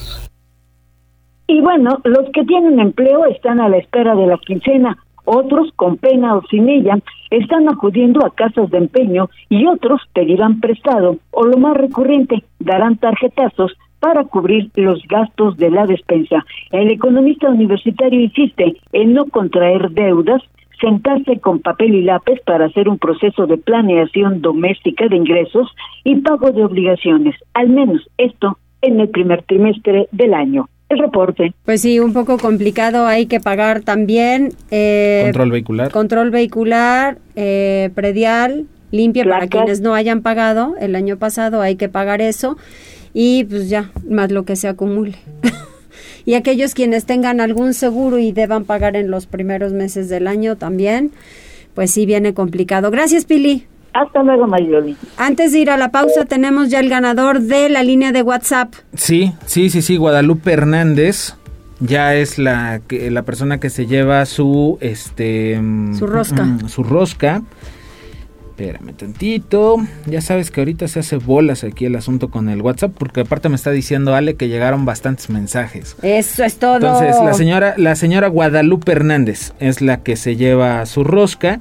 Y 1.47 1.59
bueno, 1.61 1.99
los 2.05 2.29
que 2.31 2.43
tienen 2.45 2.79
empleo 2.79 3.25
están 3.25 3.59
a 3.59 3.67
la 3.67 3.77
espera 3.77 4.15
de 4.15 4.27
la 4.27 4.37
quincena, 4.37 4.97
otros 5.25 5.71
con 5.75 5.97
pena 5.97 6.35
o 6.35 6.43
sin 6.47 6.69
ella 6.69 6.99
están 7.31 7.67
acudiendo 7.67 8.25
a 8.25 8.33
casas 8.33 8.69
de 8.69 8.77
empeño 8.77 9.29
y 9.49 9.65
otros 9.65 10.01
pedirán 10.13 10.59
prestado 10.59 11.17
o 11.31 11.45
lo 11.45 11.57
más 11.57 11.75
recurrente, 11.75 12.43
darán 12.59 12.97
tarjetazos 12.97 13.73
para 13.99 14.23
cubrir 14.25 14.69
los 14.75 15.01
gastos 15.07 15.57
de 15.57 15.71
la 15.71 15.87
despensa. 15.87 16.45
El 16.71 16.91
economista 16.91 17.49
universitario 17.49 18.21
insiste 18.21 18.77
en 18.93 19.13
no 19.13 19.25
contraer 19.25 19.89
deudas 19.91 20.43
sentarse 20.85 21.39
con 21.39 21.59
papel 21.59 21.95
y 21.95 22.01
lápiz 22.03 22.39
para 22.45 22.67
hacer 22.67 22.87
un 22.87 22.99
proceso 22.99 23.47
de 23.47 23.57
planeación 23.57 24.41
doméstica 24.41 25.07
de 25.07 25.15
ingresos 25.15 25.67
y 26.03 26.17
pago 26.17 26.51
de 26.51 26.63
obligaciones, 26.63 27.35
al 27.53 27.69
menos 27.69 28.07
esto 28.17 28.59
en 28.81 28.99
el 28.99 29.09
primer 29.09 29.41
trimestre 29.43 30.07
del 30.11 30.33
año. 30.35 30.69
El 30.89 30.99
reporte. 30.99 31.53
Pues 31.65 31.81
sí, 31.81 31.99
un 31.99 32.13
poco 32.13 32.37
complicado. 32.37 33.07
Hay 33.07 33.25
que 33.25 33.39
pagar 33.39 33.81
también. 33.81 34.49
Eh, 34.69 35.23
control 35.25 35.51
vehicular. 35.51 35.91
Control 35.91 36.29
vehicular, 36.29 37.17
eh, 37.35 37.89
predial, 37.95 38.67
limpia 38.91 39.23
para 39.23 39.47
quienes 39.47 39.81
no 39.81 39.95
hayan 39.95 40.21
pagado 40.21 40.75
el 40.79 40.95
año 40.95 41.17
pasado. 41.17 41.61
Hay 41.61 41.75
que 41.75 41.89
pagar 41.89 42.21
eso. 42.21 42.57
Y 43.15 43.45
pues 43.45 43.67
ya, 43.67 43.89
más 44.07 44.31
lo 44.31 44.45
que 44.45 44.55
se 44.55 44.67
acumule. 44.67 45.15
y 46.25 46.33
aquellos 46.33 46.73
quienes 46.73 47.05
tengan 47.05 47.39
algún 47.39 47.73
seguro 47.73 48.17
y 48.17 48.31
deban 48.31 48.65
pagar 48.65 48.95
en 48.95 49.11
los 49.11 49.27
primeros 49.27 49.73
meses 49.73 50.09
del 50.09 50.27
año 50.27 50.55
también, 50.55 51.11
pues 51.73 51.91
sí 51.91 52.05
viene 52.05 52.33
complicado. 52.33 52.91
Gracias, 52.91 53.25
Pili. 53.25 53.67
Hasta 53.93 54.23
luego, 54.23 54.45
Mayoli. 54.45 54.97
Antes 55.17 55.53
de 55.53 55.59
ir 55.59 55.69
a 55.69 55.77
la 55.77 55.89
pausa, 55.89 56.25
tenemos 56.25 56.69
ya 56.69 56.81
el 56.81 56.89
ganador 56.89 57.39
de 57.39 57.69
la 57.69 57.81
línea 57.81 58.11
de 58.11 58.23
WhatsApp. 58.23 58.73
Sí, 58.93 59.33
sí, 59.45 59.69
sí, 59.69 59.81
sí, 59.81 59.95
Guadalupe 59.95 60.51
Hernández. 60.51 61.35
Ya 61.79 62.15
es 62.15 62.37
la, 62.37 62.81
la 62.89 63.21
persona 63.23 63.59
que 63.59 63.69
se 63.69 63.85
lleva 63.85 64.25
su 64.25 64.77
este 64.81 65.61
su 65.97 66.07
rosca. 66.07 66.43
Mm, 66.43 66.67
su 66.67 66.83
rosca. 66.83 67.41
Espérame 68.57 68.93
tantito. 68.93 69.85
Ya 70.05 70.21
sabes 70.21 70.49
que 70.49 70.61
ahorita 70.61 70.87
se 70.87 70.99
hace 70.99 71.17
bolas 71.17 71.65
aquí 71.65 71.83
el 71.83 71.95
asunto 71.97 72.29
con 72.29 72.47
el 72.47 72.61
WhatsApp, 72.61 72.93
porque 72.97 73.19
aparte 73.19 73.49
me 73.49 73.55
está 73.55 73.71
diciendo 73.71 74.15
Ale 74.15 74.35
que 74.35 74.47
llegaron 74.47 74.85
bastantes 74.85 75.29
mensajes. 75.29 75.97
Eso 76.01 76.41
es 76.45 76.57
todo. 76.57 76.75
Entonces, 76.75 77.17
la 77.21 77.33
señora, 77.33 77.73
la 77.75 77.97
señora 77.97 78.29
Guadalupe 78.29 78.93
Hernández 78.93 79.51
es 79.59 79.81
la 79.81 80.03
que 80.03 80.15
se 80.15 80.37
lleva 80.37 80.85
su 80.85 81.03
rosca 81.03 81.59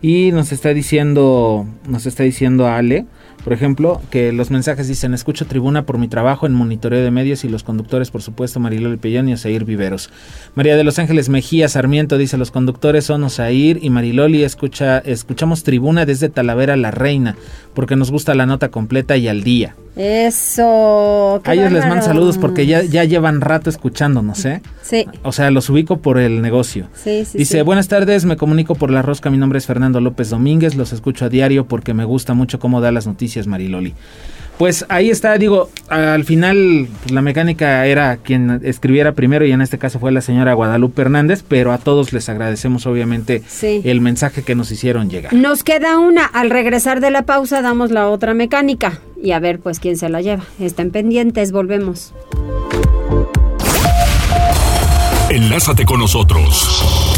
y 0.00 0.30
nos 0.30 0.52
está 0.52 0.72
diciendo, 0.72 1.66
nos 1.88 2.06
está 2.06 2.22
diciendo 2.22 2.68
Ale 2.68 3.04
por 3.48 3.54
ejemplo, 3.54 4.02
que 4.10 4.30
los 4.30 4.50
mensajes 4.50 4.88
dicen, 4.88 5.14
escucho 5.14 5.46
tribuna 5.46 5.86
por 5.86 5.96
mi 5.96 6.06
trabajo 6.06 6.44
en 6.44 6.52
monitoreo 6.52 7.02
de 7.02 7.10
medios 7.10 7.44
y 7.44 7.48
los 7.48 7.62
conductores, 7.62 8.10
por 8.10 8.20
supuesto, 8.20 8.60
Mariloli 8.60 8.98
Pellón 8.98 9.26
y 9.30 9.32
Osair 9.32 9.64
Viveros. 9.64 10.10
María 10.54 10.76
de 10.76 10.84
los 10.84 10.98
Ángeles 10.98 11.30
Mejía 11.30 11.66
Sarmiento 11.70 12.18
dice, 12.18 12.36
los 12.36 12.50
conductores 12.50 13.06
son 13.06 13.24
Osair 13.24 13.78
y 13.80 13.88
Mariloli, 13.88 14.44
escucha, 14.44 14.98
escuchamos 14.98 15.64
tribuna 15.64 16.04
desde 16.04 16.28
Talavera 16.28 16.76
La 16.76 16.90
Reina, 16.90 17.36
porque 17.72 17.96
nos 17.96 18.10
gusta 18.10 18.34
la 18.34 18.44
nota 18.44 18.68
completa 18.68 19.16
y 19.16 19.28
al 19.28 19.42
día. 19.42 19.74
Eso. 19.98 21.42
A 21.44 21.54
ellos 21.54 21.72
les 21.72 21.84
mando 21.84 22.04
saludos 22.04 22.38
porque 22.38 22.66
ya, 22.66 22.82
ya 22.84 23.02
llevan 23.02 23.40
rato 23.40 23.68
escuchándonos, 23.68 24.44
¿eh? 24.44 24.62
Sí. 24.80 25.06
O 25.24 25.32
sea, 25.32 25.50
los 25.50 25.68
ubico 25.70 25.98
por 25.98 26.18
el 26.18 26.40
negocio. 26.40 26.86
Sí, 26.94 27.24
sí. 27.24 27.36
Dice, 27.36 27.62
buenas 27.62 27.88
tardes, 27.88 28.24
me 28.24 28.36
comunico 28.36 28.76
por 28.76 28.92
la 28.92 29.02
rosca, 29.02 29.28
mi 29.28 29.38
nombre 29.38 29.58
es 29.58 29.66
Fernando 29.66 30.00
López 30.00 30.30
Domínguez, 30.30 30.76
los 30.76 30.92
escucho 30.92 31.24
a 31.24 31.28
diario 31.28 31.66
porque 31.66 31.94
me 31.94 32.04
gusta 32.04 32.32
mucho 32.34 32.60
cómo 32.60 32.80
da 32.80 32.92
las 32.92 33.08
noticias 33.08 33.48
Mariloli. 33.48 33.94
Pues 34.58 34.84
ahí 34.88 35.08
está, 35.08 35.38
digo, 35.38 35.70
al 35.88 36.24
final 36.24 36.88
pues, 37.02 37.12
la 37.12 37.22
mecánica 37.22 37.86
era 37.86 38.16
quien 38.16 38.60
escribiera 38.64 39.12
primero 39.12 39.46
y 39.46 39.52
en 39.52 39.60
este 39.60 39.78
caso 39.78 40.00
fue 40.00 40.10
la 40.10 40.20
señora 40.20 40.52
Guadalupe 40.54 41.02
Hernández, 41.02 41.44
pero 41.46 41.72
a 41.72 41.78
todos 41.78 42.12
les 42.12 42.28
agradecemos 42.28 42.84
obviamente 42.86 43.42
el 43.62 44.00
mensaje 44.00 44.42
que 44.42 44.56
nos 44.56 44.72
hicieron 44.72 45.10
llegar. 45.10 45.32
Nos 45.32 45.62
queda 45.62 45.98
una, 45.98 46.24
al 46.24 46.50
regresar 46.50 47.00
de 47.00 47.12
la 47.12 47.22
pausa 47.22 47.62
damos 47.62 47.92
la 47.92 48.08
otra 48.08 48.34
mecánica 48.34 49.00
y 49.22 49.30
a 49.30 49.38
ver 49.38 49.60
pues 49.60 49.78
quién 49.78 49.96
se 49.96 50.08
la 50.08 50.22
lleva. 50.22 50.42
Estén 50.58 50.90
pendientes, 50.90 51.52
volvemos. 51.52 52.12
Enlázate 55.30 55.84
con 55.84 56.00
nosotros. 56.00 57.17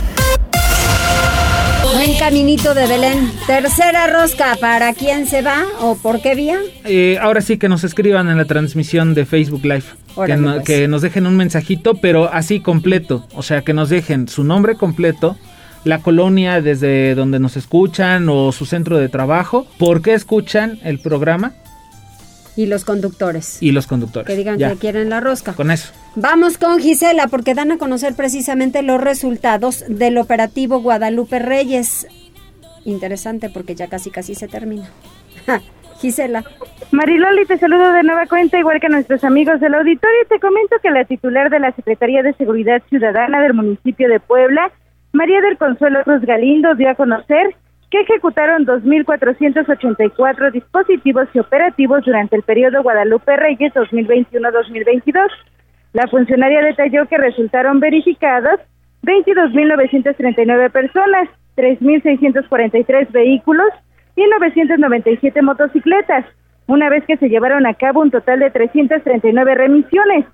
Caminito 2.21 2.75
de 2.75 2.85
Belén. 2.85 3.31
Tercera 3.47 4.05
rosca, 4.05 4.55
¿para 4.61 4.93
quién 4.93 5.25
se 5.25 5.41
va 5.41 5.65
o 5.79 5.95
por 5.95 6.21
qué 6.21 6.35
vía? 6.35 6.59
Eh, 6.85 7.17
ahora 7.19 7.41
sí 7.41 7.57
que 7.57 7.67
nos 7.67 7.83
escriban 7.83 8.29
en 8.29 8.37
la 8.37 8.45
transmisión 8.45 9.15
de 9.15 9.25
Facebook 9.25 9.63
Live. 9.63 9.85
Que, 10.27 10.37
pues. 10.37 10.63
que, 10.63 10.87
nos 10.87 11.01
dejen 11.01 11.25
un 11.25 11.35
mensajito, 11.35 11.95
pero 11.95 12.31
así 12.31 12.59
completo. 12.59 13.25
O 13.33 13.41
sea, 13.41 13.63
que 13.63 13.73
nos 13.73 13.89
dejen 13.89 14.27
su 14.27 14.43
nombre 14.43 14.75
completo, 14.75 15.35
la 15.83 16.03
colonia 16.03 16.61
desde 16.61 17.15
donde 17.15 17.39
nos 17.39 17.57
escuchan 17.57 18.29
o 18.29 18.51
su 18.51 18.67
centro 18.67 18.99
de 18.99 19.09
trabajo, 19.09 19.65
por 19.79 20.03
qué 20.03 20.13
escuchan 20.13 20.77
el 20.83 20.99
programa. 20.99 21.53
Y 22.55 22.67
los 22.67 22.85
conductores. 22.85 23.57
Y 23.61 23.71
los 23.71 23.87
conductores. 23.87 24.27
Que 24.27 24.35
digan 24.35 24.59
Ya. 24.59 24.69
que 24.69 24.77
quieren 24.77 25.09
la 25.09 25.21
rosca. 25.21 25.53
Con 25.53 25.71
eso. 25.71 25.91
Vamos 26.15 26.57
con 26.57 26.79
Gisela 26.79 27.27
porque 27.27 27.53
dan 27.53 27.71
a 27.71 27.77
conocer 27.77 28.15
precisamente 28.15 28.81
los 28.81 29.01
resultados 29.01 29.85
del 29.87 30.17
operativo 30.17 30.81
Guadalupe 30.81 31.39
Reyes. 31.39 32.05
Interesante 32.83 33.49
porque 33.49 33.75
ya 33.75 33.87
casi 33.87 34.11
casi 34.11 34.35
se 34.35 34.49
termina. 34.49 34.89
Gisela. 35.99 36.43
Mariloli, 36.91 37.45
te 37.45 37.57
saludo 37.57 37.93
de 37.93 38.03
nueva 38.03 38.25
cuenta, 38.25 38.59
igual 38.59 38.81
que 38.81 38.89
nuestros 38.89 39.23
amigos 39.23 39.61
del 39.61 39.73
auditorio. 39.73 40.19
Te 40.27 40.39
comento 40.39 40.75
que 40.81 40.89
la 40.89 41.05
titular 41.05 41.49
de 41.49 41.59
la 41.59 41.71
Secretaría 41.73 42.23
de 42.23 42.33
Seguridad 42.33 42.81
Ciudadana 42.89 43.41
del 43.41 43.53
municipio 43.53 44.09
de 44.09 44.19
Puebla, 44.19 44.71
María 45.13 45.39
del 45.39 45.57
Consuelo 45.57 46.03
Cruz 46.03 46.21
Galindo, 46.23 46.75
dio 46.75 46.89
a 46.89 46.95
conocer 46.95 47.55
que 47.89 48.01
ejecutaron 48.01 48.65
2.484 48.65 50.51
dispositivos 50.51 51.27
y 51.33 51.39
operativos 51.39 52.03
durante 52.03 52.35
el 52.35 52.43
periodo 52.43 52.83
Guadalupe 52.83 53.37
Reyes 53.37 53.73
2021-2022. 53.73 55.29
La 55.93 56.07
funcionaria 56.07 56.61
detalló 56.61 57.07
que 57.07 57.17
resultaron 57.17 57.79
verificadas 57.79 58.59
22.939 59.03 60.71
personas, 60.71 61.27
3.643 61.57 63.11
vehículos 63.11 63.67
y 64.15 64.25
997 64.25 65.41
motocicletas, 65.41 66.25
una 66.67 66.89
vez 66.89 67.03
que 67.05 67.17
se 67.17 67.27
llevaron 67.27 67.65
a 67.65 67.73
cabo 67.73 68.01
un 68.01 68.11
total 68.11 68.39
de 68.39 68.51
339 68.51 69.55
remisiones, 69.55 70.25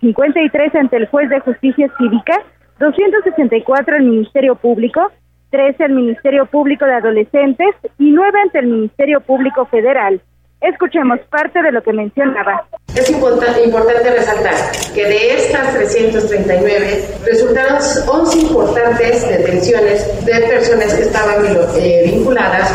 53 0.00 0.74
ante 0.74 0.96
el 0.96 1.06
juez 1.06 1.30
de 1.30 1.40
justicia 1.40 1.90
cívica, 1.96 2.42
264 2.78 3.96
al 3.96 4.02
Ministerio 4.02 4.56
Público, 4.56 5.10
13 5.50 5.84
al 5.84 5.92
Ministerio 5.92 6.46
Público 6.46 6.84
de 6.84 6.94
Adolescentes 6.94 7.74
y 7.98 8.10
9 8.10 8.40
ante 8.42 8.58
el 8.58 8.66
Ministerio 8.66 9.20
Público 9.20 9.64
Federal. 9.66 10.20
Escuchemos 10.60 11.20
parte 11.30 11.62
de 11.62 11.72
lo 11.72 11.82
que 11.82 11.92
mencionaba. 11.92 12.66
Es 12.96 13.10
importante, 13.10 14.10
resaltar 14.10 14.54
que 14.94 15.04
de 15.04 15.34
estas 15.34 15.74
339 15.74 17.04
resultaron 17.26 17.76
11 18.08 18.38
importantes 18.38 19.28
detenciones 19.28 20.24
de 20.24 20.32
personas 20.46 20.94
que 20.94 21.02
estaban 21.02 21.44
eh, 21.76 22.02
vinculadas 22.06 22.72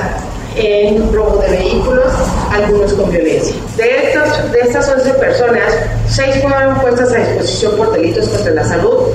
en 0.55 1.11
robo 1.11 1.37
de 1.37 1.49
vehículos, 1.49 2.13
algunos 2.53 2.93
con 2.93 3.09
violencia. 3.09 3.55
De, 3.77 4.09
estos, 4.09 4.51
de 4.51 4.59
estas 4.59 4.89
11 4.89 5.13
personas, 5.15 5.89
6 6.05 6.43
fueron 6.43 6.79
puestas 6.81 7.13
a 7.13 7.17
disposición 7.17 7.77
por 7.77 7.91
delitos 7.93 8.29
contra 8.29 8.53
la 8.53 8.63
salud, 8.63 9.07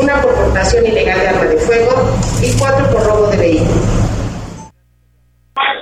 una 0.00 0.20
por 0.20 0.34
portación 0.34 0.86
ilegal 0.86 1.20
de 1.20 1.28
arma 1.28 1.44
de 1.44 1.56
fuego 1.58 1.92
y 2.42 2.58
4 2.58 2.90
por 2.90 3.06
robo 3.06 3.26
de 3.28 3.36
vehículos. 3.36 4.08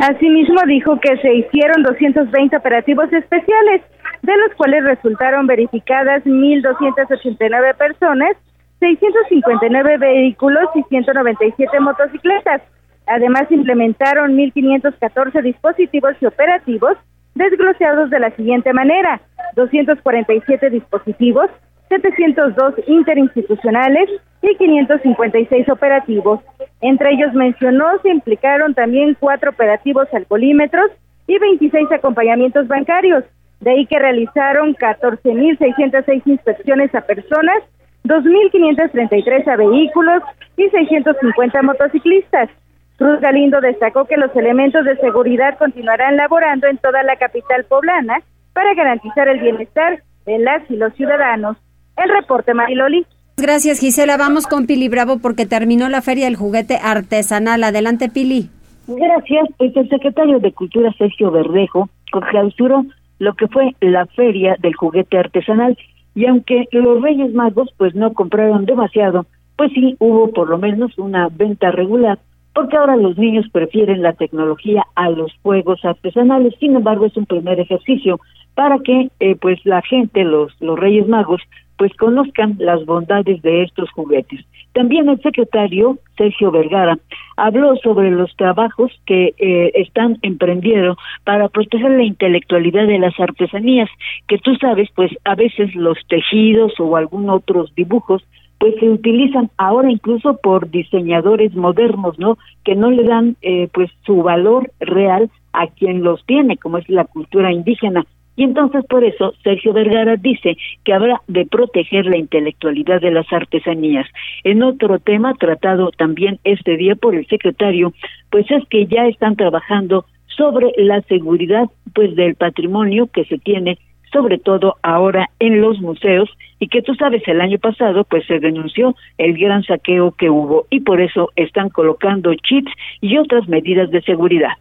Asimismo 0.00 0.60
dijo 0.66 1.00
que 1.00 1.16
se 1.22 1.32
hicieron 1.32 1.82
220 1.82 2.56
operativos 2.56 3.10
especiales, 3.10 3.80
de 4.26 4.36
los 4.36 4.54
cuales 4.56 4.82
resultaron 4.82 5.46
verificadas 5.46 6.24
1.289 6.24 7.76
personas, 7.76 8.36
659 8.80 9.98
vehículos 9.98 10.64
y 10.74 10.82
197 10.82 11.80
motocicletas. 11.80 12.60
Además, 13.06 13.44
implementaron 13.50 14.36
1.514 14.36 15.42
dispositivos 15.42 16.16
y 16.20 16.26
operativos 16.26 16.96
desgloseados 17.36 18.10
de 18.10 18.18
la 18.18 18.30
siguiente 18.32 18.72
manera. 18.72 19.20
247 19.54 20.70
dispositivos, 20.70 21.48
702 21.88 22.74
interinstitucionales 22.88 24.10
y 24.42 24.56
556 24.56 25.68
operativos. 25.68 26.40
Entre 26.80 27.12
ellos 27.12 27.32
mencionó 27.32 27.86
se 28.02 28.10
implicaron 28.10 28.74
también 28.74 29.16
cuatro 29.20 29.50
operativos 29.50 30.08
alcoholímetros 30.12 30.90
y 31.28 31.38
26 31.38 31.92
acompañamientos 31.92 32.66
bancarios. 32.66 33.24
De 33.60 33.70
ahí 33.70 33.86
que 33.86 33.98
realizaron 33.98 34.74
14.606 34.74 36.22
inspecciones 36.26 36.94
a 36.94 37.00
personas, 37.00 37.62
2.533 38.04 39.48
a 39.48 39.56
vehículos 39.56 40.22
y 40.56 40.68
650 40.68 41.62
motociclistas. 41.62 42.50
Cruz 42.96 43.20
Galindo 43.20 43.60
destacó 43.60 44.06
que 44.06 44.16
los 44.16 44.34
elementos 44.36 44.84
de 44.84 44.96
seguridad 44.96 45.58
continuarán 45.58 46.16
laborando 46.16 46.66
en 46.66 46.78
toda 46.78 47.02
la 47.02 47.16
capital 47.16 47.64
poblana 47.64 48.22
para 48.52 48.74
garantizar 48.74 49.28
el 49.28 49.40
bienestar 49.40 50.02
de 50.24 50.38
las 50.38 50.62
y 50.70 50.76
los 50.76 50.94
ciudadanos. 50.94 51.56
El 51.96 52.10
reporte, 52.10 52.54
Mariloli. 52.54 53.06
Gracias, 53.36 53.80
Gisela. 53.80 54.16
Vamos 54.16 54.46
con 54.46 54.66
Pili 54.66 54.88
Bravo 54.88 55.18
porque 55.18 55.44
terminó 55.44 55.90
la 55.90 56.00
Feria 56.00 56.24
del 56.24 56.36
Juguete 56.36 56.78
Artesanal. 56.82 57.64
Adelante, 57.64 58.08
Pili. 58.08 58.48
Gracias. 58.86 59.48
Pues 59.58 59.76
el 59.76 59.88
secretario 59.90 60.38
de 60.38 60.52
Cultura, 60.52 60.90
Sergio 60.96 61.30
Verdejo, 61.30 61.88
clausuró 62.30 62.84
lo 63.18 63.34
que 63.34 63.48
fue 63.48 63.74
la 63.80 64.06
Feria 64.06 64.56
del 64.60 64.74
Juguete 64.74 65.18
Artesanal. 65.18 65.76
Y 66.14 66.26
aunque 66.26 66.66
los 66.72 67.02
Reyes 67.02 67.32
Magos 67.34 67.72
pues 67.76 67.94
no 67.94 68.12
compraron 68.14 68.64
demasiado, 68.64 69.26
pues 69.56 69.72
sí 69.72 69.96
hubo 69.98 70.30
por 70.30 70.48
lo 70.48 70.58
menos 70.58 70.96
una 70.98 71.28
venta 71.28 71.70
regular, 71.70 72.18
porque 72.54 72.76
ahora 72.76 72.96
los 72.96 73.18
niños 73.18 73.46
prefieren 73.50 74.02
la 74.02 74.14
tecnología 74.14 74.84
a 74.94 75.10
los 75.10 75.32
juegos 75.42 75.84
artesanales. 75.84 76.54
Sin 76.58 76.76
embargo, 76.76 77.06
es 77.06 77.16
un 77.16 77.26
primer 77.26 77.60
ejercicio 77.60 78.18
para 78.54 78.78
que 78.78 79.10
eh, 79.20 79.36
pues 79.36 79.58
la 79.64 79.82
gente, 79.82 80.24
los, 80.24 80.52
los 80.60 80.78
Reyes 80.78 81.06
Magos, 81.06 81.42
pues 81.76 81.92
conozcan 81.96 82.56
las 82.58 82.84
bondades 82.86 83.42
de 83.42 83.64
estos 83.64 83.90
juguetes. 83.90 84.40
También 84.76 85.08
el 85.08 85.18
secretario 85.22 85.96
Sergio 86.18 86.50
Vergara 86.50 86.98
habló 87.38 87.76
sobre 87.76 88.10
los 88.10 88.36
trabajos 88.36 88.92
que 89.06 89.32
eh, 89.38 89.72
están 89.74 90.18
emprendiendo 90.20 90.98
para 91.24 91.48
proteger 91.48 91.92
la 91.92 92.02
intelectualidad 92.02 92.86
de 92.86 92.98
las 92.98 93.18
artesanías, 93.18 93.88
que 94.28 94.36
tú 94.36 94.54
sabes, 94.56 94.90
pues 94.94 95.10
a 95.24 95.34
veces 95.34 95.74
los 95.74 95.96
tejidos 96.08 96.78
o 96.78 96.94
algún 96.94 97.30
otros 97.30 97.74
dibujos 97.74 98.22
pues 98.58 98.74
se 98.78 98.90
utilizan 98.90 99.50
ahora 99.56 99.90
incluso 99.90 100.36
por 100.36 100.68
diseñadores 100.70 101.54
modernos, 101.54 102.18
¿no? 102.18 102.36
Que 102.62 102.74
no 102.74 102.90
le 102.90 103.04
dan 103.04 103.36
eh, 103.40 103.70
pues 103.72 103.90
su 104.04 104.22
valor 104.22 104.70
real 104.78 105.30
a 105.54 105.68
quien 105.68 106.02
los 106.02 106.22
tiene, 106.26 106.58
como 106.58 106.76
es 106.76 106.88
la 106.90 107.06
cultura 107.06 107.50
indígena. 107.50 108.04
Y 108.36 108.44
entonces 108.44 108.84
por 108.86 109.02
eso 109.02 109.34
Sergio 109.42 109.72
Vergara 109.72 110.16
dice 110.16 110.56
que 110.84 110.92
habrá 110.92 111.22
de 111.26 111.46
proteger 111.46 112.06
la 112.06 112.18
intelectualidad 112.18 113.00
de 113.00 113.10
las 113.10 113.32
artesanías. 113.32 114.06
En 114.44 114.62
otro 114.62 114.98
tema 114.98 115.34
tratado 115.34 115.90
también 115.90 116.38
este 116.44 116.76
día 116.76 116.94
por 116.94 117.14
el 117.14 117.26
secretario, 117.26 117.94
pues 118.30 118.50
es 118.50 118.62
que 118.68 118.86
ya 118.86 119.06
están 119.06 119.36
trabajando 119.36 120.04
sobre 120.36 120.72
la 120.76 121.00
seguridad 121.02 121.64
pues 121.94 122.14
del 122.14 122.34
patrimonio 122.34 123.08
que 123.12 123.24
se 123.24 123.38
tiene 123.38 123.78
sobre 124.12 124.38
todo 124.38 124.76
ahora 124.82 125.28
en 125.40 125.60
los 125.60 125.80
museos 125.80 126.30
y 126.58 126.68
que 126.68 126.82
tú 126.82 126.94
sabes 126.94 127.22
el 127.26 127.40
año 127.40 127.58
pasado 127.58 128.04
pues 128.04 128.24
se 128.26 128.38
denunció 128.38 128.94
el 129.18 129.36
gran 129.36 129.62
saqueo 129.62 130.12
que 130.12 130.30
hubo 130.30 130.66
y 130.70 130.80
por 130.80 131.00
eso 131.00 131.30
están 131.36 131.70
colocando 131.70 132.34
chips 132.34 132.72
y 133.00 133.18
otras 133.18 133.48
medidas 133.48 133.90
de 133.90 134.02
seguridad 134.02 134.52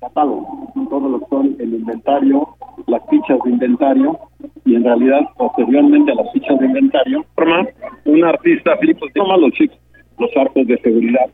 catálogo, 0.00 0.72
todo 0.88 1.08
lo 1.08 1.20
que 1.20 1.26
son 1.26 1.56
el 1.58 1.74
inventario, 1.74 2.48
las 2.86 3.02
fichas 3.08 3.38
de 3.44 3.50
inventario 3.50 4.18
y 4.64 4.74
en 4.74 4.84
realidad 4.84 5.20
posteriormente 5.36 6.12
a 6.12 6.14
las 6.16 6.32
fichas 6.32 6.58
de 6.58 6.66
inventario 6.66 7.24
forma 7.34 7.66
un 8.04 8.24
artista 8.24 8.76
pues, 8.80 9.12
toma 9.14 9.36
los 9.36 9.52
chips, 9.52 9.76
los 10.18 10.30
arcos 10.36 10.66
de 10.66 10.78
seguridad. 10.78 11.26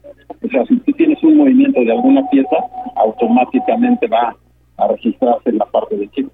O 0.44 0.48
sea, 0.48 0.64
si 0.66 0.76
tú 0.80 0.92
tienes 0.92 1.22
un 1.22 1.38
movimiento 1.38 1.80
de 1.80 1.92
alguna 1.92 2.22
pieza, 2.30 2.56
automáticamente 2.96 4.06
va 4.06 4.36
a 4.78 4.88
registrarse 4.88 5.50
en 5.50 5.58
la 5.58 5.66
parte 5.66 5.96
de 5.96 6.08
chip. 6.10 6.28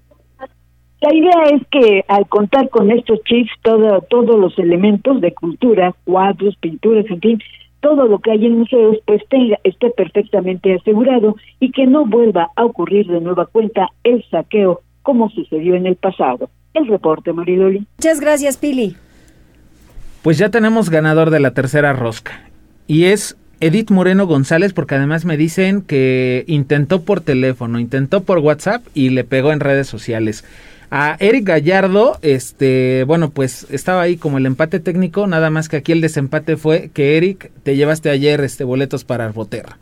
La 1.01 1.13
idea 1.13 1.43
es 1.51 1.61
que 1.69 2.05
al 2.07 2.27
contar 2.27 2.69
con 2.69 2.89
estos 2.89 3.21
chips, 3.23 3.51
todo, 3.61 4.01
todos 4.09 4.39
los 4.39 4.57
elementos 4.57 5.19
de 5.19 5.33
cultura, 5.33 5.93
cuadros, 6.05 6.55
pinturas, 6.57 7.05
en 7.09 7.19
fin, 7.19 7.39
todo 7.83 8.07
lo 8.07 8.19
que 8.19 8.31
hay 8.31 8.45
en 8.45 8.59
museos 8.59 8.97
pues 9.05 9.21
tenga, 9.29 9.59
esté 9.65 9.89
perfectamente 9.89 10.73
asegurado 10.73 11.35
y 11.59 11.71
que 11.71 11.85
no 11.85 12.05
vuelva 12.05 12.49
a 12.55 12.63
ocurrir 12.63 13.07
de 13.07 13.19
nueva 13.19 13.45
cuenta 13.45 13.89
el 14.05 14.23
saqueo 14.31 14.81
como 15.01 15.29
sucedió 15.29 15.75
en 15.75 15.85
el 15.85 15.97
pasado. 15.97 16.49
El 16.73 16.87
reporte, 16.87 17.33
Mariloli. 17.33 17.85
Muchas 17.97 18.21
gracias, 18.21 18.55
Pili. 18.55 18.95
Pues 20.21 20.37
ya 20.37 20.49
tenemos 20.49 20.89
ganador 20.89 21.29
de 21.29 21.41
la 21.41 21.51
tercera 21.51 21.91
rosca 21.91 22.49
y 22.87 23.03
es 23.03 23.37
Edith 23.59 23.91
Moreno 23.91 24.27
González 24.27 24.71
porque 24.71 24.95
además 24.95 25.25
me 25.25 25.35
dicen 25.35 25.81
que 25.81 26.45
intentó 26.47 27.01
por 27.01 27.19
teléfono, 27.19 27.79
intentó 27.79 28.23
por 28.23 28.39
WhatsApp 28.39 28.81
y 28.93 29.09
le 29.09 29.25
pegó 29.25 29.51
en 29.51 29.59
redes 29.59 29.87
sociales. 29.87 30.45
A 30.95 31.17
Eric 31.19 31.45
Gallardo, 31.45 32.19
este, 32.21 33.03
bueno, 33.07 33.31
pues 33.31 33.65
estaba 33.71 34.03
ahí 34.03 34.15
como 34.15 34.37
el 34.37 34.45
empate 34.45 34.79
técnico, 34.79 35.25
nada 35.25 35.49
más 35.49 35.67
que 35.67 35.77
aquí 35.77 35.91
el 35.91 36.01
desempate 36.01 36.55
fue 36.55 36.91
que 36.93 37.17
Eric 37.17 37.49
te 37.63 37.75
llevaste 37.75 38.11
ayer 38.11 38.39
este 38.41 38.63
boletos 38.63 39.03
para 39.03 39.25
Arboterra. 39.25 39.79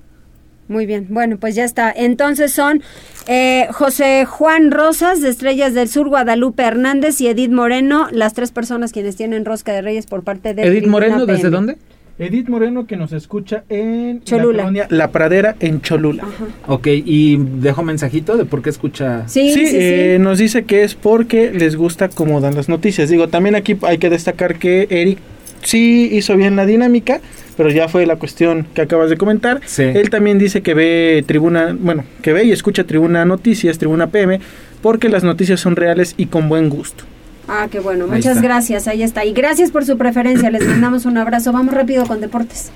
Muy 0.70 0.86
bien, 0.86 1.08
bueno, 1.10 1.36
pues 1.38 1.54
ya 1.54 1.66
está. 1.66 1.92
Entonces 1.94 2.54
son 2.54 2.82
eh, 3.28 3.68
José 3.74 4.24
Juan 4.24 4.72
Rosas 4.72 5.22
de 5.22 5.28
Estrellas 5.28 5.74
del 5.74 5.90
Sur, 5.90 6.08
Guadalupe 6.08 6.64
Hernández 6.64 7.20
y 7.20 7.28
Edith 7.28 7.52
Moreno, 7.52 8.08
las 8.14 8.34
tres 8.34 8.54
personas 8.54 8.94
quienes 8.94 9.18
tienen 9.18 9.44
rosca 9.44 9.74
de 9.74 9.82
Reyes 9.82 10.06
por 10.06 10.24
parte 10.24 10.54
de... 10.54 10.64
Edith 10.64 10.88
Moreno, 10.88 11.26
¿desde 11.26 11.50
dónde? 11.50 11.76
Edith 12.22 12.50
Moreno 12.50 12.86
que 12.86 12.98
nos 12.98 13.14
escucha 13.14 13.64
en 13.68 14.24
Cholula. 14.24 14.72
La, 14.90 15.12
Pradera 15.12 15.56
en 15.60 15.82
Cholula. 15.82 16.24
Ok, 16.68 16.86
y 16.88 17.38
dejó 17.38 17.82
mensajito 17.82 18.38
de 18.38 18.46
por 18.46 18.62
qué 18.62 18.70
escucha. 18.70 19.28
Sí, 19.28 19.52
sí, 19.52 19.66
eh, 19.74 20.18
nos 20.22 20.38
dice 20.38 20.64
que 20.66 20.84
es 20.84 20.94
porque 20.94 21.52
les 21.52 21.76
gusta 21.76 22.10
cómo 22.10 22.40
dan 22.40 22.54
las 22.54 22.70
noticias. 22.70 23.10
Digo, 23.10 23.28
también 23.30 23.56
aquí 23.56 23.76
hay 23.82 23.98
que 23.98 24.12
destacar 24.12 24.60
que 24.60 24.86
Eric 24.92 25.18
sí 25.64 26.10
hizo 26.12 26.38
bien 26.38 26.56
la 26.56 26.68
dinámica, 26.68 27.22
pero 27.58 27.72
ya 27.72 27.88
fue 27.88 28.06
la 28.06 28.18
cuestión 28.18 28.68
que 28.76 28.84
acabas 28.84 29.10
de 29.10 29.18
comentar. 29.18 29.60
Él 29.80 30.12
también 30.12 30.38
dice 30.38 30.62
que 30.62 30.76
ve 30.76 31.24
Tribuna, 31.26 31.76
bueno, 31.78 32.06
que 32.22 32.34
ve 32.34 32.44
y 32.44 32.52
escucha 32.52 32.84
Tribuna 32.84 33.26
Noticias, 33.26 33.80
Tribuna 33.80 34.12
PM, 34.12 34.40
porque 34.84 35.10
las 35.10 35.24
noticias 35.24 35.60
son 35.60 35.76
reales 35.76 36.14
y 36.18 36.28
con 36.28 36.50
buen 36.50 36.70
gusto. 36.70 37.04
Ah, 37.48 37.68
qué 37.70 37.80
bueno. 37.80 38.08
Muchas 38.08 38.42
gracias. 38.42 38.88
Ahí 38.88 39.04
está. 39.04 39.26
Y 39.26 39.34
gracias 39.34 39.72
por 39.72 39.86
su 39.86 39.98
preferencia. 39.98 40.50
Les 40.50 40.66
mandamos 40.66 41.06
un 41.06 41.18
abrazo. 41.18 41.52
Vamos 41.52 41.74
rápido 41.74 42.06
con 42.06 42.22
deportes. 42.22 42.72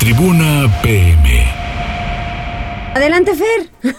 Tribuna 0.00 0.68
PM. 0.82 1.44
Adelante, 2.94 3.32
Fer. 3.34 3.94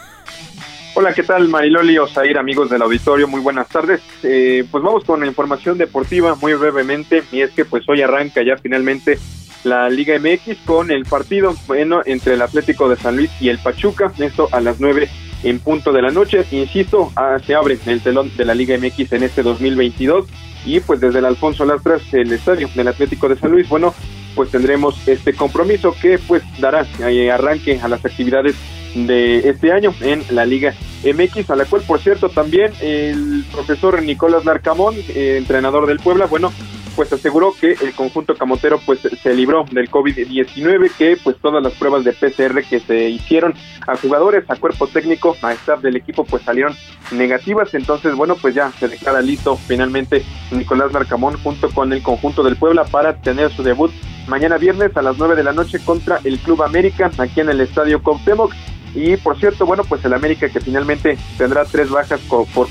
Hola, 0.96 1.12
¿qué 1.12 1.24
tal 1.24 1.48
Mariloli 1.48 1.98
Osair, 1.98 2.38
amigos 2.38 2.70
del 2.70 2.84
auditorio? 2.84 3.28
Muy 3.28 3.42
buenas 3.42 3.68
tardes. 3.68 4.02
Eh, 4.22 4.64
pues 4.70 4.84
vamos 4.84 5.04
con 5.04 5.22
la 5.22 5.26
información 5.26 5.78
deportiva 5.80 6.36
muy 6.36 6.54
brevemente 6.54 7.24
y 7.32 7.42
es 7.42 7.50
que 7.50 7.66
pues 7.66 7.84
hoy 7.90 8.04
arranca 8.04 8.44
ya 8.44 8.58
finalmente 8.58 9.18
la 9.64 9.90
Liga 9.90 10.20
MX 10.20 10.58
con 10.66 10.92
el 10.92 11.06
partido 11.06 11.56
bueno 11.66 12.02
entre 12.06 12.36
el 12.36 12.44
Atlético 12.44 12.90
de 12.90 12.98
San 12.98 13.16
Luis 13.16 13.32
y 13.40 13.50
el 13.50 13.58
Pachuca, 13.58 14.12
esto 14.20 14.50
a 14.52 14.62
las 14.62 14.80
9 14.80 15.10
en 15.44 15.60
punto 15.60 15.92
de 15.92 16.02
la 16.02 16.12
noche. 16.12 16.46
Insisto, 16.52 17.12
ah, 17.16 17.38
se 17.46 17.56
abre 17.56 17.78
el 17.86 18.02
telón 18.02 18.32
de 18.36 18.46
la 18.46 18.56
Liga 18.56 18.78
MX 18.78 19.14
en 19.14 19.24
este 19.24 19.44
2022 19.44 20.26
y 20.66 20.80
pues 20.80 21.00
desde 21.00 21.20
el 21.20 21.26
Alfonso 21.26 21.66
Lastras, 21.66 22.02
el 22.14 22.32
estadio 22.32 22.70
del 22.74 22.88
Atlético 22.88 23.28
de 23.28 23.36
San 23.36 23.52
Luis, 23.52 23.68
bueno, 23.68 23.94
pues 24.36 24.50
tendremos 24.50 25.08
este 25.08 25.34
compromiso 25.34 25.96
que 26.02 26.18
pues 26.20 26.42
dará 26.60 26.88
eh, 27.00 27.32
arranque 27.32 27.80
a 27.82 27.88
las 27.88 28.04
actividades 28.06 28.56
de 28.96 29.50
este 29.50 29.72
año 29.72 29.94
en 30.02 30.24
la 30.30 30.46
Liga 30.46 30.74
MX, 31.04 31.50
a 31.50 31.56
la 31.56 31.66
cual 31.66 31.82
por 31.82 32.00
cierto 32.00 32.30
también 32.30 32.72
el 32.82 33.44
profesor 33.52 34.02
Nicolás 34.02 34.46
Larcamón, 34.46 34.96
eh, 35.10 35.36
entrenador 35.38 35.88
del 35.88 36.00
Puebla, 36.00 36.26
bueno, 36.28 36.54
pues 36.96 37.12
aseguró 37.12 37.54
que 37.60 37.72
el 37.72 37.94
conjunto 37.94 38.36
camotero 38.36 38.80
pues 38.86 39.00
se 39.02 39.34
libró 39.34 39.66
del 39.72 39.90
COVID-19, 39.90 40.92
que 40.98 41.18
pues 41.24 41.38
todas 41.38 41.64
las 41.64 41.74
pruebas 41.74 42.04
de 42.04 42.14
PCR 42.14 42.64
que 42.64 42.80
se 42.80 43.10
hicieron 43.10 43.54
a 43.88 43.96
jugadores, 43.98 44.44
a 44.50 44.56
cuerpo 44.56 44.88
técnico, 44.88 45.36
a 45.42 45.54
staff 45.54 45.82
del 45.82 45.96
equipo 45.96 46.26
pues 46.26 46.44
salieron 46.44 46.76
negativas, 47.12 47.74
entonces 47.74 48.16
bueno 48.16 48.36
pues 48.36 48.56
ya 48.56 48.72
se 48.72 48.88
declara 48.88 49.22
listo 49.22 49.58
finalmente 49.58 50.24
Nicolás 50.52 50.94
Larcamón 50.94 51.38
junto 51.42 51.70
con 51.70 51.94
el 51.94 52.02
conjunto 52.02 52.44
del 52.44 52.56
Puebla 52.56 52.86
para 52.86 53.22
tener 53.22 53.52
su 53.52 53.64
debut 53.64 53.92
mañana 54.28 54.58
viernes 54.58 54.96
a 54.96 55.02
las 55.02 55.18
9 55.18 55.36
de 55.36 55.44
la 55.44 55.54
noche 55.54 55.80
contra 55.80 56.20
el 56.24 56.40
Club 56.40 56.64
América 56.64 57.12
aquí 57.18 57.42
en 57.42 57.50
el 57.50 57.62
Estadio 57.62 58.02
Cuauhtémoc. 58.02 58.54
Y 58.96 59.18
por 59.18 59.40
cierto, 59.40 59.66
bueno, 59.66 59.84
pues 59.84 60.06
el 60.06 60.14
América 60.14 60.50
que 60.50 60.60
finalmente 60.60 61.18
tendrá 61.38 61.66
tres 61.66 61.90
bajas 61.90 62.22
por 62.22 62.70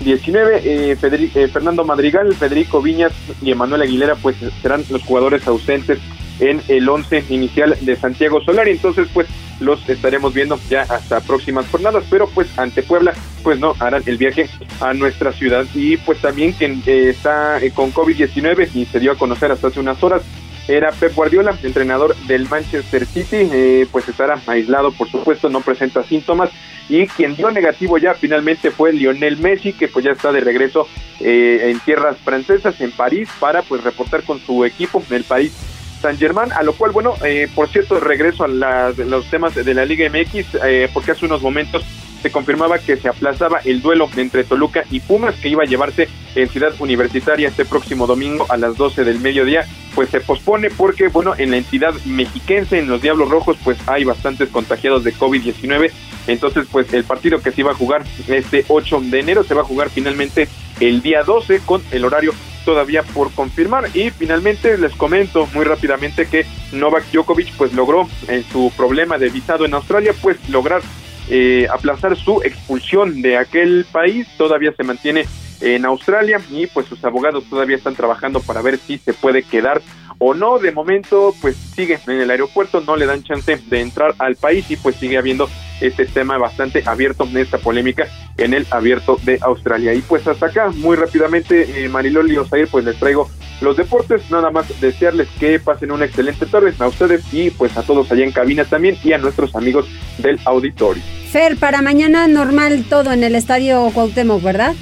COVID-19, 0.00 0.60
eh, 0.64 0.96
eh, 1.34 1.48
Fernando 1.48 1.84
Madrigal, 1.84 2.34
Federico 2.34 2.82
Viñas 2.82 3.12
y 3.42 3.50
Emanuel 3.50 3.82
Aguilera, 3.82 4.16
pues 4.16 4.36
serán 4.60 4.84
los 4.90 5.02
jugadores 5.02 5.46
ausentes 5.46 5.98
en 6.40 6.60
el 6.68 6.88
once 6.88 7.24
inicial 7.28 7.76
de 7.80 7.96
Santiago 7.96 8.40
Solari. 8.40 8.72
Entonces, 8.72 9.08
pues 9.12 9.28
los 9.60 9.88
estaremos 9.88 10.34
viendo 10.34 10.58
ya 10.68 10.82
hasta 10.82 11.20
próximas 11.20 11.66
jornadas, 11.68 12.04
pero 12.10 12.28
pues 12.28 12.58
ante 12.58 12.82
Puebla, 12.82 13.12
pues 13.42 13.58
no 13.60 13.74
harán 13.78 14.02
el 14.06 14.18
viaje 14.18 14.48
a 14.80 14.92
nuestra 14.92 15.32
ciudad. 15.32 15.66
Y 15.74 15.96
pues 15.98 16.20
también 16.20 16.52
quien 16.52 16.82
eh, 16.86 17.10
está 17.10 17.60
con 17.74 17.92
COVID-19 17.92 18.70
y 18.74 18.86
se 18.86 18.98
dio 18.98 19.12
a 19.12 19.18
conocer 19.18 19.52
hasta 19.52 19.68
hace 19.68 19.80
unas 19.80 20.02
horas, 20.02 20.22
era 20.68 20.92
Pep 20.92 21.14
Guardiola, 21.14 21.56
entrenador 21.62 22.16
del 22.26 22.48
Manchester 22.48 23.06
City, 23.06 23.48
eh, 23.52 23.86
pues 23.90 24.08
estará 24.08 24.40
aislado, 24.46 24.92
por 24.92 25.10
supuesto, 25.10 25.48
no 25.48 25.60
presenta 25.60 26.02
síntomas. 26.04 26.50
Y 26.88 27.06
quien 27.06 27.36
dio 27.36 27.50
negativo 27.50 27.98
ya 27.98 28.14
finalmente 28.14 28.70
fue 28.70 28.92
Lionel 28.92 29.38
Messi, 29.38 29.72
que 29.72 29.88
pues 29.88 30.04
ya 30.04 30.12
está 30.12 30.32
de 30.32 30.40
regreso 30.40 30.86
eh, 31.20 31.70
en 31.70 31.80
tierras 31.80 32.16
francesas, 32.18 32.80
en 32.80 32.92
París, 32.92 33.28
para 33.40 33.62
pues 33.62 33.82
reportar 33.82 34.22
con 34.24 34.40
su 34.40 34.64
equipo 34.64 35.02
en 35.08 35.16
el 35.16 35.24
París 35.24 35.52
San 36.00 36.18
Germán, 36.18 36.52
a 36.52 36.64
lo 36.64 36.72
cual, 36.72 36.90
bueno, 36.90 37.14
eh, 37.24 37.48
por 37.54 37.68
cierto, 37.68 38.00
regreso 38.00 38.44
a 38.44 38.48
los 38.48 39.30
temas 39.30 39.54
de 39.54 39.74
la 39.74 39.84
Liga 39.84 40.08
MX, 40.08 40.58
porque 40.92 41.12
hace 41.12 41.26
unos 41.26 41.42
momentos 41.42 41.84
se 42.22 42.30
confirmaba 42.30 42.78
que 42.78 42.96
se 42.96 43.08
aplazaba 43.08 43.58
el 43.64 43.82
duelo 43.82 44.08
entre 44.16 44.44
Toluca 44.44 44.84
y 44.90 45.00
Pumas 45.00 45.34
que 45.34 45.48
iba 45.48 45.64
a 45.64 45.66
llevarse 45.66 46.08
en 46.34 46.48
Ciudad 46.48 46.72
Universitaria 46.78 47.48
este 47.48 47.64
próximo 47.64 48.06
domingo 48.06 48.46
a 48.48 48.56
las 48.56 48.76
12 48.76 49.04
del 49.04 49.20
mediodía, 49.20 49.66
pues 49.94 50.08
se 50.08 50.20
pospone 50.20 50.70
porque, 50.70 51.08
bueno, 51.08 51.34
en 51.36 51.50
la 51.50 51.56
entidad 51.56 51.92
mexiquense, 52.04 52.78
en 52.78 52.88
los 52.88 53.02
Diablos 53.02 53.28
Rojos, 53.28 53.56
pues 53.62 53.76
hay 53.86 54.04
bastantes 54.04 54.48
contagiados 54.48 55.04
de 55.04 55.14
COVID-19. 55.14 55.90
Entonces, 56.28 56.66
pues 56.70 56.92
el 56.94 57.04
partido 57.04 57.40
que 57.40 57.50
se 57.50 57.60
iba 57.62 57.72
a 57.72 57.74
jugar 57.74 58.04
este 58.28 58.64
8 58.68 59.00
de 59.04 59.20
enero 59.20 59.42
se 59.42 59.54
va 59.54 59.62
a 59.62 59.64
jugar 59.64 59.90
finalmente 59.90 60.48
el 60.80 61.02
día 61.02 61.24
12 61.24 61.60
con 61.66 61.82
el 61.90 62.04
horario 62.04 62.32
todavía 62.64 63.02
por 63.02 63.32
confirmar. 63.32 63.88
Y 63.94 64.10
finalmente 64.10 64.78
les 64.78 64.92
comento 64.92 65.48
muy 65.52 65.64
rápidamente 65.64 66.26
que 66.26 66.46
Novak 66.72 67.04
Djokovic 67.12 67.52
pues 67.56 67.72
logró 67.72 68.08
en 68.28 68.44
su 68.44 68.72
problema 68.76 69.18
de 69.18 69.30
visado 69.30 69.64
en 69.64 69.74
Australia 69.74 70.14
pues 70.22 70.36
lograr 70.48 70.82
eh, 71.28 71.66
aplazar 71.72 72.16
su 72.16 72.42
expulsión 72.42 73.22
de 73.22 73.36
aquel 73.36 73.86
país. 73.90 74.26
Todavía 74.36 74.72
se 74.76 74.84
mantiene 74.84 75.26
en 75.60 75.84
Australia 75.84 76.40
y 76.50 76.66
pues 76.66 76.86
sus 76.86 77.04
abogados 77.04 77.44
todavía 77.48 77.76
están 77.76 77.94
trabajando 77.94 78.40
para 78.40 78.62
ver 78.62 78.78
si 78.78 78.98
se 78.98 79.14
puede 79.14 79.42
quedar 79.42 79.80
o 80.18 80.34
no. 80.34 80.58
De 80.58 80.72
momento 80.72 81.34
pues 81.40 81.56
sigue 81.56 81.98
en 82.06 82.20
el 82.20 82.30
aeropuerto, 82.30 82.80
no 82.80 82.96
le 82.96 83.06
dan 83.06 83.22
chance 83.22 83.56
de 83.56 83.80
entrar 83.80 84.14
al 84.18 84.36
país 84.36 84.70
y 84.70 84.76
pues 84.76 84.96
sigue 84.96 85.18
habiendo 85.18 85.48
este 85.80 86.06
tema 86.06 86.38
bastante 86.38 86.82
abierto 86.86 87.28
esta 87.34 87.58
polémica 87.58 88.06
en 88.36 88.54
el 88.54 88.66
abierto 88.70 89.18
de 89.22 89.38
Australia. 89.42 89.94
Y 89.94 90.00
pues 90.00 90.26
hasta 90.26 90.46
acá, 90.46 90.70
muy 90.70 90.96
rápidamente, 90.96 91.84
eh, 91.84 91.88
Mariloli 91.88 92.36
Osair, 92.36 92.68
pues 92.70 92.84
les 92.84 92.96
traigo 92.96 93.28
los 93.62 93.76
deportes. 93.76 94.30
Nada 94.30 94.50
más 94.50 94.80
desearles 94.80 95.28
que 95.38 95.58
pasen 95.58 95.90
una 95.90 96.04
excelente 96.04 96.46
tarde 96.46 96.74
a 96.78 96.86
ustedes 96.86 97.22
y 97.32 97.50
pues 97.50 97.76
a 97.76 97.82
todos 97.82 98.10
allá 98.12 98.24
en 98.24 98.32
cabina 98.32 98.64
también 98.64 98.96
y 99.02 99.12
a 99.12 99.18
nuestros 99.18 99.54
amigos 99.54 99.86
del 100.18 100.38
auditorio. 100.44 101.02
Fer, 101.30 101.56
para 101.56 101.80
mañana 101.80 102.28
normal 102.28 102.84
todo 102.88 103.12
en 103.12 103.24
el 103.24 103.34
estadio 103.34 103.90
Cuauhtémoc, 103.94 104.42
¿verdad? 104.42 104.74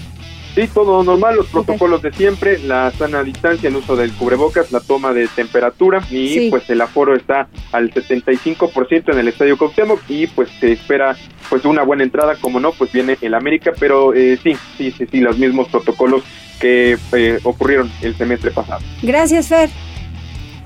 Sí, 0.54 0.68
todo 0.74 1.04
normal, 1.04 1.36
los 1.36 1.46
protocolos 1.46 2.02
de 2.02 2.10
siempre, 2.10 2.58
la 2.58 2.90
sana 2.90 3.22
distancia, 3.22 3.68
el 3.68 3.76
uso 3.76 3.94
del 3.94 4.12
cubrebocas, 4.12 4.72
la 4.72 4.80
toma 4.80 5.12
de 5.12 5.28
temperatura 5.28 6.02
y 6.10 6.50
pues 6.50 6.68
el 6.70 6.80
aforo 6.80 7.14
está 7.14 7.48
al 7.70 7.92
75% 7.94 9.12
en 9.12 9.18
el 9.18 9.28
Estadio 9.28 9.56
Cuauhtémoc 9.56 10.00
y 10.08 10.26
pues 10.26 10.50
se 10.58 10.72
espera 10.72 11.16
pues 11.48 11.64
una 11.64 11.84
buena 11.84 12.02
entrada, 12.02 12.34
como 12.34 12.58
no, 12.58 12.72
pues 12.72 12.90
viene 12.90 13.16
el 13.20 13.34
América, 13.34 13.72
pero 13.78 14.12
eh, 14.12 14.38
sí, 14.42 14.56
sí, 14.76 14.90
sí, 14.90 15.06
sí, 15.08 15.20
los 15.20 15.38
mismos 15.38 15.68
protocolos 15.68 16.24
que 16.60 16.98
eh, 17.12 17.40
ocurrieron 17.42 17.90
el 18.02 18.16
semestre 18.16 18.50
pasado. 18.50 18.80
Gracias, 19.02 19.48
Fer. 19.48 19.70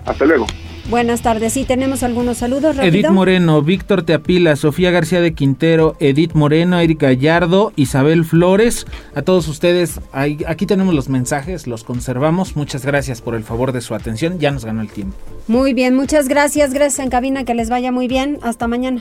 Hasta 0.05 0.25
luego. 0.27 0.47
Buenas 0.91 1.23
tardes. 1.23 1.55
Sí, 1.55 1.65
tenemos 1.65 2.03
algunos 2.03 2.39
saludos. 2.39 2.77
Edith 2.79 3.09
Moreno, 3.09 3.63
Víctor 3.63 4.03
Teapila, 4.03 4.55
Sofía 4.55 4.91
García 4.91 5.23
de 5.23 5.33
Quintero, 5.33 5.97
Edith 5.99 6.35
Moreno, 6.35 6.79
Eric 6.79 7.01
Gallardo, 7.01 7.73
Isabel 7.75 8.25
Flores. 8.25 8.87
A 9.15 9.23
todos 9.23 9.49
ustedes, 9.49 10.01
aquí 10.13 10.67
tenemos 10.67 10.95
los 10.95 11.09
mensajes, 11.09 11.67
los 11.67 11.85
conservamos. 11.85 12.55
Muchas 12.55 12.85
gracias 12.85 13.23
por 13.23 13.35
el 13.35 13.45
favor 13.45 13.73
de 13.73 13.81
su 13.81 13.95
atención. 13.95 14.39
Ya 14.39 14.51
nos 14.51 14.67
ganó 14.67 14.83
el 14.83 14.91
tiempo. 14.91 15.17
Muy 15.49 15.73
bien, 15.73 15.97
muchas 15.97 16.29
gracias. 16.29 16.75
Gracias 16.75 16.99
en 16.99 17.09
cabina, 17.09 17.45
que 17.45 17.55
les 17.55 17.71
vaya 17.71 17.91
muy 17.91 18.07
bien. 18.07 18.39
Hasta 18.43 18.69
mañana. 18.69 19.01